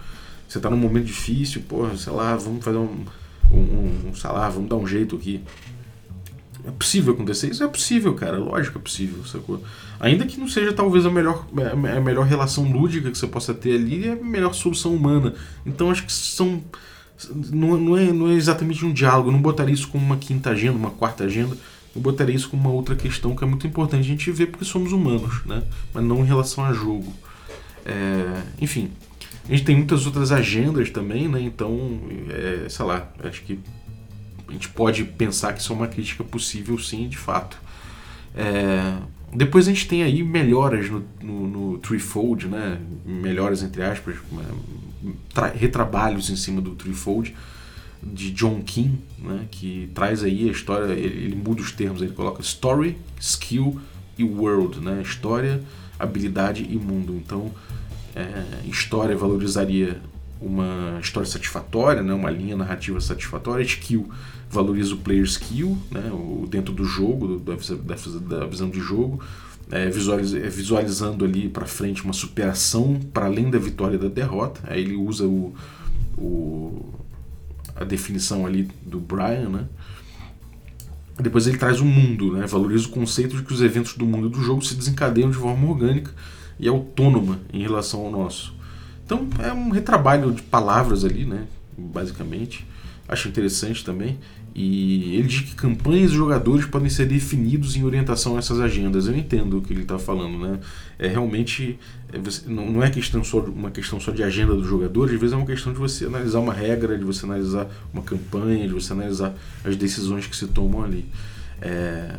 Você 0.50 0.60
tá 0.60 0.72
num 0.72 0.78
momento 0.78 1.06
difícil, 1.06 1.62
porra, 1.70 1.96
sei 1.96 2.12
lá, 2.12 2.36
vamos 2.36 2.66
fazer 2.66 2.80
um, 2.80 3.06
um, 3.52 4.10
um 4.10 4.16
sei 4.16 4.32
lá, 4.32 4.50
vamos 4.50 4.70
dar 4.70 4.78
um 4.78 4.88
jeito 4.88 5.16
aqui. 5.16 5.40
É 6.66 6.72
possível 6.72 7.14
acontecer 7.14 7.50
isso? 7.50 7.64
É 7.64 7.68
possível, 7.68 8.14
cara. 8.14 8.38
Lógico 8.38 8.74
que 8.74 8.78
é 8.80 8.82
possível, 8.82 9.26
sacou? 9.26 9.64
Ainda 10.00 10.26
que 10.26 10.40
não 10.40 10.48
seja 10.48 10.74
talvez 10.74 11.06
a 11.06 11.10
melhor, 11.10 11.48
a 11.58 12.00
melhor 12.00 12.26
relação 12.26 12.72
lúdica 12.72 13.10
que 13.10 13.18
você 13.18 13.28
possa 13.28 13.54
ter 13.54 13.76
ali, 13.76 14.08
é 14.08 14.12
a 14.14 14.16
melhor 14.16 14.54
solução 14.54 14.94
humana. 14.94 15.34
Então 15.66 15.90
acho 15.90 16.06
que 16.06 16.12
são, 16.12 16.64
não, 17.52 17.78
não, 17.78 17.98
é, 17.98 18.12
não 18.12 18.30
é 18.30 18.34
exatamente 18.34 18.86
um 18.86 18.94
diálogo, 18.94 19.30
eu 19.30 19.34
não 19.34 19.42
botaria 19.42 19.74
isso 19.74 19.88
como 19.88 20.06
uma 20.06 20.18
quinta 20.18 20.52
agenda, 20.52 20.78
uma 20.78 20.92
quarta 20.92 21.24
agenda, 21.24 21.56
eu 21.96 22.02
botaria 22.02 22.36
isso 22.36 22.50
como 22.50 22.64
uma 22.64 22.72
outra 22.72 22.96
questão 22.96 23.36
que 23.36 23.44
é 23.44 23.48
muito 23.48 23.66
importante 23.68 24.02
a 24.02 24.08
gente 24.08 24.32
ver 24.32 24.48
porque 24.48 24.66
somos 24.66 24.92
humanos, 24.92 25.44
né? 25.46 25.64
Mas 25.94 26.04
não 26.04 26.22
em 26.22 26.28
relação 26.28 26.64
a 26.66 26.74
jogo. 26.74 27.14
É, 27.86 28.42
enfim, 28.62 28.92
a 29.48 29.52
gente 29.52 29.66
tem 29.66 29.76
muitas 29.76 30.06
outras 30.06 30.32
agendas 30.32 30.90
também, 30.90 31.28
né? 31.28 31.42
Então, 31.42 32.00
é, 32.30 32.70
sei 32.70 32.86
lá, 32.86 33.12
acho 33.24 33.42
que 33.44 33.60
a 34.52 34.54
gente 34.54 34.70
pode 34.70 35.04
pensar 35.06 35.54
que 35.54 35.62
isso 35.62 35.72
é 35.72 35.76
uma 35.76 35.88
crítica 35.88 36.24
possível, 36.24 36.78
sim, 36.78 37.08
de 37.08 37.18
fato. 37.18 37.58
É, 38.36 38.98
depois 39.34 39.68
a 39.68 39.72
gente 39.72 39.88
tem 39.88 40.04
aí 40.04 40.22
melhoras 40.22 40.90
no, 40.90 41.04
no, 41.22 41.48
no 41.48 41.78
Threefold, 41.78 42.48
né? 42.48 42.80
Melhoras 43.06 43.64
entre 43.64 43.82
aspas, 43.82 44.18
retrabalhos 45.56 46.30
em 46.30 46.36
cima 46.36 46.60
do 46.62 46.76
Threefold 46.76 47.34
de 48.04 48.32
John 48.32 48.62
King, 48.62 49.00
né? 49.18 49.48
Que 49.50 49.90
traz 49.94 50.22
aí 50.24 50.50
a 50.50 50.52
história, 50.52 50.92
ele, 50.94 51.26
ele 51.26 51.36
muda 51.36 51.62
os 51.62 51.72
termos, 51.72 52.02
ele 52.02 52.12
coloca 52.12 52.42
story, 52.42 52.98
skill 53.20 53.80
e 54.18 54.24
world, 54.24 54.82
né? 54.82 55.02
História, 55.02 55.64
habilidade 55.98 56.68
e 56.70 56.76
mundo. 56.76 57.16
Então, 57.16 57.52
é, 58.14 58.68
história 58.68 59.16
valorizaria 59.16 60.02
uma 60.42 61.00
história 61.00 61.30
satisfatória, 61.30 62.02
né? 62.02 62.14
Uma 62.14 62.32
linha 62.32 62.58
narrativa 62.58 63.00
satisfatória. 63.00 63.64
Skill 63.64 64.10
valoriza 64.50 64.96
o 64.96 64.98
player 64.98 65.24
skill, 65.24 65.78
né? 65.92 66.10
O, 66.12 66.48
dentro 66.50 66.74
do 66.74 66.84
jogo, 66.84 67.40
da, 67.40 67.54
da, 67.56 68.38
da 68.38 68.46
visão 68.46 68.70
de 68.70 68.80
jogo. 68.80 69.24
É, 69.70 69.90
visualiz, 69.90 70.34
é, 70.34 70.50
visualizando 70.50 71.24
ali 71.24 71.48
para 71.48 71.66
frente 71.66 72.04
uma 72.04 72.12
superação 72.12 73.00
para 73.14 73.28
além 73.28 73.50
da 73.50 73.60
vitória 73.60 73.96
e 73.96 74.00
da 74.00 74.10
derrota. 74.10 74.60
Aí 74.66 74.82
ele 74.82 74.96
usa 74.96 75.26
o, 75.26 75.54
o, 76.18 76.94
a 77.76 77.84
definição 77.86 78.46
ali 78.46 78.68
do 78.86 79.00
Brian, 79.00 79.50
né? 79.50 79.66
Depois 81.20 81.46
ele 81.46 81.58
traz 81.58 81.80
o 81.80 81.86
mundo, 81.86 82.34
né? 82.34 82.48
valoriza 82.48 82.88
o 82.88 82.90
conceito 82.90 83.38
de 83.38 83.44
que 83.44 83.54
os 83.54 83.62
eventos 83.62 83.94
do 83.94 84.06
mundo 84.06 84.28
do 84.28 84.42
jogo 84.42 84.64
se 84.64 84.74
desencadeiam 84.74 85.30
de 85.30 85.38
forma 85.38 85.70
orgânica 85.70 86.12
e 86.60 86.68
autônoma 86.68 87.40
em 87.54 87.62
relação 87.62 88.06
ao 88.06 88.12
nosso. 88.12 88.54
Então 89.12 89.28
é 89.44 89.52
um 89.52 89.70
retrabalho 89.70 90.32
de 90.32 90.42
palavras 90.42 91.04
ali, 91.04 91.26
né? 91.26 91.46
basicamente. 91.78 92.66
Acho 93.08 93.28
interessante 93.28 93.84
também. 93.84 94.18
E 94.54 95.16
ele 95.16 95.28
diz 95.28 95.42
que 95.42 95.56
campanhas 95.56 96.12
e 96.12 96.16
jogadores 96.16 96.66
podem 96.66 96.90
ser 96.90 97.06
definidos 97.06 97.76
em 97.76 97.84
orientação 97.84 98.36
a 98.36 98.40
essas 98.40 98.60
agendas. 98.60 99.08
Eu 99.08 99.18
entendo 99.18 99.58
o 99.58 99.62
que 99.62 99.74
ele 99.74 99.82
está 99.82 99.98
falando, 99.98 100.38
né? 100.38 100.60
É 101.00 101.08
realmente 101.08 101.80
é, 102.12 102.20
não 102.48 102.84
é 102.84 102.90
questão 102.90 103.24
só 103.24 103.40
uma 103.40 103.72
questão 103.72 104.00
só 104.00 104.12
de 104.12 104.24
agenda 104.24 104.54
dos 104.54 104.68
jogadores. 104.68 105.14
Às 105.14 105.20
vezes 105.20 105.34
é 105.34 105.38
uma 105.38 105.46
questão 105.46 105.74
de 105.74 105.80
você 105.80 106.06
analisar 106.06 106.40
uma 106.40 106.54
regra, 106.54 106.98
de 106.98 107.04
você 107.04 107.26
analisar 107.26 107.68
uma 107.94 108.04
campanha, 108.04 108.68
de 108.68 108.74
você 108.74 108.94
analisar 108.94 109.34
as 109.64 109.76
decisões 109.76 110.28
que 110.28 110.36
se 110.36 110.48
tomam 110.48 110.84
ali. 110.84 111.06
É... 111.62 112.16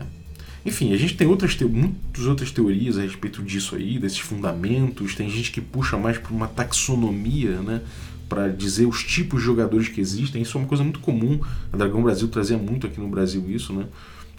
Enfim, 0.64 0.92
a 0.92 0.96
gente 0.96 1.16
tem 1.16 1.26
outras 1.26 1.58
muitas 1.60 2.26
outras 2.26 2.50
teorias 2.50 2.96
a 2.96 3.02
respeito 3.02 3.42
disso 3.42 3.74
aí, 3.74 3.98
desses 3.98 4.20
fundamentos. 4.20 5.14
Tem 5.14 5.28
gente 5.28 5.50
que 5.50 5.60
puxa 5.60 5.96
mais 5.96 6.18
para 6.18 6.32
uma 6.32 6.46
taxonomia, 6.46 7.60
né? 7.60 7.80
para 8.32 8.48
dizer 8.48 8.86
os 8.86 9.04
tipos 9.04 9.40
de 9.40 9.46
jogadores 9.46 9.88
que 9.88 10.00
existem. 10.00 10.40
Isso 10.40 10.56
é 10.56 10.60
uma 10.60 10.66
coisa 10.66 10.82
muito 10.82 11.00
comum. 11.00 11.38
A 11.70 11.76
Dragão 11.76 12.02
Brasil 12.02 12.28
trazia 12.28 12.56
muito 12.56 12.86
aqui 12.86 12.98
no 12.98 13.08
Brasil 13.08 13.44
isso, 13.50 13.74
né? 13.74 13.84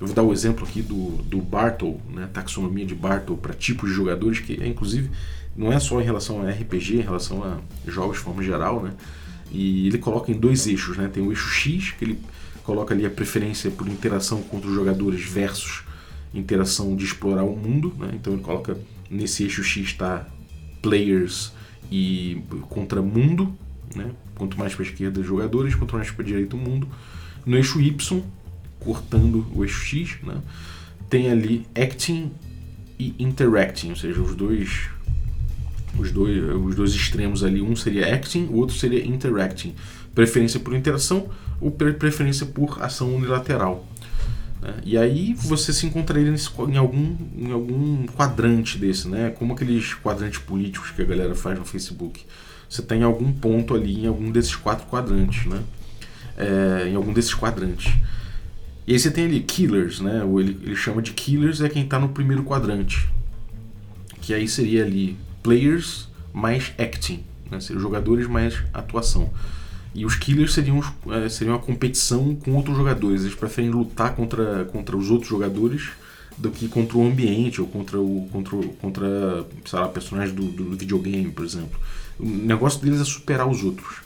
Eu 0.01 0.07
vou 0.07 0.15
dar 0.15 0.23
o 0.23 0.33
exemplo 0.33 0.65
aqui 0.65 0.81
do, 0.81 1.17
do 1.23 1.39
Bartle, 1.39 2.01
né? 2.11 2.27
taxonomia 2.33 2.87
de 2.87 2.95
Bartle 2.95 3.37
para 3.37 3.53
tipos 3.53 3.89
de 3.89 3.95
jogadores, 3.95 4.39
que 4.39 4.59
é 4.59 4.67
inclusive 4.67 5.11
não 5.55 5.71
é 5.71 5.79
só 5.79 6.01
em 6.01 6.03
relação 6.03 6.41
a 6.41 6.49
RPG, 6.49 6.97
em 6.97 7.01
relação 7.01 7.43
a 7.43 7.59
jogos 7.89 8.17
de 8.17 8.23
forma 8.23 8.41
geral, 8.41 8.81
né? 8.81 8.93
E 9.51 9.85
ele 9.85 9.99
coloca 9.99 10.31
em 10.31 10.39
dois 10.39 10.65
eixos, 10.65 10.97
né? 10.97 11.07
Tem 11.07 11.21
o 11.21 11.31
eixo 11.31 11.49
X, 11.49 11.91
que 11.91 12.03
ele 12.03 12.19
coloca 12.63 12.95
ali 12.95 13.05
a 13.05 13.09
preferência 13.11 13.69
por 13.69 13.87
interação 13.87 14.41
contra 14.41 14.67
os 14.67 14.73
jogadores 14.73 15.23
versus 15.23 15.83
interação 16.33 16.95
de 16.95 17.05
explorar 17.05 17.43
o 17.43 17.55
mundo, 17.55 17.93
né? 17.97 18.11
Então 18.13 18.33
ele 18.33 18.41
coloca 18.41 18.77
nesse 19.09 19.43
eixo 19.43 19.63
X 19.63 19.83
está 19.83 20.27
players 20.81 21.53
e 21.91 22.41
contra 22.69 23.01
mundo, 23.01 23.53
né? 23.95 24.11
Quanto 24.35 24.57
mais 24.57 24.73
para 24.73 24.83
a 24.83 24.87
esquerda, 24.87 25.21
jogadores, 25.21 25.75
quanto 25.75 25.95
mais 25.95 26.09
para 26.09 26.23
a 26.23 26.25
direita, 26.25 26.55
o 26.55 26.59
mundo. 26.59 26.87
No 27.45 27.55
eixo 27.55 27.79
Y, 27.79 28.23
cortando 28.79 29.45
o 29.53 29.63
eixo 29.63 29.85
X, 29.85 30.17
né? 30.23 30.41
tem 31.13 31.29
ali 31.29 31.67
acting 31.75 32.31
e 32.97 33.13
interacting, 33.19 33.91
ou 33.91 33.95
seja, 33.95 34.19
os 34.19 34.35
dois, 34.35 34.89
os 35.99 36.11
dois, 36.11 36.43
os 36.55 36.75
dois 36.75 36.93
extremos 36.93 37.43
ali. 37.43 37.61
Um 37.61 37.75
seria 37.75 38.15
acting, 38.15 38.45
o 38.45 38.55
outro 38.55 38.75
seria 38.75 39.05
interacting. 39.05 39.75
Preferência 40.15 40.59
por 40.59 40.73
interação 40.73 41.29
ou 41.61 41.69
preferência 41.69 42.47
por 42.47 42.81
ação 42.81 43.15
unilateral. 43.15 43.87
Né? 44.63 44.75
E 44.83 44.97
aí 44.97 45.33
você 45.33 45.71
se 45.71 45.85
encontraria 45.85 46.31
nesse, 46.31 46.49
em, 46.69 46.77
algum, 46.77 47.15
em 47.37 47.51
algum 47.51 48.05
quadrante 48.07 48.77
desse, 48.77 49.07
né? 49.07 49.29
como 49.37 49.53
aqueles 49.53 49.93
quadrantes 49.93 50.39
políticos 50.39 50.91
que 50.91 51.01
a 51.01 51.05
galera 51.05 51.35
faz 51.35 51.59
no 51.59 51.65
Facebook 51.65 52.25
você 52.73 52.81
tem 52.81 53.03
algum 53.03 53.31
ponto 53.31 53.75
ali 53.75 54.03
em 54.03 54.07
algum 54.07 54.31
desses 54.31 54.55
quatro 54.55 54.87
quadrantes, 54.87 55.45
né? 55.45 55.61
É, 56.35 56.87
em 56.87 56.95
algum 56.95 57.13
desses 57.13 57.35
quadrantes. 57.35 57.93
E 58.87 58.93
aí 58.93 58.99
você 58.99 59.11
tem 59.11 59.25
ali 59.25 59.41
killers, 59.41 59.99
né? 59.99 60.23
Ou 60.23 60.41
ele, 60.41 60.57
ele 60.63 60.75
chama 60.75 60.99
de 60.99 61.13
killers 61.13 61.61
é 61.61 61.69
quem 61.69 61.83
está 61.83 61.99
no 61.99 62.09
primeiro 62.09 62.43
quadrante. 62.43 63.07
Que 64.21 64.33
aí 64.33 64.47
seria 64.47 64.83
ali 64.83 65.15
players 65.43 66.09
mais 66.33 66.73
acting, 66.79 67.23
né? 67.51 67.59
Seriam 67.59 67.79
jogadores 67.79 68.25
mais 68.25 68.55
atuação. 68.73 69.29
E 69.93 70.05
os 70.05 70.15
killers 70.15 70.53
seriam, 70.53 70.81
é, 71.11 71.29
seriam 71.29 71.55
uma 71.55 71.61
competição 71.61 72.35
com 72.35 72.53
outros 72.53 72.75
jogadores. 72.75 73.21
Eles 73.21 73.35
preferem 73.35 73.69
lutar 73.69 74.15
contra, 74.15 74.65
contra 74.65 74.97
os 74.97 75.11
outros 75.11 75.29
jogadores 75.29 75.91
do 76.37 76.49
que 76.49 76.67
contra 76.67 76.97
o 76.97 77.05
ambiente 77.05 77.61
ou 77.61 77.67
contra 77.67 77.99
o 77.99 78.27
contra, 78.31 78.57
contra 78.81 79.45
sei 79.65 79.79
lá, 79.79 79.87
personagens 79.87 80.35
do, 80.35 80.45
do 80.45 80.75
videogame, 80.75 81.29
por 81.31 81.45
exemplo. 81.45 81.79
O 82.19 82.27
negócio 82.27 82.81
deles 82.81 82.99
é 83.01 83.03
superar 83.03 83.47
os 83.47 83.63
outros. 83.63 83.97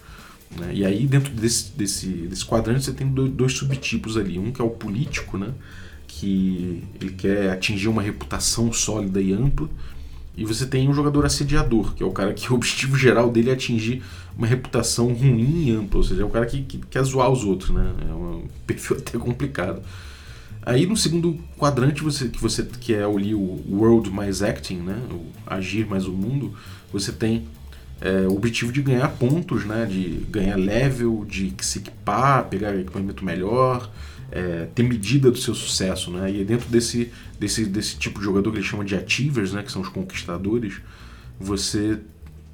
Né? 0.57 0.71
E 0.73 0.85
aí, 0.85 1.05
dentro 1.05 1.31
desse, 1.33 1.71
desse, 1.71 2.07
desse 2.07 2.45
quadrante, 2.45 2.83
você 2.83 2.93
tem 2.93 3.07
dois, 3.07 3.31
dois, 3.31 3.53
subtipos 3.53 4.17
ali. 4.17 4.39
Um 4.39 4.51
que 4.51 4.61
é 4.61 4.65
o 4.65 4.69
político, 4.69 5.37
né? 5.37 5.53
que 6.07 6.83
ele 6.99 7.11
quer 7.11 7.51
atingir 7.51 7.87
uma 7.87 8.01
reputação 8.01 8.71
sólida 8.73 9.21
e 9.21 9.33
ampla. 9.33 9.69
E 10.37 10.45
você 10.45 10.65
tem 10.65 10.87
um 10.87 10.93
jogador 10.93 11.25
assediador, 11.25 11.95
que 11.95 12.03
é 12.03 12.05
o 12.05 12.11
cara 12.11 12.33
que 12.33 12.51
o 12.51 12.55
objetivo 12.55 12.95
geral 12.95 13.29
dele 13.29 13.49
é 13.49 13.53
atingir 13.53 14.03
uma 14.37 14.45
reputação 14.45 15.11
ruim 15.11 15.67
e 15.67 15.71
ampla, 15.71 15.97
ou 15.97 16.03
seja, 16.03 16.21
é 16.21 16.25
o 16.25 16.29
cara 16.29 16.45
que, 16.45 16.61
que 16.61 16.77
quer 16.77 17.03
zoar 17.03 17.29
os 17.29 17.43
outros, 17.43 17.71
né? 17.71 17.91
É 18.07 18.13
um 18.13 18.43
perfil 18.67 18.97
até 18.97 19.17
complicado. 19.17 19.81
Aí 20.61 20.85
no 20.85 20.97
segundo 20.97 21.39
quadrante 21.57 22.03
você 22.03 22.27
que 22.27 22.41
você 22.41 22.61
que 22.63 22.93
é 22.93 23.03
ali 23.03 23.33
o 23.33 23.63
world 23.69 24.11
mais 24.11 24.43
acting, 24.43 24.77
né? 24.77 25.01
O 25.09 25.25
agir 25.45 25.87
mais 25.87 26.05
o 26.05 26.11
mundo, 26.11 26.53
você 26.91 27.11
tem 27.11 27.47
é, 28.01 28.27
o 28.27 28.35
objetivo 28.35 28.71
de 28.71 28.81
ganhar 28.81 29.07
pontos, 29.09 29.65
né? 29.65 29.85
de 29.85 30.25
ganhar 30.29 30.55
level, 30.55 31.25
de 31.27 31.53
se 31.61 31.79
equipar, 31.79 32.45
pegar 32.45 32.75
equipamento 32.75 33.25
melhor, 33.25 33.89
é, 34.31 34.67
ter 34.73 34.83
medida 34.83 35.31
do 35.31 35.37
seu 35.37 35.53
sucesso. 35.53 36.11
Né? 36.11 36.31
E 36.31 36.45
dentro 36.45 36.69
desse, 36.69 37.11
desse, 37.39 37.65
desse 37.65 37.97
tipo 37.97 38.19
de 38.19 38.25
jogador 38.25 38.51
que 38.51 38.57
ele 38.57 38.65
chama 38.65 38.83
de 38.83 38.95
achievers, 38.95 39.53
né? 39.53 39.63
que 39.63 39.71
são 39.71 39.81
os 39.81 39.89
conquistadores, 39.89 40.81
você 41.39 41.99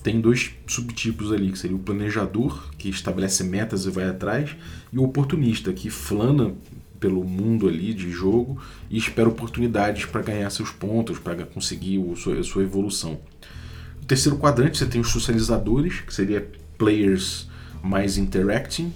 tem 0.03 0.19
dois 0.19 0.51
subtipos 0.67 1.31
ali, 1.31 1.51
que 1.51 1.57
seria 1.57 1.77
o 1.77 1.79
planejador, 1.79 2.69
que 2.77 2.89
estabelece 2.89 3.43
metas 3.43 3.85
e 3.85 3.89
vai 3.89 4.09
atrás, 4.09 4.49
e 4.91 4.99
o 4.99 5.03
oportunista, 5.03 5.71
que 5.71 5.89
flana 5.89 6.53
pelo 6.99 7.23
mundo 7.23 7.67
ali 7.67 7.93
de 7.93 8.09
jogo 8.11 8.61
e 8.89 8.97
espera 8.97 9.27
oportunidades 9.27 10.05
para 10.05 10.21
ganhar 10.21 10.49
seus 10.49 10.71
pontos, 10.71 11.19
para 11.19 11.45
conseguir 11.45 11.97
o, 11.97 12.15
sua, 12.15 12.39
a 12.39 12.43
sua 12.43 12.63
evolução. 12.63 13.19
No 13.99 14.05
terceiro 14.07 14.37
quadrante 14.37 14.77
você 14.77 14.85
tem 14.85 15.01
os 15.01 15.09
socializadores, 15.09 16.01
que 16.01 16.13
seria 16.13 16.49
players 16.77 17.47
mais 17.81 18.17
interacting, 18.17 18.93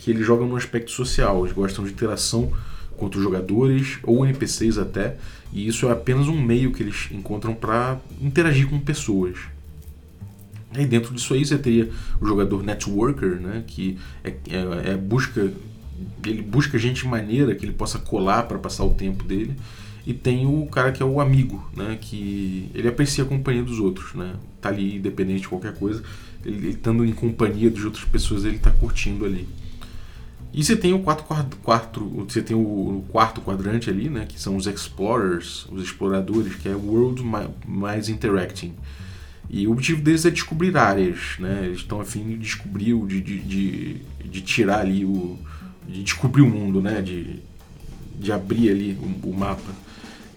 que 0.00 0.10
eles 0.10 0.26
jogam 0.26 0.48
no 0.48 0.56
aspecto 0.56 0.90
social, 0.90 1.44
eles 1.44 1.54
gostam 1.54 1.84
de 1.84 1.92
interação 1.92 2.50
com 2.96 3.04
outros 3.04 3.22
jogadores 3.22 3.98
ou 4.02 4.24
NPCs 4.24 4.78
até, 4.78 5.16
e 5.52 5.68
isso 5.68 5.86
é 5.88 5.92
apenas 5.92 6.26
um 6.26 6.40
meio 6.40 6.72
que 6.72 6.82
eles 6.82 7.08
encontram 7.12 7.54
para 7.54 7.98
interagir 8.20 8.66
com 8.66 8.80
pessoas. 8.80 9.36
Aí 10.72 10.86
dentro 10.86 11.12
disso 11.14 11.34
aí 11.34 11.44
você 11.44 11.58
teria 11.58 11.90
o 12.20 12.26
jogador 12.26 12.62
networker, 12.62 13.40
né, 13.40 13.62
que 13.66 13.98
é, 14.24 14.30
é, 14.30 14.92
é 14.92 14.96
busca 14.96 15.52
ele 16.24 16.40
busca 16.40 16.78
gente 16.78 17.06
maneira 17.06 17.54
que 17.54 17.64
ele 17.64 17.74
possa 17.74 17.98
colar 17.98 18.44
para 18.44 18.58
passar 18.58 18.84
o 18.84 18.94
tempo 18.94 19.22
dele 19.22 19.54
e 20.06 20.14
tem 20.14 20.46
o 20.46 20.64
cara 20.66 20.92
que 20.92 21.02
é 21.02 21.06
o 21.06 21.20
amigo, 21.20 21.62
né? 21.76 21.98
Que 22.00 22.70
ele 22.74 22.88
aprecia 22.88 23.22
a 23.22 23.26
companhia 23.26 23.62
dos 23.62 23.78
outros, 23.78 24.14
né? 24.14 24.34
Tá 24.60 24.70
ali 24.70 24.96
independente 24.96 25.42
de 25.42 25.48
qualquer 25.48 25.74
coisa, 25.74 26.02
ele, 26.42 26.56
ele 26.56 26.68
estando 26.70 27.04
em 27.04 27.12
companhia 27.12 27.70
de 27.70 27.84
outras 27.84 28.04
pessoas, 28.04 28.46
ele 28.46 28.58
tá 28.58 28.70
curtindo 28.70 29.26
ali. 29.26 29.46
E 30.52 30.64
você 30.64 30.76
tem 30.76 30.92
o 30.92 30.98
quarto, 30.98 31.24
quarto, 31.62 32.00
você 32.28 32.42
tem 32.42 32.56
o, 32.56 33.04
quarto 33.08 33.40
quadrante 33.40 33.88
ali, 33.88 34.08
né? 34.08 34.26
Que 34.28 34.40
são 34.40 34.56
os 34.56 34.66
explorers, 34.66 35.66
os 35.70 35.82
exploradores, 35.82 36.56
que 36.56 36.68
é 36.68 36.74
world 36.74 37.22
mais 37.66 38.08
interacting. 38.08 38.74
E 39.48 39.66
o 39.66 39.72
objetivo 39.72 40.02
deles 40.02 40.24
é 40.24 40.30
descobrir 40.30 40.76
áreas, 40.76 41.36
né? 41.38 41.62
Eles 41.66 41.78
estão 41.78 42.00
afim 42.00 42.24
de 42.24 42.36
descobrir, 42.36 42.94
de, 43.06 43.20
de, 43.20 43.40
de, 43.40 43.96
de, 44.24 44.40
tirar 44.40 44.80
ali 44.80 45.04
o. 45.04 45.38
de 45.88 46.02
descobrir 46.02 46.42
o 46.42 46.48
mundo, 46.48 46.80
né? 46.80 47.00
De, 47.00 47.40
de 48.18 48.32
abrir 48.32 48.70
ali 48.70 48.98
o, 49.00 49.28
o 49.28 49.36
mapa. 49.36 49.72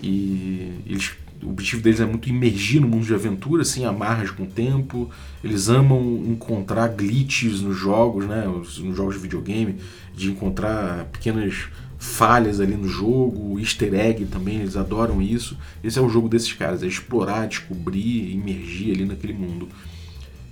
E 0.02 0.74
eles 0.86 1.14
o 1.44 1.50
objetivo 1.50 1.82
deles 1.82 2.00
é 2.00 2.06
muito 2.06 2.30
imergir 2.30 2.80
no 2.80 2.88
mundo 2.88 3.06
de 3.06 3.14
aventura, 3.14 3.64
sem 3.66 3.86
amarras 3.86 4.32
com 4.32 4.44
o 4.44 4.48
tempo. 4.48 5.10
Eles 5.44 5.68
amam 5.68 6.24
encontrar 6.26 6.88
glitches 6.88 7.62
nos 7.62 7.78
jogos, 7.78 8.26
né? 8.26 8.46
Nos 8.46 8.96
jogos 8.96 9.16
de 9.16 9.22
videogame, 9.22 9.76
de 10.16 10.32
encontrar 10.32 11.06
pequenas 11.06 11.68
falhas 11.98 12.60
ali 12.60 12.76
no 12.76 12.88
jogo, 12.88 13.60
easter 13.60 13.94
egg 13.94 14.26
também, 14.26 14.60
eles 14.60 14.76
adoram 14.76 15.22
isso. 15.22 15.58
Esse 15.84 15.98
é 15.98 16.02
o 16.02 16.10
jogo 16.10 16.28
desses 16.28 16.52
caras, 16.52 16.84
é 16.84 16.88
explorar, 16.88 17.48
descobrir, 17.48 18.32
imergir 18.34 18.94
ali 18.94 19.06
naquele 19.06 19.34
mundo. 19.34 19.70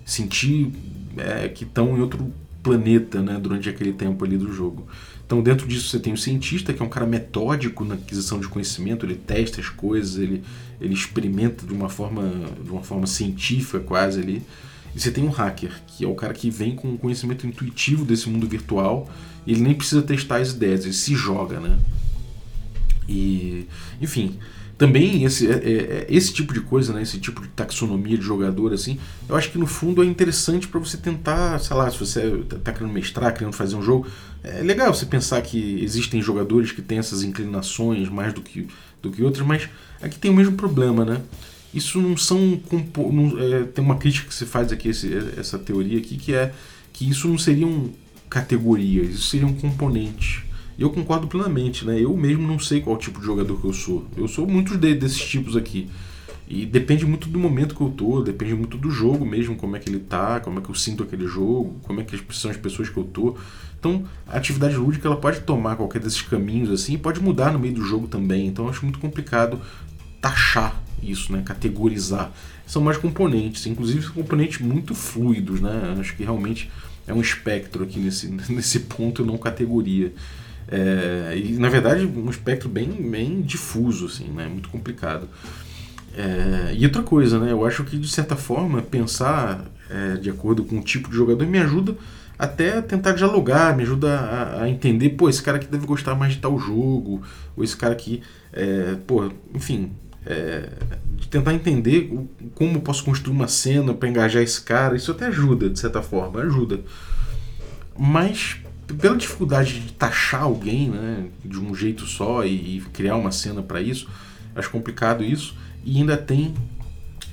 Sentir 0.05 0.71
é, 1.17 1.49
que 1.49 1.65
estão 1.65 1.97
em 1.97 2.01
outro 2.01 2.31
planeta, 2.63 3.21
né, 3.21 3.37
durante 3.41 3.69
aquele 3.69 3.91
tempo 3.91 4.23
ali 4.23 4.37
do 4.37 4.53
jogo. 4.53 4.87
Então, 5.25 5.41
dentro 5.41 5.67
disso, 5.67 5.89
você 5.89 5.99
tem 5.99 6.13
o 6.13 6.17
cientista, 6.17 6.73
que 6.73 6.81
é 6.81 6.85
um 6.85 6.89
cara 6.89 7.05
metódico 7.05 7.83
na 7.85 7.95
aquisição 7.95 8.39
de 8.39 8.47
conhecimento, 8.47 9.05
ele 9.05 9.15
testa 9.15 9.61
as 9.61 9.69
coisas, 9.69 10.17
ele, 10.17 10.43
ele 10.79 10.93
experimenta 10.93 11.65
de 11.65 11.73
uma 11.73 11.89
forma, 11.89 12.29
de 12.63 12.69
uma 12.69 12.83
forma 12.83 13.07
científica 13.07 13.79
quase 13.79 14.19
ali. 14.19 14.41
E 14.95 14.99
você 14.99 15.11
tem 15.11 15.23
um 15.23 15.29
hacker, 15.29 15.71
que 15.87 16.03
é 16.03 16.07
o 16.07 16.15
cara 16.15 16.33
que 16.33 16.49
vem 16.49 16.75
com 16.75 16.89
um 16.89 16.97
conhecimento 16.97 17.47
intuitivo 17.47 18.03
desse 18.03 18.29
mundo 18.29 18.47
virtual, 18.47 19.09
e 19.45 19.53
ele 19.53 19.61
nem 19.61 19.73
precisa 19.73 20.01
testar 20.01 20.37
as 20.37 20.51
ideias, 20.51 20.83
ele 20.83 20.93
se 20.93 21.15
joga, 21.15 21.59
né? 21.59 21.77
E, 23.07 23.67
enfim, 24.01 24.37
também 24.81 25.23
esse, 25.25 25.45
é, 25.45 25.53
é, 25.53 25.71
é, 25.71 26.05
esse 26.09 26.33
tipo 26.33 26.51
de 26.53 26.59
coisa, 26.59 26.91
né, 26.91 27.03
esse 27.03 27.19
tipo 27.19 27.39
de 27.41 27.49
taxonomia 27.49 28.17
de 28.17 28.23
jogador, 28.23 28.73
assim, 28.73 28.97
eu 29.29 29.35
acho 29.35 29.51
que 29.51 29.59
no 29.59 29.67
fundo 29.67 30.01
é 30.01 30.05
interessante 30.07 30.67
para 30.67 30.79
você 30.79 30.97
tentar, 30.97 31.59
sei 31.59 31.75
lá, 31.75 31.87
se 31.91 31.99
você 31.99 32.43
está 32.51 32.73
querendo 32.73 32.91
mestrar, 32.91 33.31
querendo 33.31 33.53
fazer 33.53 33.75
um 33.75 33.81
jogo, 33.83 34.07
é 34.43 34.63
legal 34.63 34.91
você 34.91 35.05
pensar 35.05 35.39
que 35.43 35.83
existem 35.83 36.19
jogadores 36.19 36.71
que 36.71 36.81
têm 36.81 36.97
essas 36.97 37.21
inclinações 37.21 38.09
mais 38.09 38.33
do 38.33 38.41
que, 38.41 38.67
do 39.03 39.11
que 39.11 39.21
outros, 39.21 39.45
mas 39.45 39.69
aqui 40.01 40.17
tem 40.17 40.31
o 40.31 40.33
mesmo 40.33 40.53
problema, 40.53 41.05
né? 41.05 41.21
Isso 41.73 42.01
não 42.01 42.17
são. 42.17 42.59
Não, 43.11 43.39
é, 43.39 43.63
tem 43.63 43.83
uma 43.83 43.95
crítica 43.95 44.27
que 44.27 44.33
se 44.33 44.45
faz 44.45 44.71
aqui, 44.71 44.89
esse, 44.89 45.13
essa 45.37 45.57
teoria 45.57 45.97
aqui, 45.97 46.17
que 46.17 46.33
é 46.33 46.53
que 46.91 47.09
isso 47.09 47.27
não 47.27 47.37
seriam 47.37 47.89
categorias, 48.29 49.15
isso 49.15 49.29
seriam 49.29 49.53
componentes. 49.53 50.43
E 50.77 50.81
eu 50.81 50.89
concordo 50.89 51.27
plenamente, 51.27 51.85
né? 51.85 51.99
Eu 51.99 52.15
mesmo 52.15 52.47
não 52.47 52.59
sei 52.59 52.81
qual 52.81 52.97
tipo 52.97 53.19
de 53.19 53.25
jogador 53.25 53.59
que 53.59 53.65
eu 53.65 53.73
sou. 53.73 54.05
Eu 54.17 54.27
sou 54.27 54.47
muitos 54.47 54.77
de, 54.77 54.95
desses 54.95 55.21
tipos 55.21 55.55
aqui. 55.55 55.89
E 56.47 56.65
depende 56.65 57.05
muito 57.05 57.29
do 57.29 57.39
momento 57.39 57.73
que 57.73 57.81
eu 57.81 57.89
tô, 57.89 58.21
depende 58.21 58.53
muito 58.53 58.77
do 58.77 58.91
jogo 58.91 59.25
mesmo, 59.25 59.55
como 59.55 59.77
é 59.77 59.79
que 59.79 59.89
ele 59.89 59.99
tá, 59.99 60.41
como 60.41 60.59
é 60.59 60.61
que 60.61 60.69
eu 60.69 60.75
sinto 60.75 61.01
aquele 61.01 61.25
jogo, 61.25 61.79
como 61.83 62.01
é 62.01 62.03
que 62.03 62.19
são 62.33 62.51
as 62.51 62.57
pessoas 62.57 62.89
que 62.89 62.97
eu 62.97 63.05
tô. 63.05 63.37
Então, 63.79 64.03
a 64.27 64.35
atividade 64.35 64.75
lúdica 64.75 65.07
ela 65.07 65.15
pode 65.15 65.39
tomar 65.41 65.77
qualquer 65.77 66.01
desses 66.01 66.21
caminhos 66.21 66.69
assim, 66.69 66.97
pode 66.97 67.21
mudar 67.21 67.53
no 67.53 67.59
meio 67.59 67.73
do 67.73 67.83
jogo 67.85 68.05
também. 68.07 68.47
Então, 68.47 68.65
eu 68.65 68.71
acho 68.71 68.83
muito 68.83 68.99
complicado 68.99 69.61
taxar 70.19 70.81
isso, 71.01 71.31
né? 71.31 71.41
Categorizar. 71.45 72.31
São 72.65 72.81
mais 72.81 72.97
componentes, 72.97 73.65
inclusive 73.65 74.07
componentes 74.09 74.59
muito 74.59 74.95
fluidos, 74.95 75.59
né? 75.59 75.95
Acho 75.99 76.15
que 76.15 76.23
realmente 76.23 76.71
é 77.07 77.13
um 77.13 77.21
espectro 77.21 77.83
aqui 77.83 77.99
nesse, 77.99 78.27
nesse 78.49 78.81
ponto, 78.81 79.25
não 79.25 79.37
categoria. 79.37 80.13
É, 80.67 81.33
e 81.35 81.53
na 81.53 81.67
verdade 81.67 82.05
um 82.05 82.29
espectro 82.29 82.69
bem, 82.69 82.87
bem 82.87 83.41
difuso, 83.41 84.05
assim, 84.05 84.29
né? 84.29 84.47
Muito 84.47 84.69
complicado. 84.69 85.27
É, 86.15 86.73
e 86.75 86.85
outra 86.85 87.03
coisa, 87.03 87.39
né? 87.39 87.51
Eu 87.51 87.65
acho 87.65 87.83
que 87.83 87.97
de 87.97 88.07
certa 88.07 88.35
forma 88.35 88.81
pensar 88.81 89.65
é, 89.89 90.17
de 90.17 90.29
acordo 90.29 90.63
com 90.63 90.79
o 90.79 90.83
tipo 90.83 91.09
de 91.09 91.15
jogador 91.15 91.45
me 91.45 91.57
ajuda 91.57 91.95
até 92.41 92.79
a 92.79 92.81
tentar 92.81 93.11
dialogar, 93.11 93.75
me 93.77 93.83
ajuda 93.83 94.19
a, 94.19 94.63
a, 94.63 94.69
entender, 94.69 95.09
pô, 95.09 95.29
esse 95.29 95.43
cara 95.43 95.57
aqui 95.57 95.67
deve 95.67 95.85
gostar 95.85 96.15
mais 96.15 96.33
de 96.33 96.39
tal 96.39 96.57
jogo, 96.57 97.21
ou 97.55 97.63
esse 97.63 97.77
cara 97.77 97.93
aqui, 97.93 98.23
é, 98.51 98.95
pô, 99.05 99.31
enfim, 99.53 99.91
é, 100.25 100.69
de 101.15 101.27
tentar 101.27 101.53
entender 101.53 102.09
o, 102.11 102.29
como 102.55 102.77
eu 102.77 102.81
posso 102.81 103.03
construir 103.03 103.33
uma 103.33 103.47
cena 103.47 103.93
para 103.93 104.09
engajar 104.09 104.41
esse 104.41 104.61
cara, 104.61 104.95
isso 104.95 105.11
até 105.11 105.27
ajuda, 105.27 105.69
de 105.69 105.79
certa 105.79 106.01
forma, 106.01 106.41
ajuda. 106.41 106.81
Mas 107.97 108.57
pela 108.99 109.15
dificuldade 109.15 109.79
de 109.79 109.93
taxar 109.93 110.43
alguém 110.43 110.89
né, 110.89 111.25
de 111.43 111.59
um 111.59 111.73
jeito 111.73 112.05
só 112.05 112.43
e, 112.43 112.77
e 112.77 112.81
criar 112.93 113.15
uma 113.15 113.31
cena 113.31 113.61
para 113.61 113.81
isso, 113.81 114.09
acho 114.55 114.69
complicado 114.69 115.23
isso. 115.23 115.55
E 115.83 115.97
ainda 115.97 116.17
tem 116.17 116.53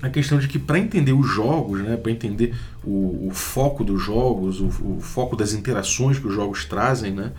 a 0.00 0.08
questão 0.08 0.38
de 0.38 0.46
que 0.46 0.58
para 0.58 0.78
entender 0.78 1.12
os 1.12 1.26
jogos, 1.26 1.80
né, 1.80 1.96
para 1.96 2.12
entender 2.12 2.54
o, 2.84 3.28
o, 3.28 3.30
foco 3.32 3.82
dos 3.82 4.02
jogos, 4.02 4.60
o, 4.60 4.66
o, 4.66 5.00
foco 5.00 5.34
das 5.34 5.52
interações 5.52 6.18
que 6.18 6.26
os 6.26 6.34
jogos 6.34 6.64
trazem, 6.64 7.12
né, 7.12 7.32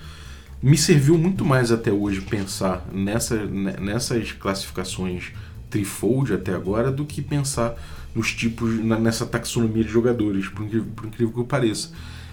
me 0.62 0.78
serviu 0.78 1.18
muito 1.18 1.45
mais 1.45 1.72
até 1.72 1.91
hoje 1.91 2.22
pensar 2.22 2.86
nessa, 2.91 3.45
nessas 3.45 4.32
classificações 4.34 5.32
trifold 5.70 6.34
até 6.34 6.53
agora 6.53 6.91
do 6.91 7.05
que 7.05 7.22
pensar 7.22 7.76
nos 8.14 8.34
tipos 8.34 8.74
nessa 8.74 9.26
taxonomia 9.26 9.84
de 9.84 9.89
jogadores, 9.89 10.47
por 10.47 10.66
incrível, 10.66 10.88
por 10.95 11.05
incrível 11.05 11.34
que 11.34 11.43
pareça 11.49 11.91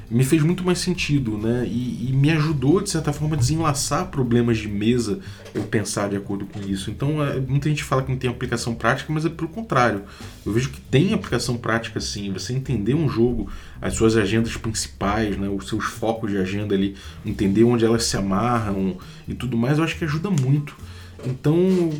me 0.08 0.24
fez 0.24 0.42
muito 0.42 0.64
mais 0.64 0.78
sentido, 0.78 1.36
né? 1.36 1.66
E, 1.66 2.08
e, 2.08 2.12
me 2.12 2.30
ajudou, 2.30 2.80
de 2.80 2.88
certa 2.88 3.12
forma, 3.12 3.34
a 3.34 3.38
desenlaçar 3.38 4.06
problemas 4.06 4.58
de 4.58 4.68
mesa 4.68 5.18
eu 5.52 5.62
pensar 5.64 6.08
de 6.08 6.16
acordo 6.16 6.46
com 6.46 6.60
isso. 6.60 6.90
Então, 6.90 7.22
é, 7.24 7.40
muita 7.40 7.68
gente 7.68 7.82
fala 7.82 8.02
que 8.02 8.10
não 8.10 8.18
tem 8.18 8.30
aplicação 8.30 8.74
prática, 8.74 9.12
mas 9.12 9.24
é 9.24 9.28
pelo 9.28 9.48
contrário. 9.48 10.02
Eu 10.44 10.52
vejo 10.52 10.70
que 10.70 10.80
tem 10.80 11.12
aplicação 11.12 11.56
prática 11.56 12.00
sim. 12.00 12.32
Você 12.32 12.52
entender 12.52 12.94
um 12.94 13.08
jogo, 13.08 13.50
as 13.82 13.94
suas 13.94 14.16
agendas 14.16 14.56
principais, 14.56 15.36
né? 15.36 15.48
os 15.48 15.68
seus 15.68 15.84
focos 15.84 16.30
de 16.30 16.38
agenda 16.38 16.74
ali, 16.74 16.94
entender 17.24 17.64
onde 17.64 17.84
elas 17.84 18.04
se 18.04 18.16
amarram 18.16 18.98
e 19.26 19.34
tudo 19.34 19.56
mais, 19.56 19.78
eu 19.78 19.84
acho 19.84 19.98
que 19.98 20.04
ajuda 20.04 20.30
muito. 20.30 20.76
Então, 21.24 21.90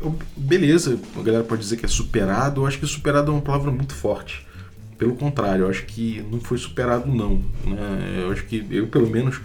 eu, 0.00 0.18
beleza, 0.36 0.98
a 1.16 1.22
galera 1.22 1.44
pode 1.44 1.62
dizer 1.62 1.78
que 1.78 1.86
é 1.86 1.88
superado, 1.88 2.60
eu 2.60 2.66
acho 2.66 2.78
que 2.78 2.86
superado 2.86 3.30
é 3.30 3.34
uma 3.34 3.40
palavra 3.40 3.70
muito 3.70 3.94
forte 3.94 4.44
pelo 4.98 5.14
contrário, 5.14 5.64
eu 5.64 5.70
acho 5.70 5.84
que 5.86 6.24
não 6.30 6.40
foi 6.40 6.58
superado 6.58 7.12
não. 7.12 7.42
Né? 7.64 8.20
Eu 8.22 8.32
acho 8.32 8.44
que 8.44 8.66
eu 8.70 8.86
pelo 8.86 9.08
menos 9.08 9.40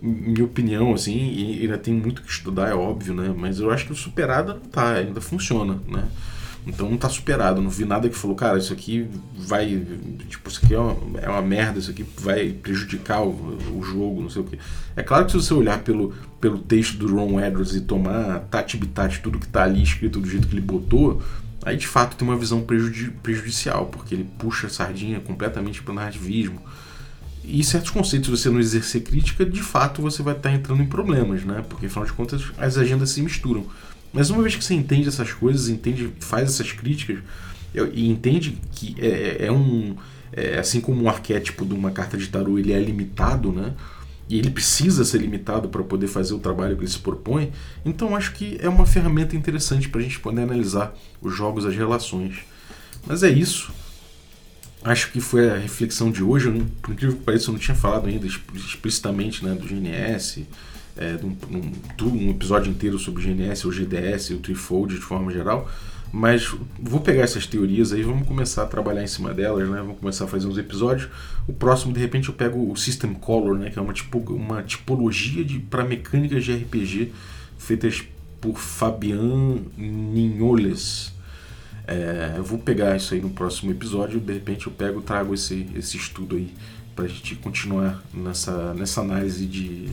minha 0.00 0.44
opinião 0.44 0.94
assim, 0.94 1.60
ainda 1.60 1.78
tem 1.78 1.94
muito 1.94 2.22
que 2.22 2.30
estudar, 2.30 2.68
é 2.68 2.74
óbvio, 2.74 3.14
né? 3.14 3.34
Mas 3.36 3.60
eu 3.60 3.70
acho 3.70 3.86
que 3.86 3.92
o 3.92 3.96
superado 3.96 4.54
não 4.54 4.60
tá, 4.60 4.94
ainda 4.94 5.20
funciona, 5.20 5.78
né? 5.88 6.04
Então 6.66 6.90
não 6.90 6.96
tá 6.96 7.08
superado, 7.08 7.62
não 7.62 7.70
vi 7.70 7.84
nada 7.84 8.08
que 8.08 8.16
falou, 8.16 8.36
cara, 8.36 8.58
isso 8.58 8.72
aqui 8.72 9.08
vai. 9.36 9.66
Tipo, 10.28 10.50
isso 10.50 10.60
aqui 10.64 10.74
é 10.74 10.78
uma, 10.78 11.20
é 11.20 11.28
uma 11.28 11.40
merda, 11.40 11.78
isso 11.78 11.92
aqui 11.92 12.04
vai 12.18 12.48
prejudicar 12.50 13.22
o, 13.22 13.56
o, 13.72 13.82
jogo, 13.84 14.20
não 14.20 14.28
sei 14.28 14.42
o 14.42 14.44
que. 14.44 14.58
É 14.96 15.02
claro 15.02 15.26
que 15.26 15.30
se 15.30 15.36
você 15.36 15.54
olhar 15.54 15.78
pelo, 15.84 16.12
pelo 16.40 16.58
texto 16.58 16.98
do 16.98 17.14
Ron 17.14 17.40
Edwards 17.40 17.76
e 17.76 17.82
tomar 17.82 18.40
tati-bitati 18.50 19.20
tudo 19.20 19.38
que 19.38 19.46
tá 19.46 19.62
ali 19.62 19.80
escrito 19.80 20.18
do 20.18 20.28
jeito 20.28 20.48
que 20.48 20.54
ele 20.54 20.60
botou, 20.60 21.22
aí 21.66 21.76
de 21.76 21.86
fato 21.88 22.16
tem 22.16 22.26
uma 22.26 22.38
visão 22.38 22.62
prejudi 22.62 23.10
prejudicial, 23.22 23.86
porque 23.86 24.14
ele 24.14 24.26
puxa 24.38 24.68
a 24.68 24.70
sardinha 24.70 25.18
completamente 25.18 25.82
para 25.82 25.90
o 25.90 25.94
narrativismo. 25.96 26.62
E 27.44 27.62
certos 27.64 27.90
conceitos, 27.90 28.26
se 28.26 28.44
você 28.44 28.50
não 28.50 28.60
exercer 28.60 29.02
crítica, 29.02 29.44
de 29.44 29.62
fato 29.62 30.00
você 30.00 30.22
vai 30.22 30.34
estar 30.36 30.48
tá 30.48 30.54
entrando 30.54 30.80
em 30.80 30.86
problemas, 30.86 31.44
né? 31.44 31.64
Porque 31.68 31.86
afinal 31.86 32.06
de 32.06 32.12
contas 32.12 32.44
as 32.56 32.78
agendas 32.78 33.10
se 33.10 33.20
misturam. 33.20 33.66
Mas 34.12 34.30
uma 34.30 34.42
vez 34.42 34.54
que 34.54 34.64
você 34.64 34.74
entende 34.74 35.08
essas 35.08 35.32
coisas, 35.32 35.68
entende, 35.68 36.12
faz 36.20 36.50
essas 36.50 36.70
críticas 36.70 37.18
e 37.92 38.08
entende 38.08 38.58
que 38.72 38.94
é, 38.98 39.06
é, 39.42 39.46
é 39.46 39.52
um. 39.52 39.96
É, 40.32 40.58
assim 40.58 40.80
como 40.80 41.02
um 41.02 41.08
arquétipo 41.08 41.64
de 41.64 41.72
uma 41.74 41.90
carta 41.90 42.16
de 42.16 42.28
tarô 42.28 42.58
ele 42.58 42.72
é 42.72 42.78
limitado, 42.78 43.52
né? 43.52 43.74
E 44.28 44.38
ele 44.38 44.50
precisa 44.50 45.04
ser 45.04 45.18
limitado 45.18 45.68
para 45.68 45.82
poder 45.82 46.08
fazer 46.08 46.34
o 46.34 46.38
trabalho 46.38 46.76
que 46.76 46.82
ele 46.82 46.90
se 46.90 46.98
propõe, 46.98 47.52
então 47.84 48.16
acho 48.16 48.32
que 48.32 48.58
é 48.60 48.68
uma 48.68 48.84
ferramenta 48.84 49.36
interessante 49.36 49.88
para 49.88 50.00
a 50.00 50.02
gente 50.02 50.18
poder 50.18 50.42
analisar 50.42 50.94
os 51.20 51.34
jogos, 51.34 51.64
as 51.64 51.76
relações. 51.76 52.38
Mas 53.06 53.22
é 53.22 53.30
isso. 53.30 53.72
Acho 54.82 55.10
que 55.10 55.20
foi 55.20 55.50
a 55.50 55.56
reflexão 55.56 56.10
de 56.10 56.22
hoje. 56.22 56.46
Eu, 56.46 56.66
por 56.82 56.92
incrível 56.92 57.16
que 57.16 57.24
pareça, 57.24 57.48
eu 57.48 57.52
não 57.52 57.58
tinha 57.58 57.74
falado 57.74 58.08
ainda 58.08 58.26
explicitamente 58.26 59.44
né, 59.44 59.54
do 59.54 59.66
GNS, 59.66 60.46
é, 60.96 61.14
de 61.16 61.26
um, 61.26 61.36
um, 61.50 62.06
um, 62.06 62.30
episódio 62.30 62.70
inteiro 62.70 62.98
sobre 62.98 63.22
GNS, 63.22 63.66
o 63.66 63.70
GDS, 63.70 64.30
o 64.30 64.38
Threefold 64.38 64.94
de 64.94 65.00
forma 65.00 65.32
geral. 65.32 65.70
Mas 66.12 66.54
vou 66.78 67.00
pegar 67.00 67.22
essas 67.22 67.46
teorias 67.46 67.92
aí, 67.92 68.02
vamos 68.02 68.26
começar 68.26 68.62
a 68.62 68.66
trabalhar 68.66 69.02
em 69.02 69.06
cima 69.06 69.34
delas, 69.34 69.68
né? 69.68 69.78
Vamos 69.78 69.98
começar 69.98 70.24
a 70.24 70.28
fazer 70.28 70.46
uns 70.46 70.56
episódios. 70.56 71.08
O 71.46 71.52
próximo, 71.52 71.92
de 71.92 72.00
repente, 72.00 72.28
eu 72.28 72.34
pego 72.34 72.70
o 72.70 72.76
System 72.76 73.12
Color, 73.14 73.58
né? 73.58 73.70
Que 73.70 73.78
é 73.78 73.82
uma, 73.82 73.92
tipo, 73.92 74.18
uma 74.32 74.62
tipologia 74.62 75.44
de 75.44 75.58
para 75.58 75.84
mecânicas 75.84 76.44
de 76.44 76.54
RPG 76.54 77.12
feitas 77.58 78.04
por 78.40 78.56
Fabian 78.56 79.58
Ninholes. 79.76 81.12
É, 81.86 82.34
eu 82.36 82.44
vou 82.44 82.58
pegar 82.58 82.96
isso 82.96 83.14
aí 83.14 83.20
no 83.20 83.30
próximo 83.30 83.70
episódio. 83.70 84.20
De 84.20 84.32
repente, 84.32 84.66
eu 84.66 84.72
pego, 84.72 85.00
trago 85.00 85.34
esse, 85.34 85.66
esse 85.74 85.96
estudo 85.96 86.36
aí 86.36 86.52
para 86.94 87.04
a 87.04 87.08
gente 87.08 87.34
continuar 87.36 88.02
nessa, 88.12 88.72
nessa 88.74 89.02
análise 89.02 89.44
de, 89.44 89.90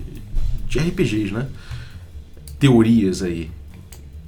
de 0.68 0.80
RPGs, 0.80 1.34
né? 1.34 1.48
Teorias 2.60 3.22
aí 3.22 3.52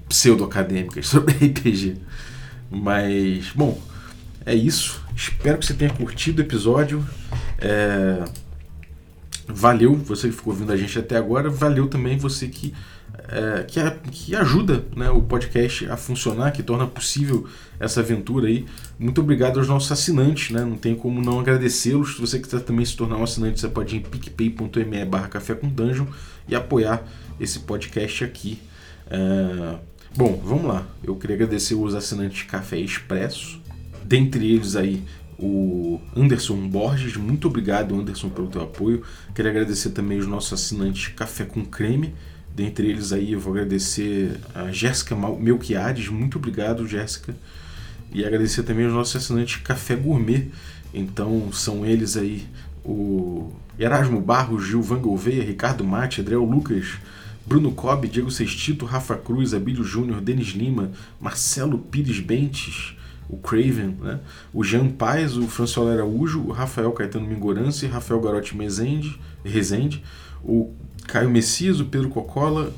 pseudo-acadêmicas 0.07 1.07
sobre 1.07 1.33
RPG. 1.45 1.97
Mas, 2.69 3.51
bom, 3.55 3.79
é 4.45 4.53
isso. 4.53 5.01
Espero 5.15 5.57
que 5.57 5.65
você 5.65 5.73
tenha 5.73 5.91
curtido 5.91 6.41
o 6.41 6.45
episódio. 6.45 7.05
É... 7.57 8.23
Valeu 9.47 9.95
você 9.95 10.29
que 10.29 10.35
ficou 10.35 10.53
ouvindo 10.53 10.71
a 10.71 10.77
gente 10.77 10.97
até 10.97 11.17
agora. 11.17 11.49
Valeu 11.49 11.87
também 11.87 12.17
você 12.17 12.47
que, 12.47 12.73
é, 13.29 13.63
que, 13.63 13.79
que, 14.11 14.35
ajuda 14.35 14.83
né, 14.95 15.09
o 15.11 15.21
podcast 15.21 15.87
a 15.87 15.95
funcionar, 15.95 16.51
que 16.51 16.63
torna 16.63 16.87
possível 16.87 17.47
essa 17.79 17.99
aventura 17.99 18.47
aí. 18.47 18.65
Muito 18.97 19.21
obrigado 19.21 19.59
aos 19.59 19.67
nossos 19.67 19.91
assinantes, 19.91 20.49
né? 20.49 20.61
Não 20.61 20.75
tem 20.75 20.95
como 20.95 21.21
não 21.21 21.39
agradecê-los. 21.39 22.15
Se 22.15 22.21
você 22.21 22.39
quiser 22.39 22.61
também 22.61 22.83
se 22.85 22.97
tornar 22.97 23.17
um 23.17 23.23
assinante, 23.23 23.59
você 23.59 23.67
pode 23.67 23.95
ir 23.95 23.99
em 23.99 24.01
picpay.me 24.01 25.05
barra 25.05 25.27
café 25.27 25.53
com 25.53 25.69
dungeon 25.69 26.07
e 26.47 26.55
apoiar 26.55 27.03
esse 27.39 27.59
podcast 27.59 28.23
aqui. 28.23 28.59
É... 29.07 29.75
Bom, 30.17 30.41
vamos 30.45 30.63
lá. 30.63 30.87
Eu 31.03 31.17
queria 31.17 31.35
agradecer 31.35 31.75
os 31.75 31.93
assinantes 31.93 32.43
Café 32.43 32.77
Expresso. 32.77 33.59
Dentre 34.01 34.49
eles 34.49 34.77
aí 34.77 35.03
o 35.37 35.99
Anderson 36.15 36.55
Borges. 36.69 37.17
Muito 37.17 37.49
obrigado, 37.49 37.93
Anderson, 37.93 38.29
pelo 38.29 38.47
teu 38.47 38.61
apoio. 38.61 39.03
Queria 39.33 39.51
agradecer 39.51 39.89
também 39.89 40.17
os 40.17 40.25
nossos 40.25 40.53
assinantes 40.53 41.09
Café 41.09 41.43
com 41.43 41.65
Creme. 41.65 42.15
Dentre 42.55 42.87
eles 42.87 43.11
aí 43.11 43.33
eu 43.33 43.41
vou 43.41 43.51
agradecer 43.51 44.39
a 44.53 44.71
Jéssica 44.71 45.17
Melquiades. 45.17 46.07
Muito 46.07 46.37
obrigado, 46.37 46.87
Jéssica. 46.87 47.35
E 48.13 48.23
agradecer 48.23 48.63
também 48.63 48.85
os 48.85 48.93
nossos 48.93 49.17
assinantes 49.17 49.57
Café 49.57 49.97
Gourmet. 49.97 50.47
Então 50.93 51.51
são 51.51 51.85
eles 51.85 52.15
aí 52.15 52.47
o 52.85 53.51
Erasmo 53.77 54.21
Barros, 54.21 54.65
Gilvan 54.65 54.99
Gouveia, 54.99 55.43
Ricardo 55.43 55.83
Mate, 55.83 56.21
Adriel 56.21 56.45
Lucas, 56.45 56.93
Bruno 57.45 57.71
Cobb, 57.71 58.07
Diego 58.07 58.31
Sextito, 58.31 58.85
Rafa 58.85 59.15
Cruz, 59.15 59.53
Abílio 59.53 59.83
Júnior, 59.83 60.19
Denis 60.19 60.47
Lima, 60.47 60.91
Marcelo 61.21 61.77
Pires 61.77 62.19
Bentes, 62.19 62.95
o 63.29 63.37
Craven, 63.37 63.97
né? 64.01 64.19
o 64.53 64.63
Jean 64.63 64.89
Paes, 64.89 65.37
o 65.37 65.47
François 65.47 65.91
Araújo, 65.91 66.41
o 66.41 66.51
Rafael 66.51 66.91
Caetano 66.91 67.27
Mingorance, 67.27 67.85
Rafael 67.85 68.19
Garotti 68.19 68.55
Mezende, 68.55 69.19
Rezende, 69.43 70.03
o 70.43 70.73
Caio 71.07 71.29
Messias, 71.29 71.79
o 71.79 71.85
Pedro 71.85 72.09
Cocola, 72.09 72.73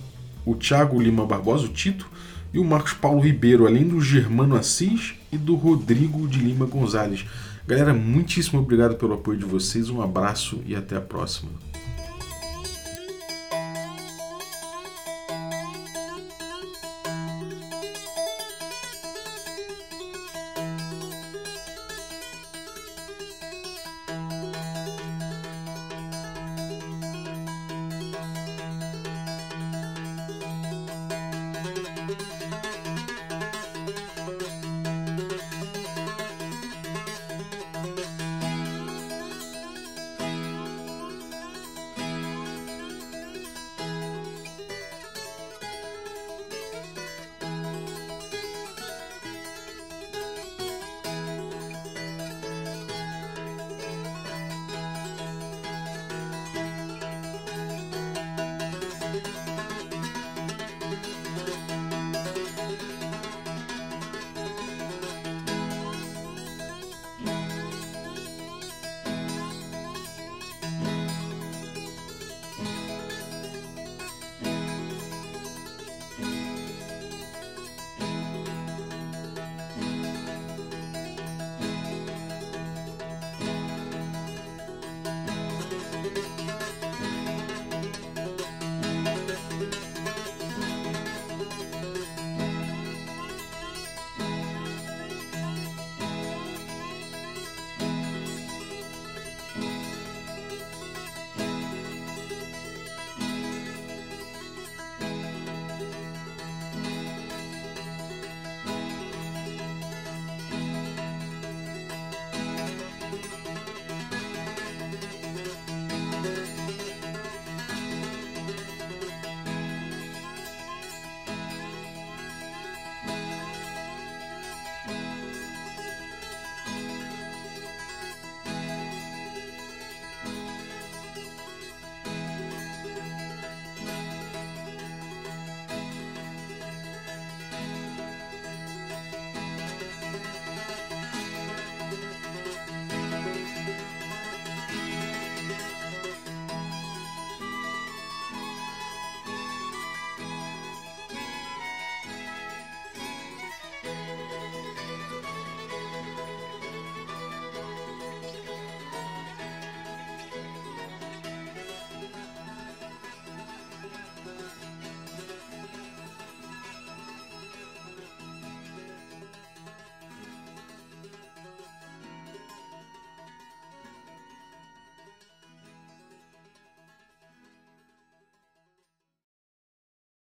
o 0.45 0.55
Thiago 0.55 1.01
Lima 1.01 1.25
Barbosa, 1.25 1.65
o 1.65 1.69
Tito, 1.69 2.09
e 2.53 2.59
o 2.59 2.63
Marcos 2.63 2.93
Paulo 2.93 3.19
Ribeiro, 3.19 3.67
além 3.67 3.87
do 3.87 3.99
Germano 4.01 4.55
Assis 4.55 5.15
e 5.31 5.37
do 5.37 5.55
Rodrigo 5.55 6.27
de 6.27 6.39
Lima 6.39 6.65
Gonzalez. 6.65 7.25
Galera, 7.67 7.93
muitíssimo 7.93 8.61
obrigado 8.61 8.95
pelo 8.95 9.13
apoio 9.13 9.37
de 9.37 9.45
vocês, 9.45 9.89
um 9.89 10.01
abraço 10.01 10.61
e 10.65 10.75
até 10.75 10.95
a 10.95 11.01
próxima. 11.01 11.66